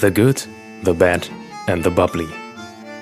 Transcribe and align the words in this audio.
The 0.00 0.10
Good, 0.10 0.48
The 0.82 0.94
Bad 0.94 1.28
and 1.66 1.84
The 1.84 1.90
Bubbly. 1.90 2.26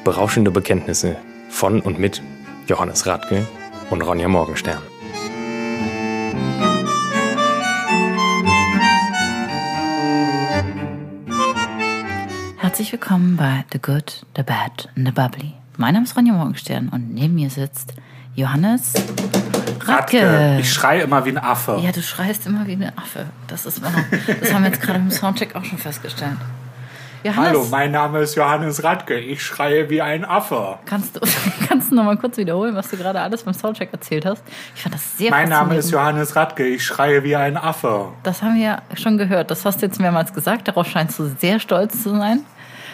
Berauschende 0.03 0.50
Bekenntnisse 0.50 1.17
von 1.48 1.80
und 1.80 2.01
mit 2.01 2.21
Johannes 2.67 3.06
Radke 3.06 3.47
und 3.90 4.03
Ronja 4.03 4.26
Morgenstern. 4.26 4.83
Herzlich 12.56 12.90
willkommen 12.90 13.37
bei 13.37 13.65
The 13.72 13.78
Good, 13.78 14.26
The 14.35 14.42
Bad 14.42 14.88
and 14.96 15.06
The 15.06 15.12
Bubbly. 15.12 15.53
Mein 15.76 15.94
Name 15.94 16.05
ist 16.05 16.16
Ronja 16.16 16.33
Morgenstern 16.33 16.88
und 16.88 17.15
neben 17.15 17.37
mir 17.37 17.51
sitzt 17.51 17.95
Johannes 18.34 18.95
Radke. 19.85 20.21
Radke. 20.21 20.59
Ich 20.62 20.73
schreie 20.73 21.02
immer 21.02 21.24
wie 21.24 21.30
ein 21.30 21.38
Affe. 21.38 21.80
Ja, 21.80 21.93
du 21.93 22.02
schreist 22.02 22.45
immer 22.49 22.66
wie 22.66 22.73
ein 22.73 22.99
Affe. 22.99 23.27
Das 23.46 23.66
ist 23.66 23.83
wahr. 23.83 23.93
Das 24.41 24.52
haben 24.52 24.65
wir 24.65 24.71
jetzt 24.71 24.83
gerade 24.83 24.99
im 24.99 25.12
Soundcheck 25.12 25.55
auch 25.55 25.65
schon 25.65 25.79
festgestellt. 25.79 26.38
Johannes, 27.25 27.49
Hallo, 27.49 27.67
mein 27.71 27.91
Name 27.91 28.21
ist 28.21 28.37
Johannes 28.37 28.85
Radke. 28.85 29.19
Ich 29.19 29.43
schreie 29.43 29.91
wie 29.91 30.01
ein 30.01 30.25
Affe. 30.25 30.79
kannst 30.85 31.17
du, 31.17 31.21
kannst 31.69 31.91
du 31.91 31.97
noch 31.97 32.05
mal 32.05 32.17
kurz 32.17 32.37
wiederholen, 32.37 32.75
was 32.77 32.91
du 32.91 32.97
gerade 32.97 33.21
alles 33.21 33.43
beim 33.43 33.55
Soundcheck 33.55 33.89
erzählt 33.93 34.25
hast? 34.25 34.43
Ich 34.77 34.83
fand 34.83 34.95
das 34.95 35.19
sehr 35.19 35.31
Mein 35.31 35.49
Name 35.49 35.77
ist. 35.77 35.91
Johannes 35.91 36.37
Radke. 36.37 36.65
Ich 36.67 36.85
schreie 36.85 37.25
wie 37.25 37.35
ein 37.35 37.57
Affe. 37.57 38.09
Das 38.23 38.43
haben 38.43 38.57
wir 38.57 38.83
schon 38.95 39.19
gehört. 39.19 39.51
Das 39.51 39.65
hast 39.65 39.83
du 39.83 39.87
jetzt 39.87 39.99
mehrmals 40.01 40.33
gesagt. 40.33 40.69
Darauf 40.69 40.89
scheinst 40.89 41.19
du 41.19 41.27
sehr 41.39 41.59
stolz 41.59 42.03
zu 42.03 42.11
sein. 42.11 42.45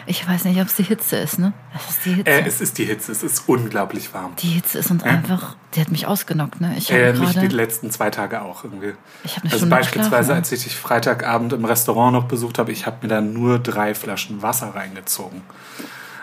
Ich 0.06 0.28
weiß 0.28 0.44
nicht, 0.44 0.60
ob 0.60 0.66
es 0.66 0.74
die 0.74 0.82
Hitze 0.82 1.16
ist, 1.16 1.38
ne? 1.38 1.52
Das 1.72 1.88
ist 1.90 2.04
die 2.04 2.12
Hitze. 2.14 2.30
Äh, 2.30 2.46
es 2.46 2.60
ist 2.60 2.78
die 2.78 2.84
Hitze. 2.84 3.12
Es 3.12 3.22
ist 3.22 3.44
unglaublich 3.48 4.12
warm. 4.14 4.34
die 4.36 4.48
Hitze 4.48 4.78
ist 4.78 4.90
uns 4.90 5.02
einfach, 5.02 5.56
die 5.74 5.80
hat 5.80 5.90
mich 5.90 6.06
ausgenockt, 6.06 6.60
ne? 6.60 6.74
Ich 6.76 6.90
Äh, 6.90 7.08
habe 7.08 7.18
mich 7.20 7.32
die 7.38 7.48
letzten 7.48 7.90
zwei 7.90 8.10
Tage 8.10 8.42
auch 8.42 8.64
irgendwie. 8.64 8.92
Ich 9.24 9.36
hab 9.36 9.44
eine 9.44 9.52
also 9.52 9.58
Stunde 9.66 9.76
beispielsweise, 9.76 10.30
ne? 10.32 10.36
als 10.36 10.52
ich 10.52 10.64
dich 10.64 10.76
Freitagabend 10.76 11.52
im 11.52 11.64
Restaurant 11.64 12.12
noch 12.12 12.24
besucht 12.24 12.58
habe, 12.58 12.72
ich 12.72 12.86
habe 12.86 12.98
mir 13.02 13.08
da 13.08 13.20
nur 13.20 13.58
drei 13.58 13.94
Flaschen 13.94 14.42
Wasser 14.42 14.74
reingezogen. 14.74 15.42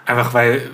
Einfach 0.06 0.34
weil, 0.34 0.72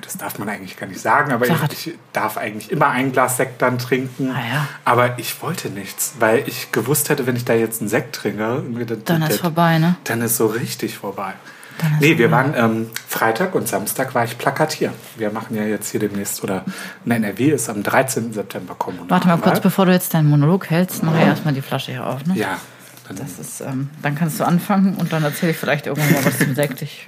das 0.00 0.16
darf 0.16 0.38
man 0.38 0.48
eigentlich 0.48 0.76
gar 0.76 0.86
nicht 0.86 1.00
sagen, 1.00 1.32
aber 1.32 1.46
ich, 1.46 1.86
ich 1.86 1.94
darf 2.12 2.36
eigentlich 2.36 2.70
immer 2.70 2.88
ein 2.88 3.12
Glas 3.12 3.36
Sekt 3.36 3.62
dann 3.62 3.78
trinken. 3.78 4.30
Ah 4.34 4.40
ja. 4.54 4.66
Aber 4.84 5.18
ich 5.18 5.40
wollte 5.42 5.68
nichts, 5.70 6.14
weil 6.18 6.42
ich 6.46 6.72
gewusst 6.72 7.08
hätte, 7.08 7.26
wenn 7.26 7.36
ich 7.36 7.44
da 7.44 7.54
jetzt 7.54 7.80
einen 7.80 7.88
Sekt 7.88 8.14
trinke, 8.16 8.62
dann 9.04 9.20
das- 9.20 9.30
ist 9.30 9.40
vorbei, 9.40 9.78
ne? 9.78 9.96
dann 10.04 10.22
ist 10.22 10.36
so 10.36 10.46
richtig 10.46 10.98
vorbei. 10.98 11.34
Dann 11.78 11.96
Nee, 11.98 12.18
wir 12.18 12.30
waren 12.30 12.54
ähm, 12.56 12.90
Freitag 13.08 13.54
und 13.56 13.66
Samstag 13.66 14.14
war 14.14 14.24
ich 14.24 14.38
plakatier. 14.38 14.92
Wir 15.16 15.32
machen 15.32 15.56
ja 15.56 15.64
jetzt 15.64 15.90
hier 15.90 15.98
demnächst, 15.98 16.42
oder 16.44 16.64
in 17.04 17.10
NRW 17.10 17.50
ist 17.50 17.68
am 17.68 17.82
13. 17.82 18.32
September 18.32 18.76
Kommunalwahl. 18.76 19.10
Warte 19.10 19.26
mal 19.28 19.38
kurz, 19.38 19.60
bevor 19.60 19.86
du 19.86 19.92
jetzt 19.92 20.14
deinen 20.14 20.28
Monolog 20.30 20.70
hältst, 20.70 21.02
mach 21.02 21.14
ja 21.14 21.26
erstmal 21.26 21.52
die 21.52 21.62
Flasche 21.62 21.90
hier 21.90 22.06
auf, 22.06 22.24
ne? 22.26 22.34
Ja, 22.36 22.58
dann, 23.08 23.16
Das 23.16 23.38
ist, 23.38 23.60
ähm, 23.60 23.90
dann 24.02 24.14
kannst 24.14 24.40
du 24.40 24.44
anfangen 24.44 24.94
und 24.96 25.12
dann 25.12 25.22
erzähle 25.24 25.52
ich 25.52 25.58
vielleicht 25.58 25.86
irgendwann 25.86 26.12
mal 26.12 26.24
was 26.24 26.38
zum 26.38 26.54
Sekt. 26.54 26.82
Ich, 26.82 27.06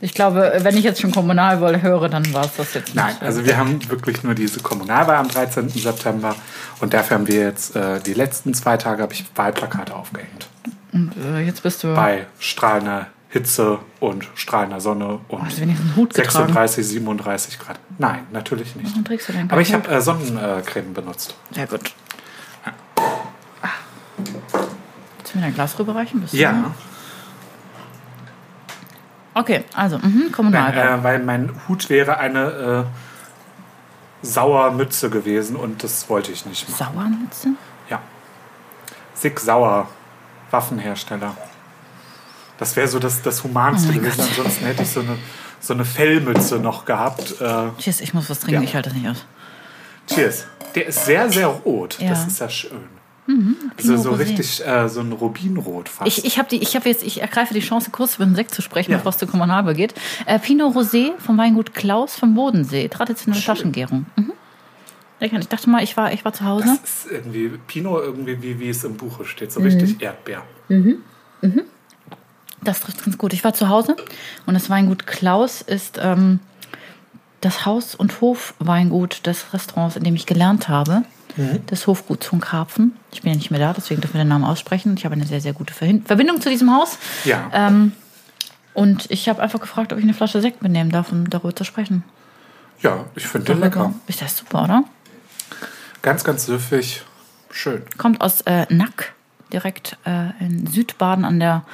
ich 0.00 0.14
glaube, 0.14 0.58
wenn 0.60 0.76
ich 0.76 0.84
jetzt 0.84 1.00
schon 1.00 1.12
Kommunalwahl 1.12 1.82
höre, 1.82 2.08
dann 2.08 2.32
war 2.32 2.44
es 2.44 2.56
das 2.56 2.74
jetzt 2.74 2.94
nicht. 2.94 2.96
nein, 2.96 3.14
also 3.20 3.44
wir 3.44 3.56
haben 3.56 3.78
wirklich 3.88 4.22
nur 4.22 4.34
diese 4.34 4.60
Kommunalwahl 4.60 5.16
am 5.16 5.28
13. 5.28 5.68
September 5.68 6.34
und 6.80 6.94
dafür 6.94 7.18
haben 7.18 7.28
wir 7.28 7.40
jetzt 7.42 7.76
äh, 7.76 8.00
die 8.00 8.14
letzten 8.14 8.54
zwei 8.54 8.76
Tage 8.76 9.02
habe 9.02 9.12
ich 9.12 9.24
Wahlplakate 9.34 9.94
aufgehängt. 9.94 10.48
Und 10.92 11.12
äh, 11.16 11.40
jetzt 11.40 11.62
bist 11.62 11.82
du. 11.82 11.94
Bei 11.94 12.26
strahlender 12.38 13.08
Hitze 13.34 13.80
und 13.98 14.28
strahlender 14.36 14.80
Sonne 14.80 15.18
und 15.26 15.48
getragen? 15.48 16.12
36, 16.12 16.86
37 16.86 17.58
Grad. 17.58 17.80
Nein, 17.98 18.20
natürlich 18.32 18.76
nicht. 18.76 18.90
Warum 18.90 19.04
trägst 19.04 19.28
du 19.28 19.32
denn 19.32 19.50
Aber 19.50 19.60
ich 19.60 19.74
habe 19.74 19.90
äh, 19.90 20.00
Sonnencreme 20.00 20.94
benutzt. 20.94 21.34
Sehr 21.50 21.66
gut. 21.66 21.92
Willst 25.34 25.36
du 25.36 25.38
mir 25.38 25.44
dein 25.46 25.54
Glas 25.54 25.78
rüberreichen? 25.78 26.20
Bist 26.20 26.32
du 26.32 26.36
Ja. 26.38 26.52
so? 29.34 29.40
Okay, 29.40 29.64
also, 29.74 29.98
mhm, 29.98 30.30
Kommunalwahl. 30.30 30.72
Nein, 30.90 31.00
äh, 31.00 31.04
weil 31.04 31.18
mein 31.24 31.50
Hut 31.68 31.90
wäre 31.90 32.18
eine 32.18 32.86
äh, 34.22 34.26
Sauermütze 34.26 35.10
gewesen 35.10 35.56
und 35.56 35.82
das 35.82 36.08
wollte 36.08 36.30
ich 36.30 36.46
nicht 36.46 36.68
machen. 36.68 36.78
Sauermütze? 36.94 37.48
Ja. 37.90 38.00
Sig 39.14 39.40
Sauer, 39.40 39.88
Waffenhersteller. 40.52 41.36
Das 42.58 42.76
wäre 42.76 42.86
so 42.86 43.00
das, 43.00 43.22
das 43.22 43.42
Humanste 43.42 43.90
Oh 43.90 43.94
gewesen. 43.94 44.18
Gott. 44.18 44.28
Ansonsten 44.28 44.66
hätte 44.66 44.82
ich 44.84 44.90
so 44.90 45.00
eine, 45.00 45.18
so 45.58 45.74
eine 45.74 45.84
Fellmütze 45.84 46.58
noch 46.60 46.84
gehabt. 46.84 47.40
Äh, 47.40 47.70
Cheers, 47.78 48.00
ich 48.00 48.14
muss 48.14 48.30
was 48.30 48.38
trinken, 48.38 48.62
Ja. 48.62 48.68
ich 48.68 48.74
halte 48.76 48.90
das 48.90 48.98
nicht 48.98 49.08
aus. 49.08 49.26
cheers. 50.08 50.46
Der 50.76 50.86
ist 50.86 51.04
sehr, 51.04 51.28
sehr 51.30 51.48
rot. 51.48 51.98
Ja. 52.00 52.10
Das 52.10 52.24
ist 52.26 52.38
ja 52.38 52.48
schön. 52.48 52.84
Also 53.76 53.96
so 53.96 54.10
Rosé. 54.12 54.18
richtig 54.18 54.66
äh, 54.66 54.88
so 54.88 55.00
ein 55.00 55.12
Rubinrot 55.12 55.88
fast. 55.88 56.06
Ich, 56.06 56.24
ich 56.24 56.38
habe 56.38 56.48
die, 56.48 56.58
ich 56.62 56.76
habe 56.76 56.88
jetzt, 56.88 57.02
ich 57.02 57.22
ergreife 57.22 57.54
die 57.54 57.60
Chance, 57.60 57.90
kurz 57.90 58.16
über 58.16 58.26
den 58.26 58.34
Sekt 58.34 58.54
zu 58.54 58.60
sprechen, 58.62 58.90
Ja. 58.90 58.98
bevor 58.98 59.10
es 59.10 59.18
zu 59.18 59.26
Kommunalwahl 59.26 59.74
geht. 59.74 59.94
Äh, 60.26 60.38
Pinot 60.38 60.74
Rosé 60.76 61.12
vom 61.18 61.38
Weingut 61.38 61.72
Klaus 61.74 62.16
vom 62.16 62.34
Bodensee, 62.34 62.88
traditionelle 62.88 63.40
Flaschengärung. 63.42 64.06
Mhm. 64.16 64.32
Ich 65.20 65.48
dachte 65.48 65.70
mal, 65.70 65.82
ich 65.82 65.96
war, 65.96 66.12
ich 66.12 66.22
war 66.24 66.34
zu 66.34 66.44
Hause. 66.44 66.66
das 66.82 67.04
ist 67.04 67.10
irgendwie 67.10 67.48
Pinot, 67.66 68.02
irgendwie 68.02 68.42
wie, 68.42 68.60
wie 68.60 68.68
es 68.68 68.84
im 68.84 68.96
Buche 68.96 69.24
steht. 69.24 69.52
So 69.52 69.60
Mhm. 69.60 69.66
richtig 69.66 70.02
Erdbeer. 70.02 70.42
Das 72.62 72.80
trifft 72.80 73.04
ganz 73.04 73.16
gut. 73.18 73.32
Ich 73.32 73.44
war 73.44 73.54
zu 73.54 73.68
Hause 73.68 73.96
und 74.46 74.54
das 74.54 74.70
Weingut 74.70 75.06
Klaus 75.06 75.60
ist 75.62 75.98
ähm, 76.02 76.40
das 77.40 77.66
Haus- 77.66 77.94
und 77.94 78.20
Hofweingut 78.22 79.26
des 79.26 79.52
Restaurants, 79.52 79.96
in 79.96 80.04
dem 80.04 80.14
ich 80.14 80.24
gelernt 80.26 80.68
habe. 80.68 81.02
Des 81.36 81.86
Hofguts 81.86 82.26
von 82.26 82.40
Karpfen. 82.40 82.96
Ich 83.12 83.22
bin 83.22 83.32
ja 83.32 83.36
nicht 83.36 83.50
mehr 83.50 83.60
da, 83.60 83.72
deswegen 83.72 84.00
dürfen 84.00 84.14
wir 84.14 84.24
den 84.24 84.28
Namen 84.28 84.44
aussprechen. 84.44 84.94
Ich 84.96 85.04
habe 85.04 85.14
eine 85.14 85.26
sehr, 85.26 85.40
sehr 85.40 85.52
gute 85.52 85.74
Verhin- 85.74 86.04
Verbindung 86.04 86.40
zu 86.40 86.48
diesem 86.48 86.72
Haus. 86.72 86.98
Ja. 87.24 87.50
Ähm, 87.52 87.92
und 88.72 89.10
ich 89.10 89.28
habe 89.28 89.42
einfach 89.42 89.60
gefragt, 89.60 89.92
ob 89.92 89.98
ich 89.98 90.04
eine 90.04 90.14
Flasche 90.14 90.40
Sekt 90.40 90.62
mitnehmen 90.62 90.90
darf, 90.90 91.10
um 91.10 91.28
darüber 91.28 91.54
zu 91.54 91.64
sprechen. 91.64 92.04
Ja, 92.80 93.04
ich 93.16 93.26
finde 93.26 93.52
den 93.52 93.60
lecker. 93.60 93.94
Ist 94.06 94.22
das 94.22 94.36
super, 94.36 94.64
oder? 94.64 94.84
Ganz, 96.02 96.22
ganz 96.22 96.46
süffig. 96.46 97.02
Schön. 97.50 97.82
Kommt 97.98 98.20
aus 98.20 98.42
äh, 98.42 98.66
Nack, 98.72 99.12
direkt 99.52 99.96
äh, 100.04 100.30
in 100.44 100.66
Südbaden 100.66 101.24
an 101.24 101.40
der 101.40 101.64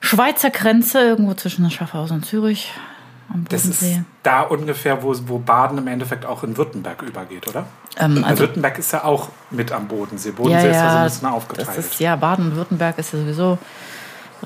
Schweizer 0.00 0.50
Grenze, 0.50 1.00
irgendwo 1.00 1.34
zwischen 1.34 1.70
Schaffhausen 1.70 2.18
und 2.18 2.24
Zürich. 2.26 2.72
Am 3.32 3.44
Das 3.48 3.64
ist 3.64 3.80
Bodensee. 3.80 4.02
da 4.22 4.42
ungefähr, 4.42 5.02
wo, 5.02 5.14
wo 5.26 5.38
Baden 5.38 5.78
im 5.78 5.86
Endeffekt 5.88 6.26
auch 6.26 6.42
in 6.44 6.56
Württemberg 6.56 7.02
übergeht, 7.02 7.48
oder? 7.48 7.66
Ähm, 7.98 8.22
also- 8.24 8.40
Württemberg 8.40 8.78
ist 8.78 8.92
ja 8.92 9.04
auch 9.04 9.28
mit 9.50 9.72
am 9.72 9.88
Bodensee. 9.88 10.30
Bodensee 10.32 10.68
ist 10.70 10.76
ja 10.76 10.90
so 10.90 10.98
ein 10.98 11.04
bisschen 11.04 11.28
aufgeteilt. 11.28 11.68
Das 11.68 11.78
ist, 11.78 12.00
ja, 12.00 12.16
Baden-Württemberg 12.16 12.98
ist 12.98 13.12
ja 13.12 13.18
sowieso 13.20 13.58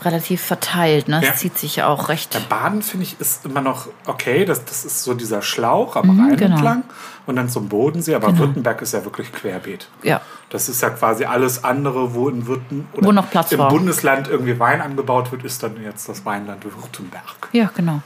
relativ 0.04 0.42
verteilt. 0.42 1.08
Ne? 1.08 1.18
Es 1.20 1.26
Ja. 1.26 1.34
zieht 1.34 1.58
sich 1.58 1.76
ja 1.76 1.88
auch 1.88 2.08
recht. 2.08 2.32
Der 2.32 2.38
Baden, 2.40 2.82
finde 2.82 3.04
ich, 3.04 3.20
ist 3.20 3.44
immer 3.44 3.60
noch 3.60 3.88
okay. 4.06 4.44
Das, 4.44 4.64
das 4.64 4.84
ist 4.84 5.02
so 5.02 5.12
dieser 5.14 5.42
Schlauch 5.42 5.96
am 5.96 6.20
Rhein 6.20 6.36
genau. 6.36 6.54
entlang 6.54 6.84
und 7.26 7.34
dann 7.34 7.48
zum 7.48 7.68
Bodensee. 7.68 8.14
Aber 8.14 8.28
Genau. 8.28 8.38
Württemberg 8.40 8.80
ist 8.80 8.92
ja 8.94 9.04
wirklich 9.04 9.32
querbeet. 9.32 9.88
Ja. 10.04 10.20
Das 10.50 10.68
ist 10.68 10.82
ja 10.82 10.90
quasi 10.90 11.24
alles 11.24 11.64
andere, 11.64 12.14
wo 12.14 12.28
in 12.28 12.46
Württemberg 12.46 12.96
oder 12.98 13.06
Wo 13.08 13.12
noch 13.12 13.28
Platz 13.28 13.50
im 13.50 13.58
war. 13.58 13.70
Bundesland 13.70 14.28
irgendwie 14.28 14.58
Wein 14.60 14.80
angebaut 14.80 15.32
wird, 15.32 15.42
ist 15.44 15.64
dann 15.64 15.82
jetzt 15.82 16.08
das 16.08 16.24
Weinland 16.24 16.64
Württemberg. 16.64 17.48
ja, 17.52 17.68
genau. 17.74 18.00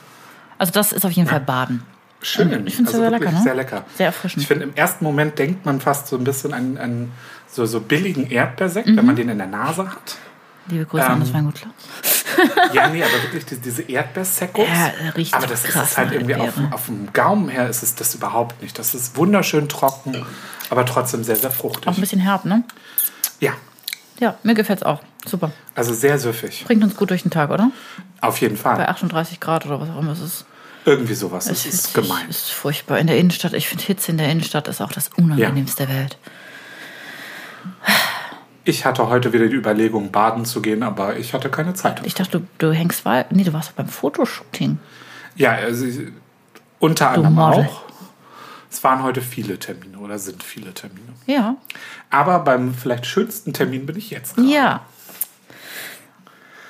Also 0.62 0.71
das 0.75 0.93
ist 0.93 1.05
auf 1.05 1.11
jeden 1.11 1.28
Fall 1.28 1.41
Baden. 1.41 1.83
Schön. 2.21 2.69
Ich 2.69 2.77
find's 2.77 2.93
sehr 2.93 3.00
wirklich 3.00 3.23
lecker, 3.23 3.33
ne? 3.37 3.43
Sehr 3.43 3.55
lecker. 3.56 3.84
Sehr 3.97 4.06
erfrischend. 4.06 4.43
Ich 4.43 4.47
finde, 4.47 4.62
im 4.62 4.75
ersten 4.77 5.03
Moment 5.05 5.37
denkt 5.37 5.67
man 5.67 5.81
fast 5.81 6.06
so 6.06 6.17
ein 6.17 6.23
bisschen 6.23 6.55
an, 6.55 6.78
an 6.78 7.11
so, 7.50 7.67
so 7.67 7.81
billigen 7.81 8.31
Erdbeersekt, 8.31 8.87
wenn 8.87 9.05
man 9.05 9.17
den 9.17 9.28
in 9.28 9.39
der 9.39 9.49
Nase 9.49 9.91
hat. 9.91 10.19
Liebe 10.69 10.87
Grüße 10.87 11.05
an 11.05 11.15
Ähm, 11.15 11.21
das 11.21 11.34
Weingut 11.34 11.56
Klaus. 11.56 11.73
Ja, 12.73 12.87
nee, 12.91 13.03
aber 13.03 13.12
wirklich 13.25 13.45
diese, 13.45 13.61
diese 13.61 13.83
Erdbeerseckos. 13.83 14.65
Ja, 14.69 14.93
riecht 15.17 15.34
aber 15.34 15.49
das 15.49 15.65
krass 15.65 15.91
ist 15.91 15.99
halt 15.99 16.11
nach 16.11 16.15
irgendwie 16.15 16.37
auf, 16.37 16.53
auf 16.71 16.87
dem 16.87 17.12
Gaumen 17.12 17.49
her 17.49 17.69
ist 17.69 17.83
es 17.83 17.97
das 17.97 18.15
überhaupt 18.15 18.62
nicht. 18.62 18.79
Das 18.79 18.94
ist 18.94 19.17
wunderschön 19.17 19.69
trocken, 19.69 20.25
aber 20.70 20.87
trotzdem 20.87 21.25
sehr, 21.25 21.35
sehr 21.35 21.50
Auch 21.50 21.55
ein 21.55 21.58
fruchtig. 21.58 21.97
bisschen 21.97 22.20
herb, 22.20 22.44
ne? 22.44 22.62
Ja, 23.41 23.55
Ja, 24.20 24.37
mir 24.44 24.55
gefällt's 24.55 24.85
auch. 24.85 25.00
Super. 25.26 25.50
also 25.75 25.93
sehr 25.93 26.20
süffig. 26.20 26.65
Bringt 26.69 26.85
uns 26.85 26.94
gut 26.94 27.11
durch 27.11 27.23
den 27.23 27.32
Tag, 27.32 27.50
oder? 27.50 27.73
Auf 28.20 28.41
jeden 28.41 28.55
Bei 28.55 28.76
Fall. 28.76 28.87
38 28.87 29.41
Grad 29.41 29.67
oder 29.67 29.81
was 29.81 29.91
auch 29.91 29.99
immer 29.99 30.12
es 30.12 30.20
ist. 30.20 30.44
Irgendwie 30.84 31.14
sowas. 31.14 31.46
Es 31.49 31.64
ist 31.67 31.84
sich- 31.84 31.94
gemein. 31.94 32.29
ist 32.29 32.50
furchtbar. 32.50 32.99
In 32.99 33.06
der 33.06 33.17
Innenstadt, 33.19 33.52
ich 33.52 33.69
finde 33.69 33.84
Hitze 33.84 34.11
in 34.11 34.19
der 34.19 34.29
Innenstadt 34.29 34.67
ist 34.69 34.81
auch 34.81 34.93
das 34.93 35.11
Unangenehmste 35.17 35.87
der 35.87 35.96
Welt. 35.96 36.19
Ich 38.64 38.84
hatte 38.84 39.08
heute 39.08 39.32
wieder 39.32 39.49
die 39.49 39.56
Überlegung, 39.56 40.12
baden 40.12 40.44
zu 40.44 40.62
gehen, 40.62 40.82
aber 40.82 41.17
ich 41.17 41.34
hatte 41.34 41.50
keine 41.50 41.75
Zeit. 41.75 42.05
Ich 42.06 42.14
dachte, 42.14 42.40
du, 42.40 42.46
du 42.58 42.73
hängst. 42.73 43.02
Nee, 43.31 43.44
du 43.44 43.52
warst 43.52 43.75
beim 43.75 43.88
Fotoshooting. 43.88 44.79
Ja, 45.34 45.52
also, 45.52 45.87
unter 46.79 47.11
anderem 47.11 47.34
Model. 47.34 47.64
auch. 47.67 47.82
Es 48.70 48.82
waren 48.84 49.02
heute 49.02 49.20
viele 49.20 49.58
Termine 49.58 49.99
oder 49.99 50.19
sind 50.19 50.43
viele 50.43 50.73
Termine. 50.73 51.12
Ja. 51.26 51.56
Aber 52.11 52.38
beim 52.40 52.73
vielleicht 52.75 53.06
schönsten 53.06 53.52
Termin 53.52 53.84
bin 53.84 53.96
ich 53.96 54.11
jetzt. 54.11 54.37
gerade. 54.37 54.49
Ja. 54.49 54.81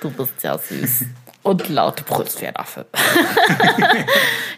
Du 0.01 0.11
bist 0.11 0.43
ja 0.43 0.59
süß. 0.59 1.05
Und 1.43 1.69
laut 1.69 2.05
brüllst 2.07 2.41
wie 2.41 2.47
ein 2.47 2.57
Affe. 2.57 2.87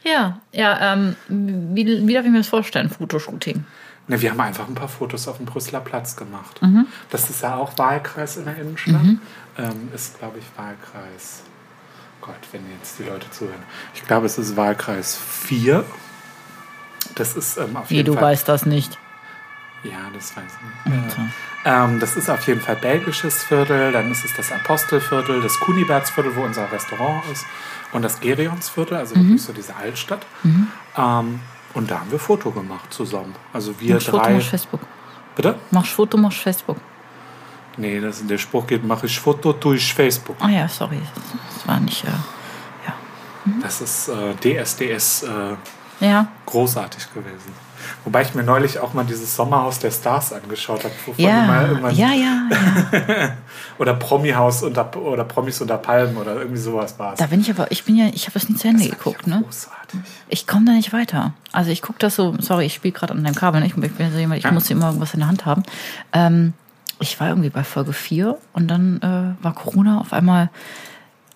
ja, 0.04 0.38
ja, 0.52 0.92
ähm, 0.92 1.16
wie, 1.28 2.06
wie 2.06 2.14
darf 2.14 2.24
ich 2.24 2.30
mir 2.30 2.38
das 2.38 2.48
vorstellen, 2.48 2.90
Fotoshooting? 2.90 3.64
Ne, 4.06 4.20
wir 4.20 4.30
haben 4.30 4.40
einfach 4.40 4.68
ein 4.68 4.74
paar 4.74 4.88
Fotos 4.88 5.26
auf 5.28 5.38
dem 5.38 5.46
Brüsseler 5.46 5.80
Platz 5.80 6.14
gemacht. 6.14 6.60
Mhm. 6.60 6.86
Das 7.10 7.30
ist 7.30 7.42
ja 7.42 7.56
auch 7.56 7.78
Wahlkreis 7.78 8.36
in 8.36 8.44
der 8.44 8.56
Innenstadt. 8.58 9.00
ähm, 9.56 9.88
ist, 9.94 10.18
glaube 10.18 10.38
ich, 10.38 10.44
Wahlkreis. 10.56 11.42
Gott, 12.20 12.34
wenn 12.52 12.62
jetzt 12.78 12.98
die 12.98 13.04
Leute 13.04 13.30
zuhören. 13.30 13.62
Ich 13.94 14.04
glaube, 14.06 14.26
es 14.26 14.36
ist 14.38 14.56
Wahlkreis 14.56 15.16
4. 15.16 15.84
Das 17.14 17.34
ist 17.36 17.56
ähm, 17.58 17.76
auf 17.76 17.90
Wie, 17.90 17.96
jeden 17.96 18.06
du 18.06 18.14
Fall. 18.14 18.22
weißt 18.32 18.48
das 18.48 18.66
nicht. 18.66 18.98
Ja, 19.84 20.10
das 20.12 20.36
weiß 20.36 20.44
ich 20.86 20.92
nicht. 20.92 21.16
Ja. 21.64 21.84
Ähm, 21.84 22.00
das 22.00 22.16
ist 22.16 22.28
auf 22.28 22.46
jeden 22.46 22.60
Fall 22.60 22.76
belgisches 22.76 23.44
Viertel, 23.44 23.92
dann 23.92 24.10
ist 24.10 24.24
es 24.24 24.34
das 24.34 24.50
Apostelviertel, 24.52 25.40
das 25.42 25.58
Kunibertsviertel, 25.60 26.34
wo 26.36 26.42
unser 26.42 26.70
Restaurant 26.72 27.22
ist, 27.32 27.44
und 27.92 28.02
das 28.02 28.18
Gerionsviertel, 28.20 28.96
also 28.96 29.14
wirklich 29.14 29.42
so 29.42 29.52
diese 29.52 29.76
Altstadt. 29.76 30.26
Ähm, 30.96 31.40
und 31.74 31.90
da 31.90 32.00
haben 32.00 32.10
wir 32.10 32.18
Foto 32.18 32.50
gemacht 32.50 32.92
zusammen. 32.92 33.34
Also 33.52 33.78
wir 33.80 33.94
Machst 33.94 34.06
Foto, 34.08 34.18
drei. 34.22 34.32
machst 34.34 34.48
Facebook. 34.48 34.80
Bitte? 35.36 35.56
Machst 35.70 35.92
Foto, 35.92 36.16
machst 36.16 36.38
Facebook. 36.38 36.76
Nee, 37.76 38.00
das, 38.00 38.24
der 38.26 38.38
Spruch 38.38 38.66
geht, 38.66 38.84
mache 38.84 39.06
ich 39.06 39.18
Foto 39.18 39.52
durch 39.52 39.92
Facebook. 39.94 40.36
Ah 40.40 40.48
ja, 40.48 40.68
sorry. 40.68 41.00
Das, 41.56 41.66
war 41.68 41.80
nicht. 41.80 42.04
Äh, 42.04 42.08
ja. 42.86 42.94
Das 43.62 43.80
ist 43.80 44.08
äh, 44.08 44.34
DSDS 44.64 45.24
äh, 45.24 46.06
Ja. 46.06 46.28
großartig 46.46 47.12
gewesen. 47.12 47.52
Wobei 48.04 48.22
ich 48.22 48.34
mir 48.34 48.42
neulich 48.42 48.78
auch 48.78 48.94
mal 48.94 49.04
dieses 49.04 49.34
Sommerhaus 49.36 49.78
der 49.78 49.90
Stars 49.90 50.32
angeschaut 50.32 50.84
habe. 50.84 50.94
wovon 51.06 51.24
Ja, 51.24 51.90
ja, 51.90 52.12
ja, 52.12 52.12
ja. 52.12 53.30
Oder 53.78 53.94
Promi-Haus 53.94 54.62
unter, 54.62 54.96
oder 54.96 55.24
Promis 55.24 55.60
unter 55.60 55.78
Palmen 55.78 56.16
oder 56.16 56.36
irgendwie 56.36 56.60
sowas 56.60 56.98
war 56.98 57.14
es. 57.14 57.18
Da 57.18 57.26
bin 57.26 57.40
ich 57.40 57.50
aber, 57.50 57.70
ich 57.72 57.84
bin 57.84 57.96
ja, 57.96 58.06
ich 58.12 58.26
habe 58.26 58.34
das 58.38 58.48
nie 58.48 58.54
zu 58.56 58.68
Ende 58.68 58.88
Das 58.88 58.96
geguckt, 58.96 59.26
ja 59.26 59.36
ne? 59.36 59.42
Großartig. 59.42 60.00
Ich 60.28 60.46
komme 60.46 60.66
da 60.66 60.72
nicht 60.72 60.92
weiter. 60.92 61.32
Also 61.52 61.70
ich 61.70 61.82
gucke 61.82 61.98
das 61.98 62.14
so, 62.14 62.34
sorry, 62.38 62.66
ich 62.66 62.74
spiele 62.74 62.92
gerade 62.92 63.12
an 63.12 63.24
deinem 63.24 63.34
Kabel, 63.34 63.60
ne? 63.60 63.66
ich, 63.66 63.76
ich 63.76 63.92
bin 63.94 64.12
so 64.12 64.18
jemand, 64.18 64.38
ich 64.38 64.44
Ja. 64.44 64.52
muss 64.52 64.70
immer 64.70 64.86
irgendwas 64.86 65.14
in 65.14 65.20
der 65.20 65.28
Hand 65.28 65.44
haben. 65.46 65.64
Ähm, 66.12 66.52
ich 67.00 67.18
war 67.18 67.28
irgendwie 67.28 67.50
bei 67.50 67.64
Folge 67.64 67.92
4 67.92 68.38
und 68.52 68.68
dann 68.68 69.00
äh, 69.02 69.42
war 69.44 69.54
Corona 69.54 69.98
auf 70.00 70.12
einmal, 70.12 70.50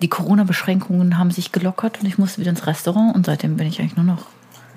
die 0.00 0.08
Corona-Beschränkungen 0.08 1.18
haben 1.18 1.32
sich 1.32 1.50
gelockert 1.50 1.98
und 2.00 2.06
ich 2.06 2.18
musste 2.18 2.40
wieder 2.40 2.50
ins 2.50 2.66
Restaurant 2.68 3.16
und 3.16 3.26
seitdem 3.26 3.56
bin 3.56 3.66
ich 3.66 3.80
eigentlich 3.80 3.96
nur 3.96 4.06
noch 4.06 4.26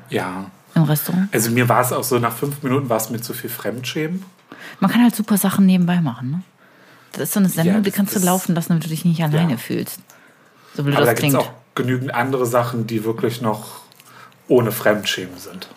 Ja. 0.09 0.45
Im 0.75 0.83
Restaurant. 0.83 1.27
Also 1.33 1.51
mir 1.51 1.67
war 1.69 1.81
es 1.81 1.91
auch 1.91 2.03
so, 2.03 2.19
nach 2.19 2.33
fünf 2.35 2.61
Minuten 2.63 2.89
war 2.89 2.97
es 2.97 3.09
mir 3.09 3.21
zu 3.21 3.33
viel 3.33 3.49
Fremdschämen. 3.49 4.23
Man 4.79 4.89
kann 4.91 5.01
halt 5.03 5.15
super 5.15 5.37
Sachen 5.37 5.65
nebenbei 5.65 6.01
machen, 6.01 6.31
ne? 6.31 6.41
Das 7.13 7.23
ist 7.23 7.33
so 7.33 7.39
eine 7.39 7.49
Sendung, 7.49 7.75
Ja, 7.75 7.81
die 7.81 7.91
kannst 7.91 8.13
du 8.15 8.19
ist- 8.19 8.25
laufen 8.25 8.55
lassen, 8.55 8.69
damit 8.69 8.85
du 8.85 8.89
dich 8.89 9.03
nicht 9.03 9.21
alleine 9.21 9.51
Ja. 9.51 9.57
fühlst. 9.57 9.99
So 10.75 10.83
blöd 10.83 10.95
Aber 10.95 11.05
da 11.05 11.11
das 11.11 11.21
gibt 11.21 11.33
es 11.33 11.39
klingt. 11.39 11.49
auch 11.49 11.53
genügend 11.75 12.13
andere 12.13 12.45
Sachen, 12.45 12.87
die 12.87 13.03
wirklich 13.03 13.41
noch 13.41 13.81
ohne 14.47 14.71
Fremdschämen 14.71 15.37
sind. 15.37 15.67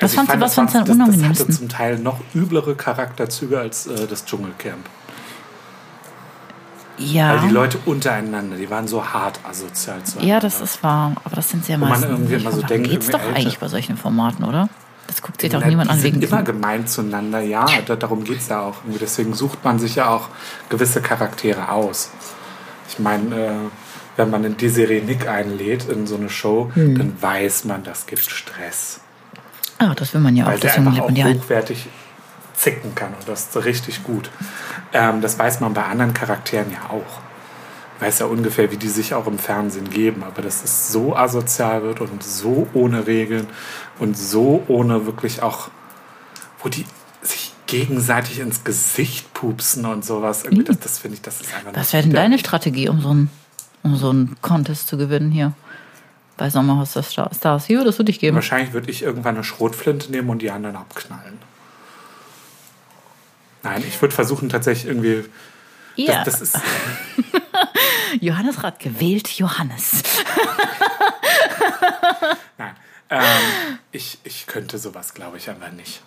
Was 0.00 0.10
ich 0.12 0.16
fandst 0.16 0.34
du- 0.34 0.40
was 0.40 0.50
das 0.50 0.54
fandst 0.54 0.74
du 0.74 0.78
war- 0.78 1.06
am 1.06 1.20
das, 1.28 1.40
hatte 1.40 1.48
zum 1.52 1.68
Teil 1.68 1.98
noch 1.98 2.20
üblere 2.34 2.74
Charakterzüge 2.74 3.58
als 3.58 3.86
äh, 3.86 4.06
das 4.06 4.24
Dschungelcamp. 4.26 4.84
Ja. 6.98 7.34
Weil 7.40 7.48
die 7.48 7.54
Leute 7.54 7.78
untereinander, 7.84 8.56
die 8.56 8.68
waren 8.70 8.88
so 8.88 9.04
hart 9.04 9.40
asozial 9.48 10.02
zueinander. 10.04 10.34
Ja, 10.34 10.40
das 10.40 10.60
ist 10.60 10.82
wahr. 10.82 11.12
Aber 11.24 11.36
das 11.36 11.50
sind 11.50 11.64
sehr 11.64 11.78
man 11.78 11.90
meistens. 11.90 12.10
irgendwie 12.10 12.34
immer 12.34 12.52
so 12.52 12.62
denkt, 12.62 12.88
geht's 12.90 13.06
doch 13.08 13.18
irgendwie 13.20 13.36
eigentlich 13.36 13.46
älter- 13.54 13.60
bei 13.60 13.68
solchen 13.68 13.96
Formaten, 13.96 14.44
oder? 14.44 14.68
Das 15.06 15.22
guckt 15.22 15.40
sich 15.40 15.50
doch 15.50 15.60
Na, 15.60 15.66
niemand 15.68 15.88
die 15.88 15.92
an 15.94 16.00
sind 16.00 16.14
wegen 16.16 16.26
immer 16.26 16.42
gemein 16.42 16.86
zueinander, 16.86 17.40
ja, 17.40 17.64
da, 17.86 17.94
darum 17.96 18.24
geht 18.24 18.38
es 18.38 18.48
ja 18.48 18.60
auch. 18.60 18.76
Irgendwie. 18.84 18.98
Deswegen 18.98 19.34
sucht 19.34 19.64
man 19.64 19.78
sich 19.78 19.94
ja 19.96 20.08
auch 20.10 20.28
gewisse 20.68 21.00
Charaktere 21.00 21.70
aus. 21.70 22.10
Ich 22.88 22.98
meine, 22.98 23.36
äh, 23.36 23.50
wenn 24.16 24.30
man 24.30 24.44
einen 24.44 24.56
Desiree 24.56 25.02
Nick 25.02 25.28
einlädt 25.28 25.84
in 25.88 26.06
so 26.06 26.16
eine 26.16 26.28
Show, 26.28 26.70
Hm. 26.74 26.98
dann 26.98 27.22
weiß 27.22 27.66
man, 27.66 27.84
das 27.84 28.06
gibt 28.06 28.22
Stress. 28.22 29.00
Ah, 29.78 29.94
das 29.94 30.12
will 30.14 30.22
man 30.22 30.34
ja 30.34 30.44
auch. 30.44 30.48
Weil 30.48 30.58
der 30.58 30.74
einfach 30.74 30.92
auch 31.00 31.04
man 31.06 31.14
die 31.14 31.22
ein. 31.22 31.40
Zicken 32.56 32.94
kann 32.94 33.14
und 33.14 33.28
das 33.28 33.48
ist 33.48 33.64
richtig 33.64 34.02
gut. 34.02 34.30
Ähm, 34.92 35.20
das 35.20 35.38
weiß 35.38 35.60
man 35.60 35.74
bei 35.74 35.84
anderen 35.84 36.14
Charakteren 36.14 36.70
ja 36.72 36.90
auch. 36.90 37.20
Weiß 38.00 38.18
ja 38.18 38.26
ungefähr, 38.26 38.70
wie 38.70 38.76
die 38.76 38.88
sich 38.88 39.14
auch 39.14 39.26
im 39.26 39.38
Fernsehen 39.38 39.88
geben, 39.88 40.22
aber 40.22 40.42
dass 40.42 40.64
es 40.64 40.92
so 40.92 41.16
asozial 41.16 41.82
wird 41.82 42.00
und 42.00 42.22
so 42.22 42.66
ohne 42.74 43.06
Regeln 43.06 43.46
und 43.98 44.16
so 44.18 44.62
ohne 44.68 45.06
wirklich 45.06 45.42
auch, 45.42 45.68
wo 46.62 46.68
die 46.68 46.84
sich 47.22 47.52
gegenseitig 47.66 48.40
ins 48.40 48.64
Gesicht 48.64 49.32
pupsen 49.34 49.86
und 49.86 50.04
sowas. 50.04 50.44
Irgendwie, 50.44 50.64
das, 50.64 50.78
das 50.78 50.98
finde 50.98 51.16
ich, 51.16 51.22
das 51.22 51.40
ist 51.40 51.54
einfach 51.54 51.74
Was 51.74 51.92
wäre 51.92 52.02
denn 52.02 52.12
deine 52.12 52.38
Strategie, 52.38 52.88
um 52.88 53.00
so 53.00 53.10
einen 53.10 53.30
um 53.82 53.96
so 53.96 54.10
einen 54.10 54.36
Contest 54.42 54.88
zu 54.88 54.98
gewinnen 54.98 55.30
hier? 55.30 55.52
Bei 56.36 56.50
Sommerhaus 56.50 56.92
der 56.92 57.02
Star- 57.02 57.30
Stars. 57.34 57.64
Hier 57.66 57.78
würdest 57.78 57.98
du 57.98 58.02
dich 58.02 58.18
geben. 58.18 58.34
Wahrscheinlich 58.34 58.72
würde 58.74 58.90
ich 58.90 59.02
irgendwann 59.02 59.36
eine 59.36 59.44
Schrotflinte 59.44 60.10
nehmen 60.10 60.28
und 60.28 60.42
die 60.42 60.50
anderen 60.50 60.76
abknallen. 60.76 61.38
Nein, 63.66 63.84
ich 63.86 64.00
würde 64.00 64.14
versuchen 64.14 64.48
tatsächlich 64.48 64.86
irgendwie. 64.86 65.24
Ja, 65.96 66.24
Das, 66.24 66.38
das 66.40 66.54
ist, 66.54 66.60
Johannes 68.20 68.62
Rad 68.62 68.78
gewählt 68.78 69.28
Johannes. 69.30 69.92
nein. 72.58 72.74
Ähm, 73.08 73.78
ich, 73.92 74.18
ich 74.24 74.46
könnte 74.46 74.78
sowas, 74.78 75.14
glaube 75.14 75.36
ich, 75.38 75.48
einfach 75.48 75.70
nicht. 75.72 76.02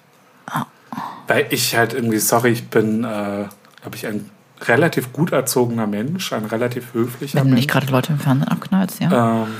Weil 1.27 1.47
ich 1.51 1.75
halt 1.75 1.94
irgendwie, 1.94 2.19
sorry, 2.19 2.51
ich 2.51 2.67
bin, 2.69 3.03
äh, 3.03 3.45
glaube 3.81 3.95
ich, 3.95 4.06
ein 4.07 4.29
relativ 4.61 5.13
gut 5.13 5.31
erzogener 5.31 5.88
Mensch, 5.88 6.33
ein 6.33 6.45
relativ 6.45 6.94
höflicher 6.94 7.38
Wenn 7.38 7.45
du 7.45 7.50
Mensch. 7.51 7.61
nicht 7.61 7.71
gerade 7.71 7.88
Leute 7.88 8.13
im 8.13 8.19
Fernsehen 8.19 8.47
abknallst, 8.50 9.00
ja. 9.00 9.44
Ähm, 9.44 9.56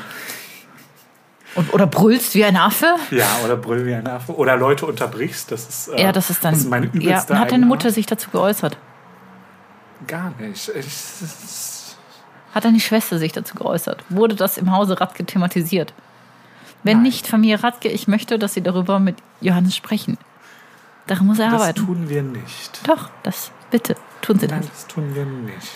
Und, 1.56 1.74
oder 1.74 1.88
brüllst 1.88 2.36
wie 2.36 2.46
ein 2.46 2.56
Affe. 2.58 2.96
ja, 3.12 3.28
oder 3.44 3.56
brüll 3.58 3.86
wie 3.86 3.94
ein 3.94 4.08
Affe. 4.08 4.36
Oder 4.36 4.56
Leute 4.56 4.86
unterbrichst, 4.86 5.52
das 5.52 5.68
ist, 5.68 5.88
äh, 5.90 6.04
Ja, 6.04 6.12
das 6.12 6.30
ist 6.30 6.44
dann. 6.46 6.54
das 6.54 6.62
ist 6.62 6.70
meine 6.70 6.86
ja, 6.88 6.92
übelste 6.94 7.40
hat 7.40 7.52
deine. 7.52 7.66
Mutter 7.66 7.90
sich 7.92 8.06
dazu 8.06 8.30
geäußert? 8.30 8.78
Gar 10.08 10.32
nicht. 10.40 10.70
Ich, 10.70 11.96
Hat 12.54 12.66
deine 12.66 12.80
Schwester 12.80 13.18
sich 13.20 13.32
dazu 13.32 13.56
geäußert? 13.56 14.04
Wurde 14.10 14.36
das 14.36 14.58
im 14.58 14.72
Hause 14.72 15.00
Radke 15.02 15.26
thematisiert? 15.26 15.94
Wenn 16.84 16.98
Nein. 16.98 17.04
nicht, 17.04 17.28
Familie 17.28 17.62
Radke, 17.64 17.90
ich 17.90 18.08
möchte, 18.08 18.40
dass 18.40 18.54
Sie 18.54 18.62
darüber 18.62 19.00
mit 19.00 19.18
Johannes 19.42 19.76
sprechen. 19.76 20.18
Daran 21.08 21.26
muss 21.28 21.40
er 21.40 21.50
das 21.52 21.62
arbeiten. 21.62 21.86
tun 21.86 22.10
wir 22.10 22.22
nicht. 22.24 22.88
Doch, 22.88 23.10
das, 23.24 23.52
bitte, 23.72 23.96
tun 24.22 24.40
Sie 24.40 24.48
Nein, 24.48 24.62
das. 24.62 24.70
das 24.70 24.88
tun 24.88 25.14
wir 25.16 25.26
nicht. 25.26 25.68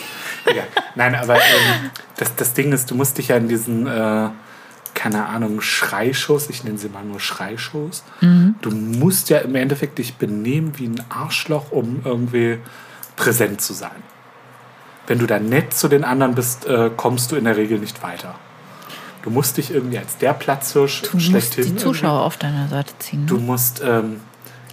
Egal. 0.44 0.66
Nein, 0.94 1.14
aber 1.14 1.36
ähm, 1.36 1.90
das, 2.16 2.36
das 2.36 2.52
Ding 2.52 2.72
ist, 2.72 2.90
du 2.90 2.94
musst 2.94 3.16
dich 3.18 3.28
ja 3.28 3.36
in 3.36 3.48
diesen, 3.48 3.86
äh, 3.86 4.28
keine 5.02 5.26
Ahnung, 5.26 5.60
Schreishows, 5.60 6.48
ich 6.48 6.62
nenne 6.62 6.78
sie 6.78 6.88
mal 6.88 7.02
nur 7.04 7.18
Schreishows, 7.18 8.04
Mhm. 8.20 8.54
du 8.60 8.70
musst 8.70 9.30
ja 9.30 9.38
im 9.38 9.56
Endeffekt 9.56 9.98
dich 9.98 10.14
benehmen 10.14 10.78
wie 10.78 10.86
ein 10.86 11.02
Arschloch, 11.08 11.72
um 11.72 12.02
irgendwie 12.04 12.58
präsent 13.16 13.60
zu 13.60 13.72
sein. 13.72 14.00
Wenn 15.08 15.18
du 15.18 15.26
da 15.26 15.40
nett 15.40 15.74
zu 15.74 15.88
den 15.88 16.04
anderen 16.04 16.36
bist, 16.36 16.66
äh, 16.66 16.88
kommst 16.96 17.32
du 17.32 17.36
in 17.36 17.44
der 17.46 17.56
Regel 17.56 17.80
nicht 17.80 18.00
weiter. 18.04 18.36
Du 19.22 19.30
musst 19.30 19.56
dich 19.56 19.72
irgendwie 19.72 19.98
als 19.98 20.18
der 20.18 20.34
Platzhirsch 20.34 21.02
Du 21.02 21.16
musst 21.16 21.26
schlechthin. 21.26 21.64
die 21.64 21.76
Zuschauer 21.76 22.20
auf 22.22 22.36
deine 22.36 22.68
Seite 22.68 22.92
ziehen. 23.00 23.20
irgendwie- 23.26 23.34
Du 23.34 23.40
Ne? 23.40 23.46
musst. 23.46 23.82
Ähm, 23.84 24.20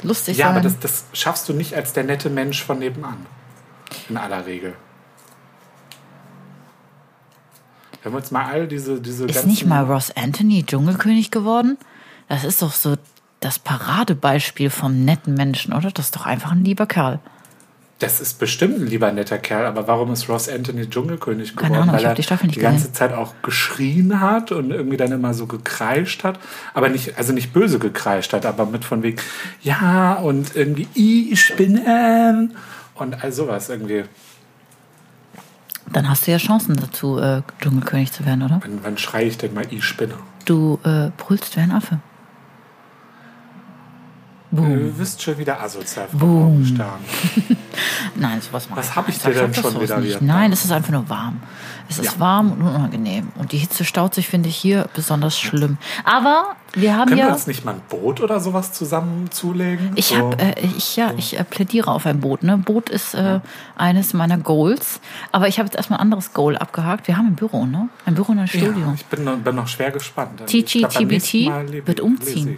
Lustig 0.03 0.37
ja, 0.37 0.45
sein. 0.47 0.55
aber 0.57 0.63
das, 0.63 0.77
das 0.79 1.05
schaffst 1.13 1.49
du 1.49 1.53
nicht 1.53 1.73
als 1.73 1.93
der 1.93 2.03
nette 2.03 2.29
Mensch 2.29 2.63
von 2.63 2.77
nebenan. 2.77 3.25
In 4.09 4.17
aller 4.17 4.45
Regel. 4.45 4.75
Wenn 8.03 8.13
wir 8.13 8.17
uns 8.17 8.31
mal 8.31 8.45
all 8.45 8.67
diese, 8.67 9.01
diese 9.01 9.25
ist 9.25 9.45
nicht 9.45 9.65
mal 9.65 9.83
Ross 9.83 10.11
Anthony 10.15 10.63
Dschungelkönig 10.65 11.31
geworden? 11.31 11.77
Das 12.27 12.43
ist 12.43 12.61
doch 12.61 12.71
so 12.71 12.95
das 13.39 13.59
Paradebeispiel 13.59 14.69
vom 14.69 15.03
netten 15.03 15.33
Menschen, 15.33 15.73
oder? 15.73 15.91
Das 15.91 16.05
ist 16.05 16.15
doch 16.15 16.25
einfach 16.25 16.51
ein 16.51 16.63
lieber 16.63 16.85
Kerl. 16.85 17.19
Das 17.99 18.21
ist 18.21 18.39
bestimmt 18.39 18.79
ein 18.79 18.87
lieber 18.87 19.11
netter 19.11 19.37
Kerl, 19.37 19.65
aber 19.65 19.87
warum 19.87 20.13
ist 20.13 20.29
Ross 20.29 20.47
Anthony 20.47 20.89
Dschungelkönig 20.89 21.55
geworden? 21.55 21.73
Keine 21.73 21.81
Ahnung, 21.81 21.95
ich 21.95 22.01
Weil 22.01 22.11
er 22.11 22.15
die 22.15 22.23
Staffel 22.23 22.45
nicht 22.47 22.55
die 22.55 22.61
ganze. 22.61 22.93
Zeit 22.93 23.11
auch 23.11 23.33
geschrien 23.41 24.21
hat 24.21 24.53
und 24.53 24.71
irgendwie 24.71 24.95
dann 24.95 25.11
immer 25.11 25.33
so 25.33 25.47
gekreischt 25.47 26.23
hat. 26.23 26.39
Aber 26.73 26.87
nicht, 26.87 27.17
also 27.17 27.33
nicht 27.33 27.51
böse 27.51 27.77
gekreischt 27.77 28.31
hat, 28.31 28.45
aber 28.45 28.65
mit 28.65 28.85
von 28.85 29.03
wegen, 29.03 29.19
ja, 29.61 30.13
und 30.13 30.55
irgendwie, 30.55 30.87
ich 30.95 31.53
bin 31.57 31.81
ähm, 31.85 32.51
und 32.95 33.21
all 33.21 33.33
sowas 33.33 33.67
irgendwie. 33.67 34.05
Dann 35.93 36.09
hast 36.09 36.27
du 36.27 36.31
ja 36.31 36.37
Chancen 36.37 36.75
dazu, 36.75 37.17
äh, 37.17 37.41
Dschungelkönig 37.61 38.11
zu 38.11 38.25
werden, 38.25 38.43
oder? 38.43 38.59
Wann, 38.61 38.79
wann 38.83 38.97
schreie 38.97 39.27
ich 39.27 39.37
denn 39.37 39.53
mal, 39.53 39.65
ich 39.69 39.83
spinne? 39.83 40.15
Du 40.45 40.79
äh, 40.83 41.11
brüllst 41.17 41.55
wie 41.55 41.61
ein 41.61 41.71
Affe. 41.71 41.99
Boom. 44.51 44.79
Du 44.79 44.91
bist 44.93 45.21
schon 45.21 45.37
wieder 45.37 45.61
asozial 45.61 46.07
Boom. 46.11 46.65
Stern. 46.65 46.99
Nein, 48.15 48.41
sowas 48.41 48.67
mache 48.69 48.79
Was 48.79 48.95
hab 48.95 49.07
nicht. 49.07 49.17
ich 49.17 49.23
dir 49.23 49.33
denn 49.33 49.53
schon 49.53 49.79
wieder 49.79 49.99
nicht. 49.99 50.21
Nein, 50.23 50.51
es 50.51 50.65
ist 50.65 50.71
einfach 50.71 50.91
nur 50.91 51.07
warm. 51.07 51.39
Es 51.87 51.99
ist 51.99 52.13
Ja. 52.15 52.19
warm 52.19 52.53
und 52.53 52.61
unangenehm. 52.63 53.27
Und 53.35 53.51
die 53.51 53.57
Hitze 53.57 53.85
staut 53.85 54.15
sich, 54.15 54.27
finde 54.27 54.49
ich, 54.49 54.55
hier 54.55 54.89
besonders 54.95 55.37
schlimm. 55.39 55.77
Aber 56.03 56.55
wir 56.73 56.95
haben 56.95 57.09
Können 57.09 57.19
wir 57.19 57.27
ja... 57.27 57.33
uns 57.33 57.45
nicht 57.47 57.63
mal 57.63 57.75
ein 57.75 57.81
Boot 57.89 58.21
oder 58.21 58.39
sowas 58.39 58.73
zusammen 58.73 59.29
zulegen? 59.31 59.91
Ich 59.95 60.07
So. 60.07 60.15
habe, 60.17 60.37
äh, 60.39 60.55
ich 60.77 60.95
ja, 60.95 61.13
ich 61.17 61.37
äh, 61.39 61.43
plädiere 61.43 61.91
auf 61.91 62.05
ein 62.07 62.19
Boot. 62.19 62.41
Ne, 62.41 62.57
Boot 62.57 62.89
ist 62.89 63.13
äh, 63.13 63.39
eines 63.75 64.13
meiner 64.13 64.37
Goals. 64.39 64.99
Aber 65.31 65.47
ich 65.47 65.59
habe 65.59 65.67
jetzt 65.67 65.75
erstmal 65.75 65.99
ein 65.99 66.03
anderes 66.03 66.33
Goal 66.33 66.57
abgehakt. 66.57 67.07
Wir 67.07 67.17
haben 67.17 67.27
ein 67.27 67.35
Büro, 67.35 67.65
ne? 67.67 67.89
Ein 68.05 68.15
Büro 68.15 68.31
und 68.31 68.39
ein 68.39 68.47
Studio. 68.47 68.71
ja, 68.87 68.93
ich 68.95 69.05
bin, 69.05 69.23
noch- 69.23 69.37
bin 69.37 69.55
noch 69.55 69.67
schwer 69.67 69.91
gespannt. 69.91 70.41
TG, 70.47 70.53
Ich 70.57 70.73
glaub, 70.79 70.93
beim 70.95 71.07
nächsten 71.07 71.37
TBT 71.37 71.49
Mal 71.49 71.65
lebe- 71.67 71.87
wird 71.87 71.99
umziehen. 72.01 72.57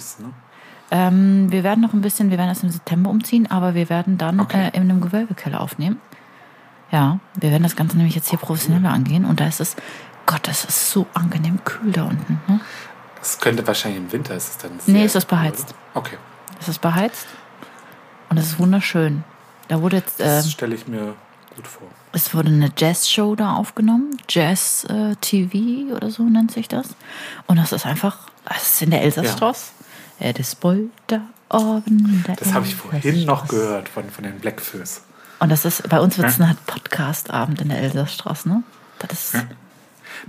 Ähm, 0.92 1.52
wir 1.52 1.64
werden 1.64 1.82
noch 1.82 1.94
ein 1.94 2.02
bisschen, 2.02 2.30
wir 2.32 2.38
werden 2.38 2.50
erst 2.50 2.64
im 2.64 2.70
September 2.70 3.10
umziehen, 3.10 3.50
aber 3.50 3.74
wir 3.76 3.90
werden 3.90 4.18
dann 4.18 4.40
Okay. 4.42 4.68
äh, 4.74 4.76
in 4.78 4.84
einem 4.84 5.00
Gewölbekeller 5.02 5.62
aufnehmen. 5.62 6.00
Ja, 6.92 7.20
wir 7.40 7.50
werden 7.52 7.64
das 7.64 7.78
Ganze 7.78 7.96
nämlich 7.96 8.16
jetzt 8.16 8.30
hier 8.30 8.40
professioneller 8.40 8.90
angehen. 8.92 9.24
Und 9.24 9.40
da 9.40 9.48
ist 9.48 9.62
es, 9.62 9.78
Gott, 10.26 10.46
das 10.48 10.66
ist 10.66 10.92
so 10.92 11.08
angenehm 11.14 11.64
kühl 11.64 11.92
da 11.94 12.04
unten. 12.04 12.42
Ne? 12.48 12.60
Das 13.20 13.40
könnte 13.40 13.66
wahrscheinlich 13.66 14.02
im 14.02 14.12
Winter 14.12 14.36
ist 14.36 14.50
es 14.50 14.58
dann. 14.58 14.72
Nee, 14.88 14.94
sehr 15.00 15.06
es 15.06 15.16
ist 15.16 15.28
beheizt. 15.28 15.70
oder? 15.70 15.76
Okay. 16.02 16.18
Es 16.60 16.68
ist 16.68 16.82
beheizt 16.82 17.28
und 18.30 18.38
es 18.38 18.48
ist 18.48 18.60
wunderschön. 18.60 19.24
Da 19.70 19.82
wurde 19.82 19.98
jetzt, 19.98 20.20
äh, 20.20 20.26
Das 20.26 20.52
stelle 20.52 20.76
ich 20.76 20.88
mir 20.88 21.16
gut 21.56 21.68
vor. 21.68 21.88
es 22.12 22.34
wurde 22.36 22.50
eine 22.50 22.70
Jazz-Show 22.78 23.36
da 23.36 23.54
aufgenommen. 23.56 24.18
Jazz 24.28 24.84
äh, 24.90 25.16
TV 25.22 25.96
oder 25.96 26.10
so 26.12 26.24
nennt 26.24 26.52
sich 26.52 26.68
das. 26.68 26.90
Und 27.48 27.56
das 27.58 27.72
ist 27.72 27.86
einfach, 27.86 28.18
das 28.44 28.64
ist 28.74 28.82
in 28.82 28.90
der 28.92 29.02
Elsastraße. 29.04 29.72
Ja. 29.80 29.81
Das 30.36 30.56
Polterabend. 30.56 32.28
Das 32.38 32.54
habe 32.54 32.66
ich 32.66 32.76
vorhin 32.76 33.26
noch 33.26 33.48
gehört 33.48 33.90
von, 33.90 34.10
von 34.10 34.24
den 34.24 34.40
Blackfoes. 34.40 35.02
Und 35.40 35.50
das 35.50 35.66
ist, 35.66 35.90
bei 35.90 36.00
uns 36.00 36.18
wird 36.18 36.30
es 36.30 36.40
ein 36.40 36.56
Podcast-Abend 36.68 37.62
in 37.62 37.70
der 37.70 37.80
Elsastraße, 37.80 38.48
ne? 38.48 38.64
Das 39.00 39.34
ist, 39.34 39.46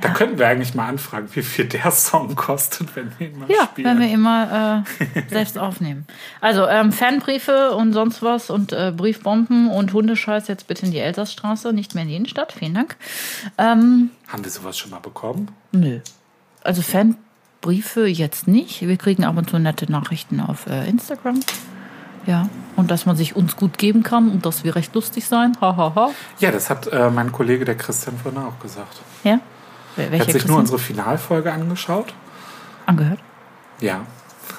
Da 0.00 0.08
könnten 0.08 0.38
wir 0.38 0.48
eigentlich 0.48 0.74
mal 0.74 0.88
anfragen, 0.88 1.28
wie 1.34 1.42
viel 1.42 1.66
der 1.66 1.90
Song 1.90 2.34
kostet, 2.34 2.94
wenn 2.96 3.12
wir 3.18 3.28
ihn 3.28 3.38
mal 3.38 3.50
ja, 3.50 3.64
spielen. 3.64 3.86
wenn 3.88 4.00
wir 4.00 4.12
immer 4.12 4.84
äh, 5.14 5.20
selbst 5.28 5.58
aufnehmen. 5.58 6.06
Also 6.40 6.66
ähm, 6.66 6.92
Fanbriefe 6.92 7.72
und 7.72 7.92
sonst 7.92 8.22
was 8.22 8.48
und 8.50 8.72
äh, 8.72 8.92
Briefbomben 8.96 9.68
und 9.70 9.92
Hundescheiß 9.92 10.48
jetzt 10.48 10.66
bitte 10.66 10.86
in 10.86 10.92
die 10.92 10.98
Elsastraße, 10.98 11.72
nicht 11.72 11.94
mehr 11.94 12.04
in 12.04 12.08
die 12.08 12.16
Innenstadt. 12.16 12.52
Vielen 12.52 12.74
Dank. 12.74 12.96
Ähm, 13.58 14.10
Haben 14.28 14.44
wir 14.44 14.50
sowas 14.50 14.78
schon 14.78 14.90
mal 14.90 15.00
bekommen? 15.00 15.50
Nö. 15.72 16.00
Also 16.62 16.80
Fanbriefe 17.66 18.06
jetzt 18.06 18.48
nicht. 18.48 18.80
Wir 18.82 18.96
kriegen 18.96 19.24
ab 19.24 19.36
und 19.36 19.48
zu 19.48 19.56
nette 19.58 19.90
Nachrichten 19.90 20.40
auf 20.40 20.66
äh, 20.66 20.88
Instagram. 20.88 21.38
Ja. 22.26 22.48
Und 22.74 22.90
dass 22.90 23.06
man 23.06 23.16
sich 23.16 23.36
uns 23.36 23.54
gut 23.56 23.78
geben 23.78 24.02
kann 24.02 24.30
und 24.30 24.44
dass 24.46 24.64
wir 24.64 24.74
recht 24.74 24.92
lustig 24.96 25.26
sein. 25.26 25.56
Hahaha. 25.60 25.94
Ha, 25.94 26.06
ha. 26.08 26.10
Ja, 26.40 26.50
das 26.50 26.70
hat 26.70 26.88
äh, 26.88 27.08
mein 27.10 27.30
Kollege, 27.30 27.64
der 27.64 27.76
Christian 27.76 28.18
vorhin 28.18 28.40
auch 28.42 28.58
gesagt. 28.58 29.00
Ja. 29.22 29.38
Wer- 29.94 30.06
Er 30.06 30.10
Welcher 30.10 30.20
hat 30.22 30.26
sich 30.26 30.32
Christian? 30.34 30.50
nur 30.50 30.58
unsere 30.60 30.78
Finalfolge 30.80 31.52
angeschaut. 31.52 32.12
angehört? 32.86 33.20
Ja. 33.80 34.00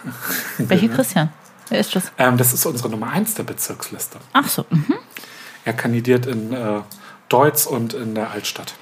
Welcher 0.58 0.88
Christian? 0.88 1.30
Wer 1.70 1.80
ist 1.80 1.94
das? 1.96 2.12
Ähm, 2.18 2.38
das 2.38 2.54
ist 2.54 2.66
unsere 2.66 2.90
Nummer 2.90 3.10
1 3.12 3.36
der 3.36 3.44
Bezirksliste. 3.44 4.18
Ach 4.32 4.48
so. 4.48 4.66
Mhm. 4.70 4.96
Er 5.66 5.74
kandidiert 5.74 6.26
in 6.26 6.54
äh, 6.54 6.80
Deutz 7.28 7.66
und 7.66 7.94
in 7.94 8.16
der 8.16 8.32
Altstadt. 8.32 8.76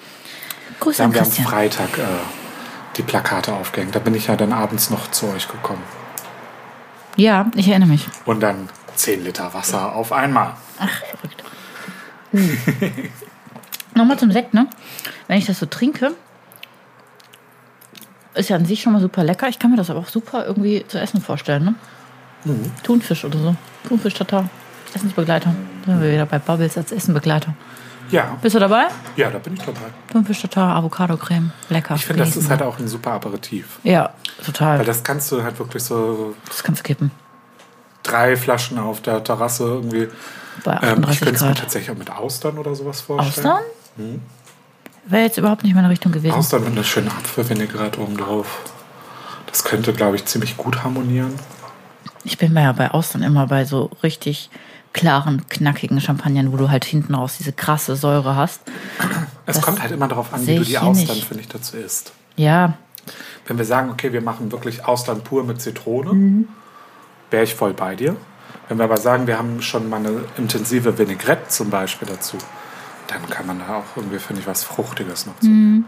Grüße 0.79 0.99
Da 0.99 1.05
an 1.05 1.13
wir 1.13 1.21
am 1.21 1.25
Christian. 1.27 1.47
Freitag 1.47 1.97
äh, 1.97 2.01
die 2.97 3.03
Plakate 3.03 3.53
aufgehängt. 3.53 3.95
Da 3.95 3.99
bin 3.99 4.15
ich 4.15 4.27
ja 4.27 4.35
dann 4.35 4.53
abends 4.53 4.89
noch 4.89 5.11
zu 5.11 5.27
euch 5.27 5.47
gekommen. 5.47 5.83
Ja, 7.15 7.49
ich 7.55 7.67
erinnere 7.67 7.89
mich. 7.89 8.07
Und 8.25 8.41
dann 8.41 8.69
10 8.95 9.23
Liter 9.23 9.53
Wasser 9.53 9.95
auf 9.95 10.11
einmal. 10.11 10.53
Verrückt. 11.09 11.43
Nochmal 13.95 14.17
zum 14.17 14.31
Sekt, 14.31 14.53
ne? 14.53 14.67
Wenn 15.27 15.37
ich 15.37 15.45
das 15.45 15.59
so 15.59 15.65
trinke, 15.65 16.13
ist 18.33 18.49
ja 18.49 18.55
an 18.55 18.65
sich 18.65 18.81
schon 18.81 18.93
mal 18.93 19.01
super 19.01 19.23
lecker. 19.23 19.49
Ich 19.49 19.59
kann 19.59 19.71
mir 19.71 19.77
das 19.77 19.89
aber 19.89 19.99
auch 19.99 20.07
super 20.07 20.45
irgendwie 20.45 20.85
zu 20.87 20.99
essen 20.99 21.21
vorstellen, 21.21 21.65
ne? 21.65 21.75
Mhm. 22.45 22.71
Thunfisch 22.83 23.25
oder 23.25 23.37
so. 23.37 23.55
Thunfisch 23.87 24.13
Tatar. 24.13 24.49
Essensbegleiter. 24.93 25.53
Da 25.85 25.91
sind 25.91 26.01
wir 26.01 26.11
wieder 26.11 26.25
bei 26.25 26.39
Bubbles 26.39 26.77
als 26.77 26.91
Essenbegleiter. 26.91 27.53
Ja, 28.11 28.37
Bist 28.41 28.55
du 28.55 28.59
dabei? 28.59 28.87
ja, 29.15 29.29
da 29.29 29.39
bin 29.39 29.53
ich 29.53 29.59
dabei. 29.61 29.79
Thunfisch 30.11 30.41
Tatar, 30.41 30.75
Avocado-Creme. 30.75 31.51
Lecker. 31.69 31.95
Ich 31.95 32.05
finde, 32.05 32.23
das 32.25 32.35
ist 32.35 32.49
halt 32.49 32.61
auch 32.61 32.77
ein 32.79 32.87
super 32.87 33.11
Aperitif. 33.13 33.79
Ja, 33.83 34.11
total. 34.45 34.79
Weil 34.79 34.85
das 34.85 35.03
kannst 35.03 35.31
du 35.31 35.41
halt 35.43 35.57
wirklich 35.59 35.83
so 35.83 36.35
das 36.47 36.63
kannst 36.63 36.81
du 36.81 36.83
kippen. 36.83 37.11
drei 38.03 38.35
Flaschen 38.35 38.77
auf 38.79 39.01
der 39.01 39.23
Terrasse 39.23 39.63
irgendwie. 39.63 40.07
Bei 40.65 40.73
Ähm, 40.81 41.03
ich 41.09 41.19
38 41.19 41.19
könnte 41.21 41.35
es 41.35 41.41
mir 41.41 41.53
tatsächlich 41.55 41.91
auch 41.91 41.97
mit 41.97 42.09
Austern 42.11 42.57
oder 42.57 42.75
sowas 42.75 43.01
vorstellen. 43.01 43.47
Austern? 43.47 43.63
Mhm. 43.97 44.21
Wäre 45.05 45.23
jetzt 45.23 45.37
überhaupt 45.37 45.63
nicht 45.63 45.73
meine 45.73 45.89
Richtung 45.89 46.11
gewesen. 46.11 46.33
Austern 46.33 46.63
mit 46.63 46.73
einer 46.73 46.83
schönen 46.83 47.07
Apfelvinaigrette 47.07 47.99
oben 48.01 48.17
drauf. 48.17 48.59
Das 49.47 49.63
könnte, 49.63 49.93
glaube 49.93 50.15
ich, 50.17 50.25
ziemlich 50.25 50.57
gut 50.57 50.83
harmonieren. 50.83 51.33
Ich 52.23 52.37
bin 52.37 52.55
ja 52.55 52.71
bei 52.73 52.91
Austern 52.91 53.23
immer 53.23 53.47
bei 53.47 53.65
so 53.65 53.89
richtig 54.03 54.49
klaren, 54.93 55.47
knackigen 55.49 55.99
Champagnern, 56.01 56.51
wo 56.51 56.57
du 56.57 56.69
halt 56.69 56.85
hinten 56.85 57.15
raus 57.15 57.35
diese 57.37 57.53
krasse 57.53 57.95
Säure 57.95 58.35
hast. 58.35 58.61
Es 59.45 59.55
Das 59.57 59.61
kommt 59.65 59.81
halt 59.81 59.91
immer 59.91 60.07
darauf 60.07 60.33
an, 60.33 60.45
wie 60.45 60.55
du 60.57 60.63
die 60.63 60.77
Austern, 60.77 61.15
finde 61.17 61.41
ich, 61.41 61.47
dazu 61.47 61.77
isst. 61.77 62.11
Ja, 62.35 62.73
Wenn 63.47 63.57
wir 63.57 63.65
sagen, 63.65 63.89
okay, 63.89 64.13
wir 64.13 64.21
machen 64.21 64.51
wirklich 64.51 64.85
Austern 64.85 65.21
pur 65.23 65.43
mit 65.43 65.59
Zitrone, 65.61 66.13
Mhm. 66.13 66.47
wäre 67.31 67.43
ich 67.43 67.55
voll 67.55 67.73
bei 67.73 67.95
dir. 67.95 68.15
Wenn 68.69 68.77
wir 68.77 68.83
aber 68.85 68.97
sagen, 68.97 69.25
wir 69.27 69.37
haben 69.39 69.61
schon 69.61 69.89
mal 69.89 69.97
eine 69.97 70.25
intensive 70.37 70.97
Vinaigrette 70.97 71.47
zum 71.49 71.69
Beispiel 71.71 72.07
dazu, 72.07 72.37
dann 73.07 73.27
kann 73.29 73.47
man 73.47 73.59
da 73.59 73.77
auch 73.77 73.97
irgendwie, 73.97 74.19
finde 74.19 74.41
ich, 74.41 74.47
was 74.47 74.63
Fruchtiges 74.63 75.25
noch 75.25 75.37
zu. 75.39 75.47
Mhm. 75.47 75.85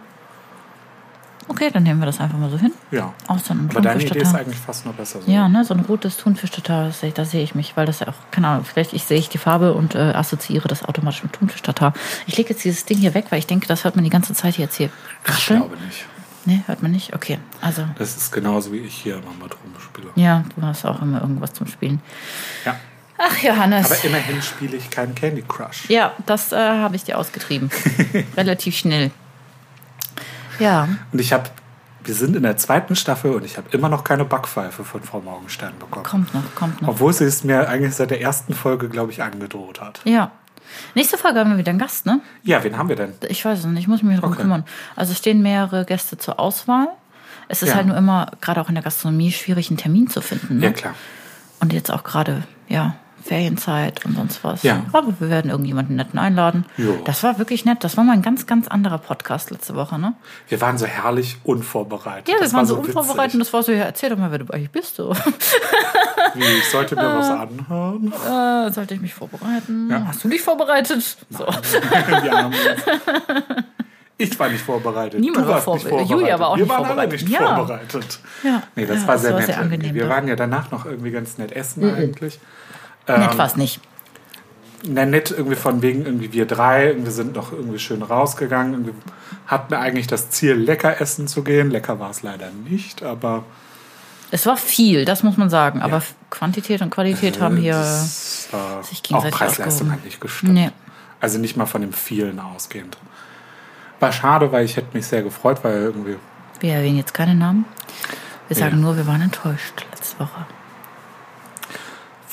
Okay, 1.47 1.69
dann 1.71 1.83
nehmen 1.83 1.99
wir 1.99 2.05
das 2.05 2.19
einfach 2.19 2.37
mal 2.37 2.49
so 2.49 2.57
hin. 2.57 2.71
Ja. 2.91 3.13
Austern 3.27 3.59
und 3.61 3.71
Aber 3.71 3.81
deine 3.81 4.01
Idee 4.03 4.19
ist 4.19 4.35
eigentlich 4.35 4.57
fast 4.59 4.85
noch 4.85 4.93
besser. 4.93 5.21
So. 5.21 5.31
Ja, 5.31 5.47
ne, 5.47 5.63
so 5.65 5.73
ein 5.73 5.81
rotes 5.81 6.17
Thunfisch-Tatar, 6.17 6.91
da 7.13 7.25
sehe 7.25 7.43
ich 7.43 7.55
mich, 7.55 7.75
weil 7.77 7.85
das 7.85 7.99
ja 7.99 8.07
auch, 8.07 8.13
keine 8.31 8.47
Ahnung, 8.47 8.65
vielleicht 8.65 8.93
ich 8.93 9.03
sehe 9.03 9.17
ich 9.17 9.29
die 9.29 9.37
Farbe 9.37 9.73
und 9.73 9.95
äh, 9.95 9.99
assoziiere 9.99 10.67
das 10.67 10.83
automatisch 10.83 11.23
mit 11.23 11.33
Thunfisch-Tatar. 11.33 11.93
Ich 12.27 12.37
lege 12.37 12.49
jetzt 12.49 12.63
dieses 12.63 12.85
Ding 12.85 12.97
hier 12.97 13.13
weg, 13.13 13.25
weil 13.29 13.39
ich 13.39 13.47
denke, 13.47 13.67
das 13.67 13.83
hört 13.83 13.95
man 13.95 14.03
die 14.03 14.09
ganze 14.09 14.33
Zeit 14.33 14.57
jetzt 14.57 14.75
hier 14.75 14.89
ich 15.25 15.29
rascheln. 15.29 15.59
glaube 15.61 15.77
nicht. 15.77 16.05
Nee, 16.45 16.61
hört 16.65 16.81
man 16.83 16.91
nicht? 16.91 17.15
Okay, 17.15 17.39
also, 17.61 17.83
Das 17.97 18.17
ist 18.17 18.31
genauso 18.31 18.73
wie 18.73 18.79
ich 18.79 18.93
hier 18.95 19.15
immer 19.15 19.31
mit 19.41 19.55
rumspiele. 19.63 20.09
ja, 20.15 20.43
du 20.55 20.61
hast 20.61 20.83
auch 20.85 21.01
immer 21.01 21.21
irgendwas 21.21 21.53
zum 21.53 21.67
Spielen. 21.67 22.01
Ja. 22.65 22.75
Ach, 23.17 23.37
Johannes. 23.43 23.85
Aber 23.85 24.03
immerhin 24.03 24.41
spiele 24.41 24.75
ich 24.75 24.89
keinen 24.89 25.15
Candy 25.15 25.43
Crush. 25.47 25.87
Ja, 25.87 26.11
das 26.25 26.51
äh, 26.51 26.57
habe 26.57 26.95
ich 26.95 27.03
dir 27.03 27.17
ausgetrieben. 27.17 27.69
Relativ 28.37 28.75
schnell. 28.75 29.11
Ja, 30.59 30.87
Und 31.11 31.19
ich 31.19 31.33
habe, 31.33 31.49
wir 32.03 32.13
sind 32.13 32.35
in 32.35 32.43
der 32.43 32.57
zweiten 32.57 32.95
Staffel 32.95 33.31
und 33.31 33.45
ich 33.45 33.57
habe 33.57 33.67
immer 33.71 33.89
noch 33.89 34.03
keine 34.03 34.25
Backpfeife 34.25 34.83
von 34.83 35.01
Frau 35.03 35.21
Morgenstern 35.21 35.73
bekommen. 35.79 36.03
kommt 36.05 36.33
noch, 36.33 36.55
kommt 36.55 36.81
noch. 36.81 36.89
Obwohl 36.89 37.13
sie 37.13 37.25
es 37.25 37.43
mir 37.43 37.67
eigentlich 37.69 37.95
seit 37.95 38.11
der 38.11 38.21
ersten 38.21 38.53
Folge, 38.53 38.89
glaube 38.89 39.11
ich, 39.11 39.21
angedroht 39.23 39.81
hat. 39.81 40.01
Ja. 40.03 40.31
Nächste 40.95 41.17
Folge 41.17 41.39
haben 41.39 41.51
wir 41.51 41.57
wieder 41.57 41.69
einen 41.69 41.79
Gast, 41.79 42.05
ne? 42.05 42.21
Ja, 42.43 42.63
wen 42.63 42.77
haben 42.77 42.89
wir 42.89 42.95
denn? 42.95 43.13
Ich 43.27 43.43
weiß 43.45 43.59
es 43.59 43.65
nicht, 43.65 43.79
ich 43.81 43.87
muss 43.87 44.01
mich 44.01 44.15
darum 44.15 44.31
Okay. 44.33 44.41
kümmern. 44.41 44.63
Also 44.95 45.13
stehen 45.13 45.41
mehrere 45.41 45.85
Gäste 45.85 46.17
zur 46.17 46.39
Auswahl. 46.39 46.87
Es 47.47 47.61
ist 47.61 47.69
Ja. 47.69 47.75
halt 47.75 47.87
nur 47.87 47.97
immer, 47.97 48.31
gerade 48.41 48.59
auch 48.61 48.69
in 48.69 48.75
der 48.75 48.83
Gastronomie, 48.83 49.31
schwierig, 49.31 49.69
einen 49.69 49.77
Termin 49.77 50.09
zu 50.09 50.21
finden. 50.21 50.57
Ne? 50.59 50.65
Ja, 50.67 50.71
klar. 50.71 50.93
Und 51.59 51.73
jetzt 51.73 51.91
auch 51.91 52.03
gerade, 52.03 52.43
ja, 52.69 52.95
Ferienzeit 53.23 54.05
und 54.05 54.15
sonst 54.15 54.43
was. 54.43 54.63
Ja. 54.63 54.83
Aber 54.91 55.07
wir 55.19 55.29
werden 55.29 55.49
irgendjemanden 55.49 55.95
netten 55.95 56.19
einladen. 56.19 56.65
Jo. 56.77 56.97
Das 57.05 57.23
war 57.23 57.37
wirklich 57.39 57.65
nett. 57.65 57.83
Das 57.83 57.95
war 57.97 58.03
mal 58.03 58.13
ein 58.13 58.21
ganz, 58.21 58.45
ganz 58.45 58.67
anderer 58.67 58.97
Podcast 58.97 59.49
letzte 59.51 59.75
Woche, 59.75 59.97
ne? 59.97 60.13
Wir 60.49 60.59
waren 60.61 60.77
so 60.77 60.85
herrlich 60.85 61.37
unvorbereitet. 61.43 62.27
Ja, 62.27 62.35
wir 62.35 62.41
Das 62.41 62.51
waren 62.53 62.59
war 62.61 62.65
so 62.65 62.75
unvorbereitet 62.77 63.35
und 63.35 63.39
das 63.39 63.53
war 63.53 63.63
so, 63.63 63.71
ja, 63.71 63.83
erzähl 63.83 64.09
doch 64.09 64.17
mal, 64.17 64.31
wer 64.31 64.39
du 64.39 64.53
eigentlich 64.53 64.71
bist. 64.71 64.95
So. 64.97 65.13
Wie, 66.35 66.43
ich 66.43 66.69
sollte 66.69 66.95
mir 66.95 67.03
was 67.17 67.29
anhören. 67.29 68.11
Äh, 68.11 68.71
sollte 68.71 68.93
ich 68.95 69.01
mich 69.01 69.13
vorbereiten? 69.13 69.89
Ja. 69.89 70.05
Hast 70.07 70.23
du 70.23 70.29
dich 70.29 70.41
vorbereitet? 70.41 71.17
So. 71.29 71.45
Wir 71.45 72.51
ich 74.17 74.39
war 74.39 74.47
nicht 74.49 74.61
vorbereitet. 74.63 75.19
Niemand 75.19 75.45
du 75.45 75.49
war 75.49 75.55
warst 75.55 75.67
nicht 75.67 75.85
vorbe- 75.85 75.89
vorbereitet. 75.89 76.11
Julia 76.11 76.39
war 76.39 76.49
auch 76.49 76.55
Wir 76.57 76.63
nicht 76.63 76.69
waren 76.71 76.85
alle 76.85 76.87
vorbereitet. 76.93 77.21
nicht 77.27 77.31
Ja. 77.39 77.55
vorbereitet. 77.55 78.19
Ja. 78.43 78.63
Nee, 78.75 78.85
das 78.85 79.01
Ja, 79.01 79.07
war 79.07 79.13
das 79.15 79.21
sehr 79.23 79.31
war 79.31 79.39
nett. 79.39 79.47
sehr 79.47 79.59
angenehm, 79.59 79.93
Wir 79.95 80.03
doch. 80.03 80.09
waren 80.09 80.27
ja 80.27 80.35
danach 80.35 80.71
noch 80.71 80.85
irgendwie 80.85 81.11
ganz 81.11 81.37
nett 81.37 81.51
essen 81.51 81.93
eigentlich. 81.95 82.39
Ähm, 83.07 83.19
Nett 83.21 83.37
war 83.37 83.45
es 83.45 83.55
nicht. 83.55 83.79
Na, 84.85 85.05
nett 85.05 85.31
irgendwie 85.31 85.55
von 85.55 85.81
wegen 85.81 86.05
irgendwie 86.05 86.33
wir 86.33 86.45
drei, 86.45 86.87
irgendwie 86.87 87.11
sind 87.11 87.35
noch 87.35 87.51
irgendwie 87.53 87.79
schön 87.79 88.01
rausgegangen. 88.01 88.73
Irgendwie 88.73 88.93
hatten 89.47 89.73
eigentlich 89.73 90.07
das 90.07 90.29
Ziel, 90.29 90.53
lecker 90.55 90.99
essen 90.99 91.27
zu 91.27 91.43
gehen. 91.43 91.71
Lecker 91.71 91.99
war 91.99 92.09
es 92.09 92.21
leider 92.21 92.49
nicht, 92.69 93.01
aber 93.01 93.45
Es 94.31 94.45
war 94.45 94.57
viel, 94.57 95.05
das 95.05 95.23
muss 95.23 95.37
man 95.37 95.49
sagen. 95.49 95.81
Aber 95.81 96.01
Quantität 96.29 96.81
und 96.81 96.89
Qualität 96.89 97.39
haben 97.39 97.55
hier. 97.57 97.77
es, 97.77 98.49
äh, 98.51 98.83
sich 98.83 98.99
auch 98.99 99.03
gegenseitig 99.03 99.37
Preis-Leistung 99.37 99.67
aufgehoben. 99.67 99.91
hat 99.93 100.05
nicht 100.05 100.19
gestimmt. 100.19 100.53
Nee. 100.53 100.71
Also 101.21 101.37
nicht 101.39 101.55
mal 101.55 101.65
von 101.65 101.79
dem 101.81 101.93
vielen 101.93 102.39
ausgehend. 102.41 102.97
War 104.01 104.11
schade, 104.11 104.51
weil 104.51 104.65
ich 104.65 104.75
hätte 104.75 104.97
mich 104.97 105.07
sehr 105.07 105.21
gefreut, 105.23 105.59
weil 105.63 105.75
irgendwie 105.81 106.17
Wir 106.59 106.73
erwähnen 106.73 106.97
jetzt 106.97 107.13
keine 107.13 107.35
Namen. 107.35 107.63
Wir 108.49 108.57
sagen 108.57 108.75
Ja. 108.75 108.81
nur, 108.81 108.97
wir 108.97 109.07
waren 109.07 109.21
enttäuscht 109.21 109.85
letzte 109.91 110.19
Woche. 110.19 110.45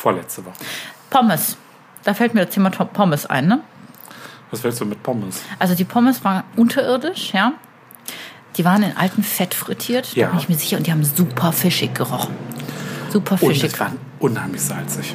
Vorletzte 0.00 0.45
Woche. 0.45 0.54
Pommes. 1.11 1.57
Da 2.04 2.14
fällt 2.14 2.35
mir 2.35 2.47
das 2.47 2.54
Thema 2.54 2.71
Pommes 2.71 3.26
ein, 3.26 3.47
ne? 3.47 3.61
Was 4.50 4.64
willst 4.64 4.80
du 4.80 4.85
mit 4.87 5.02
Pommes? 5.02 5.42
Also 5.59 5.75
die 5.75 5.85
Pommes 5.85 6.25
waren 6.25 6.42
unterirdisch, 6.57 7.33
ja. 7.35 7.52
Die 8.57 8.64
waren 8.64 8.83
in 8.83 8.97
altem 8.97 9.23
Fett 9.23 9.54
frittiert, 9.54 10.16
da 10.16 10.21
Ja. 10.21 10.26
bin 10.28 10.38
ich 10.40 10.49
mir 10.49 10.57
sicher. 10.57 10.76
Und 10.78 10.87
die 10.87 10.90
haben 10.92 11.04
super 11.04 11.52
fischig 11.52 11.95
gerochen. 11.95 12.35
Super 13.12 13.33
Und 13.40 13.52
fischig. 13.52 13.73
es 13.73 13.78
war 13.80 13.92
unheimlich 14.19 14.62
salzig. 14.62 15.14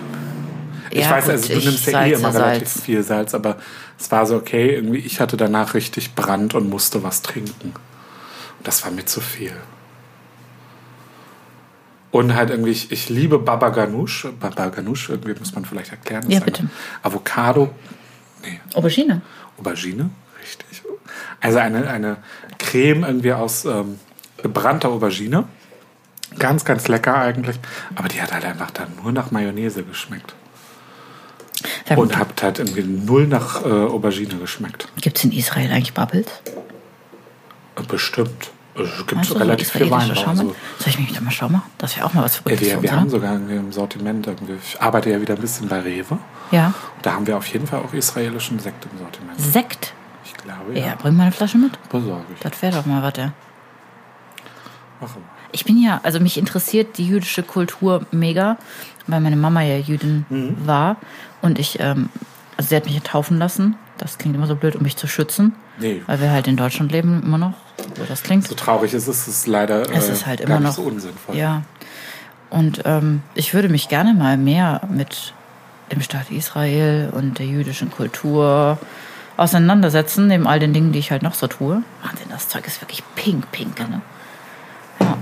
Ich 0.92 1.02
Ja, 1.02 1.10
weiß, 1.12 1.26
gut, 1.26 1.32
also 1.34 1.54
du 1.54 1.60
nimmst 1.60 1.88
ja 1.88 2.06
eh 2.06 2.14
immer 2.14 2.34
relativ 2.34 2.68
Salz. 2.70 2.82
viel 2.86 3.04
Salz, 3.04 3.34
aber 3.34 3.58
es 4.00 4.10
war 4.12 4.26
so 4.26 4.36
okay. 4.38 4.76
Irgendwie, 4.76 5.00
ich 5.00 5.20
hatte 5.20 5.36
danach 5.36 5.74
richtig 5.74 6.14
Brand 6.16 6.54
und 6.54 6.70
musste 6.70 7.04
was 7.04 7.22
trinken. 7.22 7.74
Und 8.58 8.68
das 8.68 8.86
war 8.86 8.92
mir 8.92 9.06
zu 9.06 9.20
viel. 9.20 9.54
Und 12.16 12.34
halt 12.34 12.50
irgendwie, 12.50 12.72
ich, 12.72 12.94
ich 12.94 13.10
liebe 13.10 13.40
Baba 13.40 13.70
Ganoush. 13.70 14.28
Baba 14.40 14.70
Ganoush, 14.70 15.10
irgendwie 15.10 15.38
muss 15.38 15.54
man 15.54 15.66
vielleicht 15.66 15.92
erklären. 15.92 16.24
Das 16.24 16.34
Ja, 16.34 16.40
bitte. 16.40 16.70
Avocado, 17.04 17.72
Nee. 18.42 18.62
Aubergine. 18.74 19.22
Aubergine, 19.58 20.10
richtig. 20.40 20.82
Also 21.42 21.60
eine, 21.60 21.90
eine 21.90 22.18
Creme 22.58 23.04
irgendwie 23.04 23.34
aus 23.34 23.66
ähm, 23.66 24.00
gebrannter 24.42 24.90
Aubergine. 24.90 25.44
Ganz, 26.40 26.64
ganz 26.64 26.88
lecker 26.88 27.16
eigentlich. 27.16 27.60
Aber 27.96 28.08
die 28.08 28.22
hat 28.22 28.32
halt 28.34 28.46
einfach 28.46 28.72
dann 28.72 28.88
nur 29.04 29.12
nach 29.12 29.32
Mayonnaise 29.32 29.84
geschmeckt. 29.84 30.36
Sag 31.86 31.98
Und 31.98 32.18
hat 32.18 32.42
halt 32.42 32.60
irgendwie 32.60 32.84
null 32.84 33.28
nach 33.28 33.66
äh, 33.66 33.68
Aubergine 33.68 34.36
geschmeckt. 34.36 34.88
Gibt 35.02 35.18
es 35.18 35.26
in 35.26 35.34
Israel 35.34 35.70
eigentlich 35.70 35.94
Bubbles? 35.94 36.28
Bestimmt. 37.90 38.52
Es 38.78 39.08
gibt 39.08 39.26
so 39.26 39.36
relativ 39.36 39.70
viel 39.70 39.84
israelischer 39.84 40.28
Weinbau. 40.28 40.30
Also, 40.44 40.56
Soll 40.80 40.88
ich 40.90 41.00
mich 41.00 41.14
da 41.14 41.22
mal 41.22 41.32
schlau 41.32 41.48
machen? 41.50 41.72
Das 41.78 41.96
wäre 41.96 42.06
auch 42.06 42.14
mal 42.14 42.24
was 42.24 42.36
ja, 42.36 42.42
für 42.42 42.60
wir, 42.62 42.74
uns, 42.76 42.84
wir 42.84 42.92
haben 42.92 43.10
sogar 43.10 43.36
im 43.36 43.72
Sortiment. 43.72 44.28
Ich 44.64 44.82
arbeite 44.82 45.10
ja 45.12 45.22
wieder 45.22 45.36
ein 45.36 45.42
bisschen 45.42 45.68
bei 45.70 45.80
Rewe. 45.80 46.18
Ja. 46.52 46.74
Da 47.02 47.14
haben 47.14 47.26
wir 47.26 47.38
auf 47.38 47.48
jeden 47.48 47.68
Fall 47.68 47.80
auch 47.80 47.94
israelischen 47.94 48.60
Sekt 48.60 48.86
im 48.92 48.98
Sortiment. 49.00 49.40
Sekt. 49.40 49.94
Ich 50.26 50.34
glaube, 50.34 50.74
Ja, 50.78 50.88
ja. 50.88 50.96
bring 50.96 51.16
mal 51.16 51.24
eine 51.24 51.32
Flasche 51.32 51.58
mit. 51.58 51.72
Besorge 51.90 52.26
ich. 52.34 52.40
Das 52.42 52.62
wäre 52.62 52.76
doch 52.76 52.86
mal 52.86 53.02
was, 53.02 53.14
ja. 53.18 53.32
Machen 55.00 55.16
wir. 55.22 55.36
Ich 55.52 55.64
bin 55.64 55.82
ja, 55.82 56.02
also 56.04 56.20
mich 56.20 56.38
interessiert 56.38 56.98
die 56.98 57.08
jüdische 57.08 57.44
Kultur 57.44 58.06
mega, 58.12 58.58
weil 59.08 59.22
meine 59.22 59.38
Mama 59.38 59.62
ja 59.62 59.78
Jüdin 59.78 60.26
Mhm. 60.30 60.68
war 60.68 60.98
und 61.42 61.60
ich, 61.60 61.80
ähm, 61.80 62.10
also 62.58 62.70
sie 62.70 62.76
hat 62.76 62.86
mich 62.86 62.96
ja 62.96 63.00
taufen 63.02 63.38
lassen. 63.38 63.76
Das 63.98 64.18
klingt 64.18 64.36
immer 64.36 64.48
so 64.48 64.56
blöd, 64.56 64.76
um 64.76 64.84
mich 64.84 64.98
zu 64.98 65.08
schützen, 65.08 65.54
Nee, 65.80 66.02
weil 66.08 66.20
wir 66.22 66.32
halt 66.32 66.48
in 66.48 66.58
Deutschland 66.58 66.92
leben 66.92 67.22
immer 67.24 67.38
noch. 67.38 67.54
So 67.98 68.04
das 68.08 68.24
klingt. 68.24 68.48
so 68.48 68.56
traurig 68.56 68.94
ist 68.94 69.08
es, 69.08 69.28
ist 69.28 69.48
leider 69.48 69.90
Es 69.94 70.10
äh, 70.10 70.12
ist 70.14 70.26
halt 70.26 70.40
gar 70.40 70.50
immer 70.58 70.60
noch. 70.68 70.74
so 70.74 70.82
unsinnvoll. 70.84 71.36
Ja. 71.36 71.64
Und 72.50 72.82
ähm, 72.86 73.22
ich 73.36 73.54
würde 73.54 73.70
mich 73.70 73.88
gerne 73.90 74.14
mal 74.14 74.38
mehr 74.38 74.82
mit 74.90 75.34
dem 75.92 76.02
Staat 76.02 76.30
Israel 76.32 77.10
und 77.14 77.40
der 77.40 77.46
jüdischen 77.46 77.90
Kultur 77.92 78.78
auseinandersetzen, 79.38 80.28
neben 80.28 80.48
all 80.48 80.60
den 80.60 80.74
Dingen, 80.74 80.92
die 80.92 81.00
ich 81.00 81.12
halt 81.12 81.22
noch 81.22 81.34
so 81.34 81.48
tue. 81.48 81.82
Wahnsinn, 82.04 82.28
das 82.30 82.48
Zeug 82.50 82.66
ist 82.68 82.82
wirklich 82.82 83.04
pink, 83.16 83.52
pink, 83.52 83.80
ne? 83.80 84.02
Ja, 85.00 85.18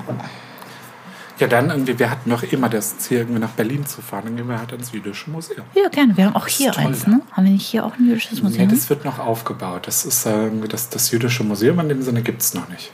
dann 1.40 1.70
irgendwie, 1.70 1.98
wir 1.98 2.10
hatten 2.10 2.30
noch 2.30 2.44
immer 2.44 2.70
das 2.70 2.98
Ziel, 3.00 3.20
irgendwie 3.20 3.40
nach 3.40 3.50
Berlin 3.52 3.86
zu 3.86 4.02
fahren. 4.02 4.26
Dann 4.26 4.38
gehen 4.38 4.48
wir 4.48 4.60
halt 4.60 4.72
ins 4.72 4.92
Jüdische 4.92 5.30
Museum. 5.30 5.66
Ja, 5.76 5.90
gerne. 5.90 6.16
Wir 6.16 6.26
haben 6.26 6.36
auch 6.36 6.48
hier 6.48 6.72
toll, 6.72 6.86
eins, 6.86 7.04
ja. 7.04 7.10
ne? 7.10 7.22
Haben 7.32 7.46
wir 7.46 7.52
nicht 7.54 7.66
hier 7.66 7.86
auch 7.86 7.98
ein 7.98 8.08
jüdisches 8.08 8.40
Nee, 8.40 8.44
Museum? 8.50 8.70
das 8.70 8.90
wird 8.90 9.04
noch 9.04 9.20
aufgebaut. 9.20 9.88
Das 9.88 10.06
ist 10.06 10.26
äh, 10.26 10.44
irgendwie 10.44 10.68
das, 10.68 10.90
das 10.90 11.12
Jüdische 11.12 11.44
Museum 11.44 11.80
in 11.80 11.90
dem 11.90 12.02
Sinne 12.02 12.22
gibt 12.22 12.42
es 12.42 12.54
noch 12.54 12.70
nicht. 12.70 12.92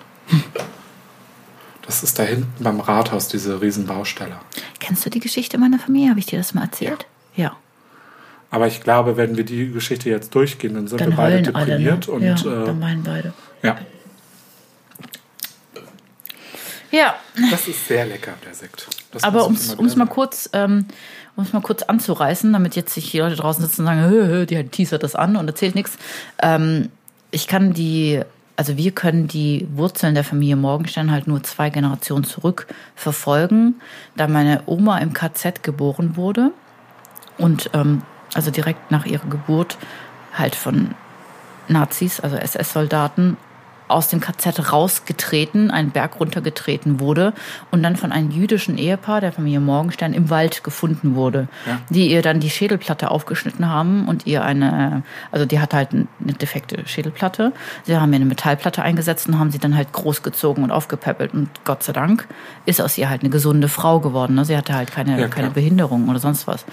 Das 1.85 2.03
ist 2.03 2.19
da 2.19 2.23
hinten 2.23 2.63
beim 2.63 2.79
Rathaus, 2.79 3.27
diese 3.27 3.61
Riesenbaustelle. 3.61 4.37
Kennst 4.79 5.05
du 5.05 5.09
die 5.09 5.19
Geschichte 5.19 5.57
meiner 5.57 5.79
Familie? 5.79 6.11
Habe 6.11 6.19
ich 6.19 6.27
dir 6.27 6.37
das 6.37 6.53
mal 6.53 6.63
erzählt? 6.63 7.07
Ja. 7.35 7.55
Aber 8.51 8.67
ich 8.67 8.81
glaube, 8.81 9.17
wenn 9.17 9.37
wir 9.37 9.43
die 9.43 9.71
Geschichte 9.71 10.09
jetzt 10.09 10.33
durchgehen, 10.33 10.75
dann 10.75 10.87
sind 10.87 11.01
Dann 11.01 11.09
wir 11.11 11.17
beide 11.17 11.35
heulen 11.37 11.55
alle, 11.55 11.79
ne? 11.79 11.97
deprimiert. 11.97 12.07
Und 12.07 12.21
ja, 12.23 12.33
äh, 12.35 12.65
dann 12.65 12.81
weinen 12.81 13.03
beide. 13.03 13.33
ja, 13.63 13.77
Ja, 16.91 17.15
das 17.51 17.67
ist 17.67 17.87
sehr 17.87 18.05
lecker, 18.05 18.33
der 18.45 18.53
Sekt. 18.53 18.87
Das 19.11 19.23
aber 19.23 19.45
um 19.45 19.53
es 19.53 19.95
mal 19.95 20.07
kurz, 20.07 20.49
ähm, 20.53 20.85
um's 21.35 21.53
mal 21.53 21.61
kurz 21.61 21.83
anzureißen, 21.83 22.51
damit 22.51 22.75
jetzt 22.75 22.93
sich 22.93 23.11
die 23.11 23.19
Leute 23.19 23.35
draußen 23.35 23.63
sitzen 23.63 23.81
und 23.81 23.87
sagen, 23.87 24.09
hö, 24.09 24.27
hö, 24.27 24.45
die 24.45 24.63
teasert 24.65 25.03
das 25.03 25.15
an 25.15 25.35
und 25.35 25.47
erzählt 25.47 25.75
nichts. 25.75 25.97
Ähm, 26.41 26.89
ich 27.31 27.47
kann 27.47 27.73
die, 27.73 28.21
also 28.55 28.77
wir 28.77 28.91
können 28.91 29.27
die 29.27 29.67
Wurzeln 29.73 30.15
der 30.15 30.23
Familie 30.23 30.55
Morgenstern 30.55 31.11
halt 31.11 31.27
nur 31.27 31.43
zwei 31.43 31.69
Generationen 31.69 32.23
zurück 32.23 32.67
verfolgen, 32.95 33.75
da 34.17 34.27
meine 34.27 34.63
Oma 34.65 34.97
im 34.97 35.13
KZ 35.13 35.63
geboren 35.63 36.15
wurde 36.15 36.51
und 37.37 37.69
ähm, 37.73 38.01
also 38.33 38.51
direkt 38.51 38.91
nach 38.91 39.05
ihrer 39.05 39.27
Geburt 39.27 39.77
halt 40.33 40.55
von 40.55 40.95
Nazis, 41.67 42.19
also 42.19 42.35
SS-Soldaten, 42.35 43.37
aus 43.89 44.07
dem 44.07 44.21
KZ 44.21 44.71
rausgetreten, 44.71 45.71
einen 45.71 45.91
Berg 45.91 46.19
runtergetreten 46.19 46.99
wurde 46.99 47.33
und 47.71 47.83
dann 47.83 47.95
von 47.95 48.11
einem 48.11 48.31
jüdischen 48.31 48.77
Ehepaar, 48.77 49.19
der 49.21 49.31
Familie 49.31 49.59
Morgenstern, 49.59 50.13
im 50.13 50.29
Wald 50.29 50.63
gefunden 50.63 51.15
wurde, 51.15 51.47
Ja. 51.65 51.79
die 51.89 52.09
ihr 52.09 52.21
dann 52.21 52.39
die 52.39 52.49
Schädelplatte 52.49 53.11
aufgeschnitten 53.11 53.67
haben 53.67 54.07
und 54.07 54.25
ihr 54.25 54.43
eine, 54.43 55.03
also 55.31 55.45
die 55.45 55.59
hat 55.59 55.73
halt 55.73 55.89
eine 55.91 56.07
defekte 56.33 56.87
Schädelplatte. 56.87 57.51
Sie 57.83 57.97
haben 57.97 58.13
ihr 58.13 58.17
eine 58.17 58.25
Metallplatte 58.25 58.81
eingesetzt 58.83 59.27
und 59.27 59.37
haben 59.39 59.51
sie 59.51 59.59
dann 59.59 59.75
halt 59.75 59.91
großgezogen 59.91 60.63
und 60.63 60.71
aufgepäppelt 60.71 61.33
und 61.33 61.49
Gott 61.65 61.83
sei 61.83 61.93
Dank 61.93 62.27
ist 62.65 62.81
aus 62.81 62.97
ihr 62.97 63.09
halt 63.09 63.21
eine 63.21 63.29
gesunde 63.29 63.67
Frau 63.67 63.99
geworden. 63.99 64.35
Ne? 64.35 64.45
Sie 64.45 64.55
hatte 64.55 64.73
halt 64.75 64.91
keine, 64.91 65.19
Ja, 65.19 65.27
keine. 65.27 65.49
Behinderung 65.49 66.09
oder 66.09 66.19
sonst 66.19 66.45
was. 66.47 66.63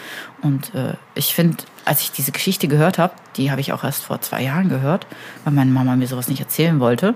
Und 0.42 0.74
äh, 0.74 0.92
ich 1.14 1.34
finde, 1.34 1.56
als 1.86 2.02
ich 2.02 2.12
diese 2.12 2.32
Geschichte 2.32 2.68
gehört 2.68 2.98
habe, 2.98 3.14
die 3.36 3.50
habe 3.50 3.60
ich 3.60 3.72
auch 3.72 3.84
erst 3.84 4.04
vor 4.04 4.20
zwei 4.20 4.42
Jahren 4.42 4.68
gehört, 4.68 5.06
weil 5.44 5.52
meine 5.52 5.70
Mama 5.70 5.96
mir 5.96 6.06
sowas 6.06 6.28
nicht 6.28 6.40
erzählen 6.40 6.80
wollte, 6.80 7.14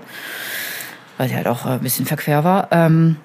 weil 1.17 1.29
sie 1.29 1.35
halt 1.35 1.47
auch 1.47 1.65
äh, 1.65 1.69
ein 1.69 1.81
bisschen 1.81 2.05
verquer 2.05 2.43
war. 2.43 2.69
Ähm, 2.71 3.17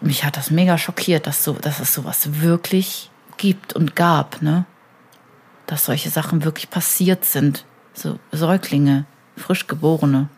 mich 0.00 0.24
hat 0.24 0.36
das 0.36 0.50
mega 0.50 0.78
schockiert, 0.78 1.26
dass, 1.26 1.44
so, 1.44 1.52
dass 1.52 1.80
es 1.80 1.94
sowas 1.94 2.40
wirklich 2.40 3.10
gibt 3.36 3.74
und 3.74 3.94
gab, 3.94 4.42
ne? 4.42 4.64
Dass 5.66 5.84
solche 5.84 6.10
Sachen 6.10 6.44
wirklich 6.44 6.70
passiert 6.70 7.24
sind. 7.24 7.64
So 7.92 8.18
Säuglinge, 8.32 9.04
frisch 9.36 9.66
geborene 9.66 10.28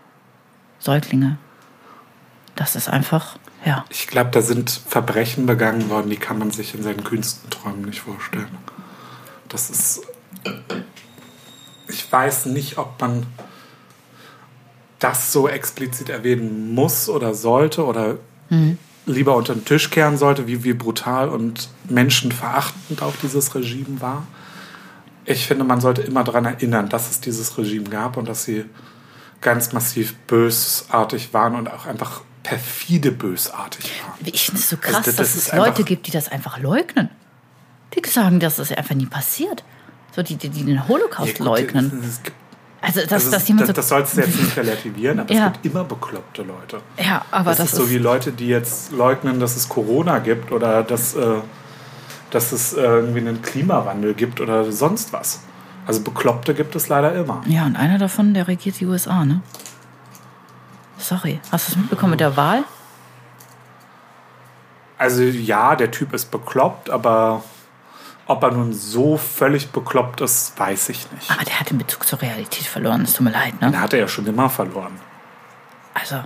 Säuglinge. 0.78 1.38
Das 2.56 2.76
ist 2.76 2.88
einfach, 2.88 3.38
ja. 3.64 3.84
Ich 3.90 4.06
glaube, 4.06 4.30
da 4.30 4.42
sind 4.42 4.70
Verbrechen 4.70 5.46
begangen 5.46 5.90
worden, 5.90 6.10
die 6.10 6.16
kann 6.16 6.38
man 6.38 6.50
sich 6.50 6.74
in 6.74 6.82
seinen 6.82 7.04
kühnsten 7.04 7.50
Träumen 7.50 7.82
nicht 7.82 8.00
vorstellen. 8.00 8.48
Das 9.48 9.70
ist. 9.70 10.02
Ich 11.88 12.10
weiß 12.12 12.46
nicht, 12.46 12.78
ob 12.78 13.00
man 13.00 13.26
das 14.98 15.32
so 15.32 15.48
explizit 15.48 16.08
erwähnen 16.08 16.74
muss 16.74 17.08
oder 17.08 17.34
sollte 17.34 17.84
oder 17.84 18.18
lieber 19.06 19.36
unter 19.36 19.54
den 19.54 19.64
Tisch 19.64 19.90
kehren 19.90 20.16
sollte, 20.18 20.46
wie, 20.46 20.64
wie 20.64 20.72
brutal 20.74 21.28
und 21.28 21.68
menschenverachtend 21.88 23.02
auch 23.02 23.14
dieses 23.22 23.54
Regime 23.54 24.00
war. 24.00 24.26
Ich 25.24 25.46
finde, 25.46 25.64
man 25.64 25.80
sollte 25.80 26.02
immer 26.02 26.24
daran 26.24 26.44
erinnern, 26.46 26.88
dass 26.88 27.10
es 27.10 27.20
dieses 27.20 27.56
Regime 27.58 27.88
gab 27.90 28.16
und 28.16 28.26
dass 28.28 28.44
sie 28.44 28.64
ganz 29.40 29.72
massiv 29.72 30.14
bösartig 30.26 31.32
waren 31.34 31.54
und 31.54 31.70
auch 31.70 31.86
einfach 31.86 32.22
perfide 32.42 33.12
bösartig 33.12 33.90
waren. 34.06 34.18
Ich 34.24 34.46
finde 34.46 34.60
es 34.60 34.70
so 34.70 34.76
krass, 34.78 34.94
Also 34.96 35.10
das- 35.10 35.16
dass 35.16 35.26
das 35.28 35.36
es 35.36 35.42
ist 35.48 35.50
einfach- 35.52 35.66
Leute 35.68 35.84
gibt, 35.84 36.06
die 36.06 36.10
das 36.10 36.28
einfach 36.28 36.58
leugnen. 36.58 37.10
Die 37.94 38.08
sagen, 38.08 38.40
dass 38.40 38.56
das 38.56 38.72
einfach 38.72 38.94
nie 38.94 39.06
passiert. 39.06 39.62
So, 40.14 40.22
die, 40.22 40.36
die, 40.36 40.48
die 40.48 40.64
den 40.64 40.88
Holocaust 40.88 41.28
Ja, 41.32 41.38
gut, 41.38 41.46
leugnen. 41.46 42.02
Es 42.06 42.22
gibt, 42.22 42.36
Also, 42.80 43.00
dass, 43.02 43.12
also 43.12 43.30
dass 43.30 43.42
es- 43.42 43.48
jemand 43.48 43.62
das, 43.62 43.68
so. 43.68 43.72
das 43.74 43.88
sollst 43.88 44.16
du 44.16 44.20
jetzt 44.22 44.36
nicht 44.40 44.56
relativieren, 44.56 45.20
aber 45.20 45.32
Ja. 45.32 45.46
es 45.48 45.52
gibt 45.54 45.66
immer 45.66 45.84
bekloppte 45.84 46.42
Leute. 46.42 46.80
ja, 46.98 47.24
aber 47.30 47.50
Das, 47.50 47.58
das, 47.58 47.72
ist 47.72 47.76
so 47.76 47.90
wie 47.90 47.98
Leute, 47.98 48.32
die 48.32 48.48
jetzt 48.48 48.92
leugnen, 48.92 49.38
dass 49.40 49.56
es 49.56 49.68
Corona 49.68 50.18
gibt 50.18 50.50
oder 50.52 50.82
dass, 50.82 51.14
äh, 51.14 51.36
dass 52.30 52.52
es 52.52 52.72
äh, 52.74 52.80
irgendwie 52.82 53.20
einen 53.20 53.42
Klimawandel 53.42 54.14
gibt 54.14 54.40
oder 54.40 54.70
sonst 54.72 55.12
was. 55.12 55.40
Also 55.86 56.02
Bekloppte 56.02 56.52
gibt 56.54 56.74
es 56.76 56.88
leider 56.88 57.14
immer. 57.14 57.42
Ja, 57.46 57.64
und 57.64 57.76
einer 57.76 57.96
davon, 57.98 58.34
der 58.34 58.46
regiert 58.48 58.78
die 58.80 58.86
USA, 58.86 59.24
ne? 59.24 59.40
Sorry. 60.98 61.40
Hast 61.52 61.68
du 61.68 61.72
es 61.72 61.76
mitbekommen 61.78 62.10
mit 62.10 62.20
der 62.20 62.36
Wahl? 62.36 62.64
Also 64.98 65.22
ja, 65.22 65.76
der 65.76 65.90
Typ 65.90 66.12
ist 66.12 66.30
bekloppt, 66.30 66.90
aber 66.90 67.42
ob 68.28 68.42
er 68.42 68.52
nun 68.52 68.72
so 68.72 69.16
völlig 69.16 69.70
bekloppt 69.70 70.20
ist, 70.20 70.58
weiß 70.58 70.90
ich 70.90 71.10
nicht. 71.12 71.30
Aber 71.30 71.44
der 71.44 71.58
hat 71.58 71.70
den 71.70 71.78
Bezug 71.78 72.06
zur 72.06 72.20
Realität 72.22 72.64
verloren. 72.66 73.02
Es 73.02 73.14
tut 73.14 73.24
mir 73.24 73.32
leid, 73.32 73.54
Den 73.60 73.70
ne? 73.70 73.80
hat 73.80 73.92
er 73.92 74.00
ja 74.00 74.08
schon 74.08 74.26
immer 74.26 74.48
verloren. 74.50 74.92
Also, 75.94 76.22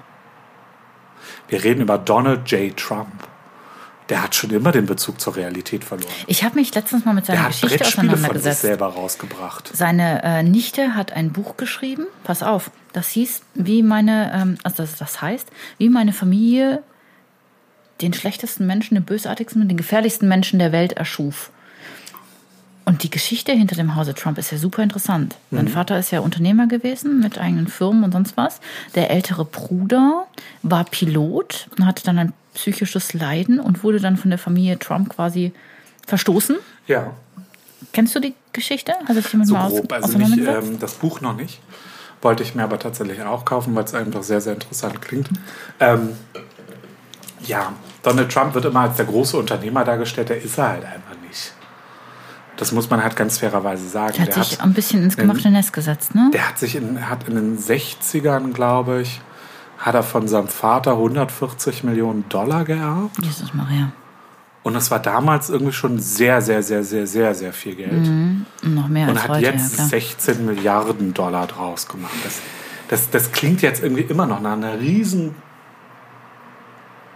Wir 1.49 1.63
reden 1.65 1.81
über 1.83 1.99
Donald 1.99 2.51
J. 2.51 2.77
Trump. 2.77 3.29
Der 4.09 4.23
hat 4.23 4.35
schon 4.35 4.51
immer 4.51 4.73
den 4.73 4.85
Bezug 4.85 5.21
zur 5.21 5.37
Realität 5.37 5.85
verloren. 5.85 6.13
ich 6.27 6.43
habe 6.45 6.57
mich 6.57 6.75
letztens 6.75 7.05
mal 7.05 7.15
mit 7.15 7.29
Der 7.29 7.37
seiner 7.37 7.47
hat 7.47 7.53
Geschichte 7.53 7.79
Brettspiele 7.79 8.17
von 8.19 8.39
sich 8.39 8.55
selber 8.55 8.87
rausgebracht. 8.89 9.71
Seine 9.73 10.23
äh, 10.25 10.43
Nichte 10.43 10.95
hat 10.97 11.13
ein 11.13 11.33
Buch 11.33 11.57
geschrieben. 11.57 12.07
Pass 12.25 12.43
auf, 12.43 12.71
das 12.93 13.09
hieß, 13.11 13.43
wie 13.55 13.83
meine, 13.83 14.33
ähm, 14.35 14.59
also 14.65 14.83
das, 14.83 14.97
das 14.97 15.23
heißt, 15.23 15.49
wie 15.79 15.89
meine 15.89 16.13
Familie 16.13 16.83
den 18.03 18.13
schlechtesten 18.13 18.67
Menschen, 18.67 18.97
den 18.97 19.05
bösartigsten 19.05 19.63
und 19.63 19.69
den 19.69 19.77
gefährlichsten 19.77 20.27
Menschen 20.29 20.59
der 20.59 20.73
Welt 20.73 20.93
erschuf. 20.95 21.51
Und 22.85 23.03
die 23.03 23.11
Geschichte 23.11 23.53
hinter 23.53 23.77
dem 23.77 23.95
Hause 23.95 24.15
Trump 24.15 24.39
ist 24.39 24.51
ja 24.51 24.59
super 24.59 24.83
interessant. 24.83 25.37
Sein 25.51 25.69
Vater 25.69 25.99
ist 25.99 26.11
ja 26.11 26.21
Unternehmer 26.21 26.67
gewesen 26.67 27.21
mit 27.21 27.39
eigenen 27.39 27.69
Firmen 27.69 28.05
und 28.05 28.13
sonst 28.13 28.37
was. 28.37 28.61
Der 28.95 29.11
ältere 29.11 29.45
Bruder 29.45 30.27
war 30.63 30.85
Pilot 30.85 31.69
und 31.77 31.87
hatte 31.87 32.03
dann 32.05 32.19
ein 32.19 32.33
psychisches 32.55 33.15
Leiden 33.15 33.61
und 33.61 33.85
wurde 33.85 34.01
dann 34.01 34.17
von 34.17 34.31
der 34.31 34.39
Familie 34.39 34.79
Trump 34.79 35.11
quasi 35.11 35.53
verstoßen. 36.07 36.57
Ja, 36.87 37.13
Kennst 37.93 38.15
du 38.15 38.21
die 38.21 38.35
Geschichte? 38.53 38.93
Hast 39.01 39.11
du 39.11 39.15
dich 39.15 39.31
damit 39.31 39.49
so 39.49 39.55
mal 39.55 39.67
aus 39.67 39.73
grob. 39.73 39.93
Also 39.93 40.19
nicht, 40.19 40.39
ähm, 40.39 40.79
das 40.79 40.95
Buch 40.95 41.21
noch 41.21 41.37
nicht. 41.37 41.61
Wollte 42.21 42.43
ich 42.43 42.55
mir 42.55 42.63
aber 42.63 42.79
tatsächlich 42.79 43.21
auch 43.23 43.45
kaufen, 43.45 43.75
weil 43.75 43.85
es 43.85 43.95
einfach 43.95 44.23
sehr, 44.23 44.41
sehr 44.41 44.55
interessant 44.55 45.03
klingt. 45.03 45.29
Ähm, 45.81 46.11
ja, 47.45 47.73
Donald 48.03 48.31
Trump 48.31 48.55
wird 48.55 48.65
immer 48.65 48.81
als 48.81 48.97
der 48.97 49.07
große 49.07 49.37
Unternehmer 49.37 49.85
dargestellt, 49.85 50.29
der 50.29 50.41
ist 50.41 50.57
er 50.59 50.69
halt 50.69 50.85
einfach 50.85 51.17
nicht. 51.27 51.53
Das 52.63 52.71
muss 52.71 52.89
man 52.89 53.03
halt 53.03 53.17
ganz 53.17 53.39
fairerweise 53.39 53.89
sagen. 53.89 54.15
Der 54.19 54.27
hat 54.27 54.35
sich 54.35 54.61
ein 54.61 54.73
bisschen 54.73 55.03
ins 55.03 55.17
gemachte 55.17 55.49
in, 55.49 55.55
Nest 55.55 55.73
gesetzt, 55.73 56.15
ne? 56.15 56.31
Der 56.33 56.49
hat 56.49 56.61
sich 56.61 56.77
in, 56.77 57.11
hat 57.11 57.29
in 57.29 57.35
den 57.35 57.59
60ern, 57.59 58.53
glaube 58.53 59.03
ich, 59.03 59.21
hat 59.79 59.97
er 59.97 60.05
von 60.05 60.29
seinem 60.29 60.47
Vater 60.47 60.93
140 60.93 61.83
Millionen 61.83 62.29
Dollar 62.29 62.65
geerbt. 62.65 63.17
Jesus 63.21 63.53
Maria. 63.53 63.91
Und 64.63 64.75
das 64.75 64.93
war 64.93 65.01
damals 65.01 65.51
irgendwie 65.51 65.73
schon 65.73 65.99
sehr, 65.99 66.41
sehr, 66.41 66.63
sehr, 66.63 66.85
sehr, 66.85 67.05
sehr, 67.09 67.35
sehr 67.35 67.53
viel 67.53 67.75
Geld. 67.75 68.07
Mhm. 68.07 68.47
Noch 68.63 68.87
mehr 68.87 69.09
Und 69.09 69.17
als 69.17 69.25
hat 69.25 69.31
heute, 69.31 69.47
jetzt 69.47 69.79
ja, 69.79 69.85
16 69.85 70.47
Milliarden 70.47 71.15
Dollar 71.15 71.49
draus 71.49 71.89
gemacht. 71.89 72.15
Das, 72.23 72.41
das, 72.87 73.11
das 73.11 73.33
klingt 73.33 73.61
jetzt 73.61 73.83
irgendwie 73.83 74.03
immer 74.03 74.27
noch 74.27 74.41
nach 74.41 74.53
einer 74.53 74.79
riesen 74.79 75.35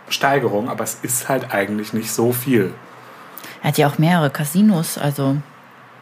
Steigerung, 0.09 0.69
aber 0.69 0.83
es 0.83 0.99
ist 1.03 1.29
halt 1.29 1.55
eigentlich 1.55 1.93
nicht 1.93 2.11
so 2.11 2.33
viel. 2.33 2.75
Er 3.63 3.69
hat 3.69 3.79
ja 3.79 3.89
auch 3.89 3.99
mehrere 3.99 4.31
Casinos, 4.31 4.99
also 4.99 5.37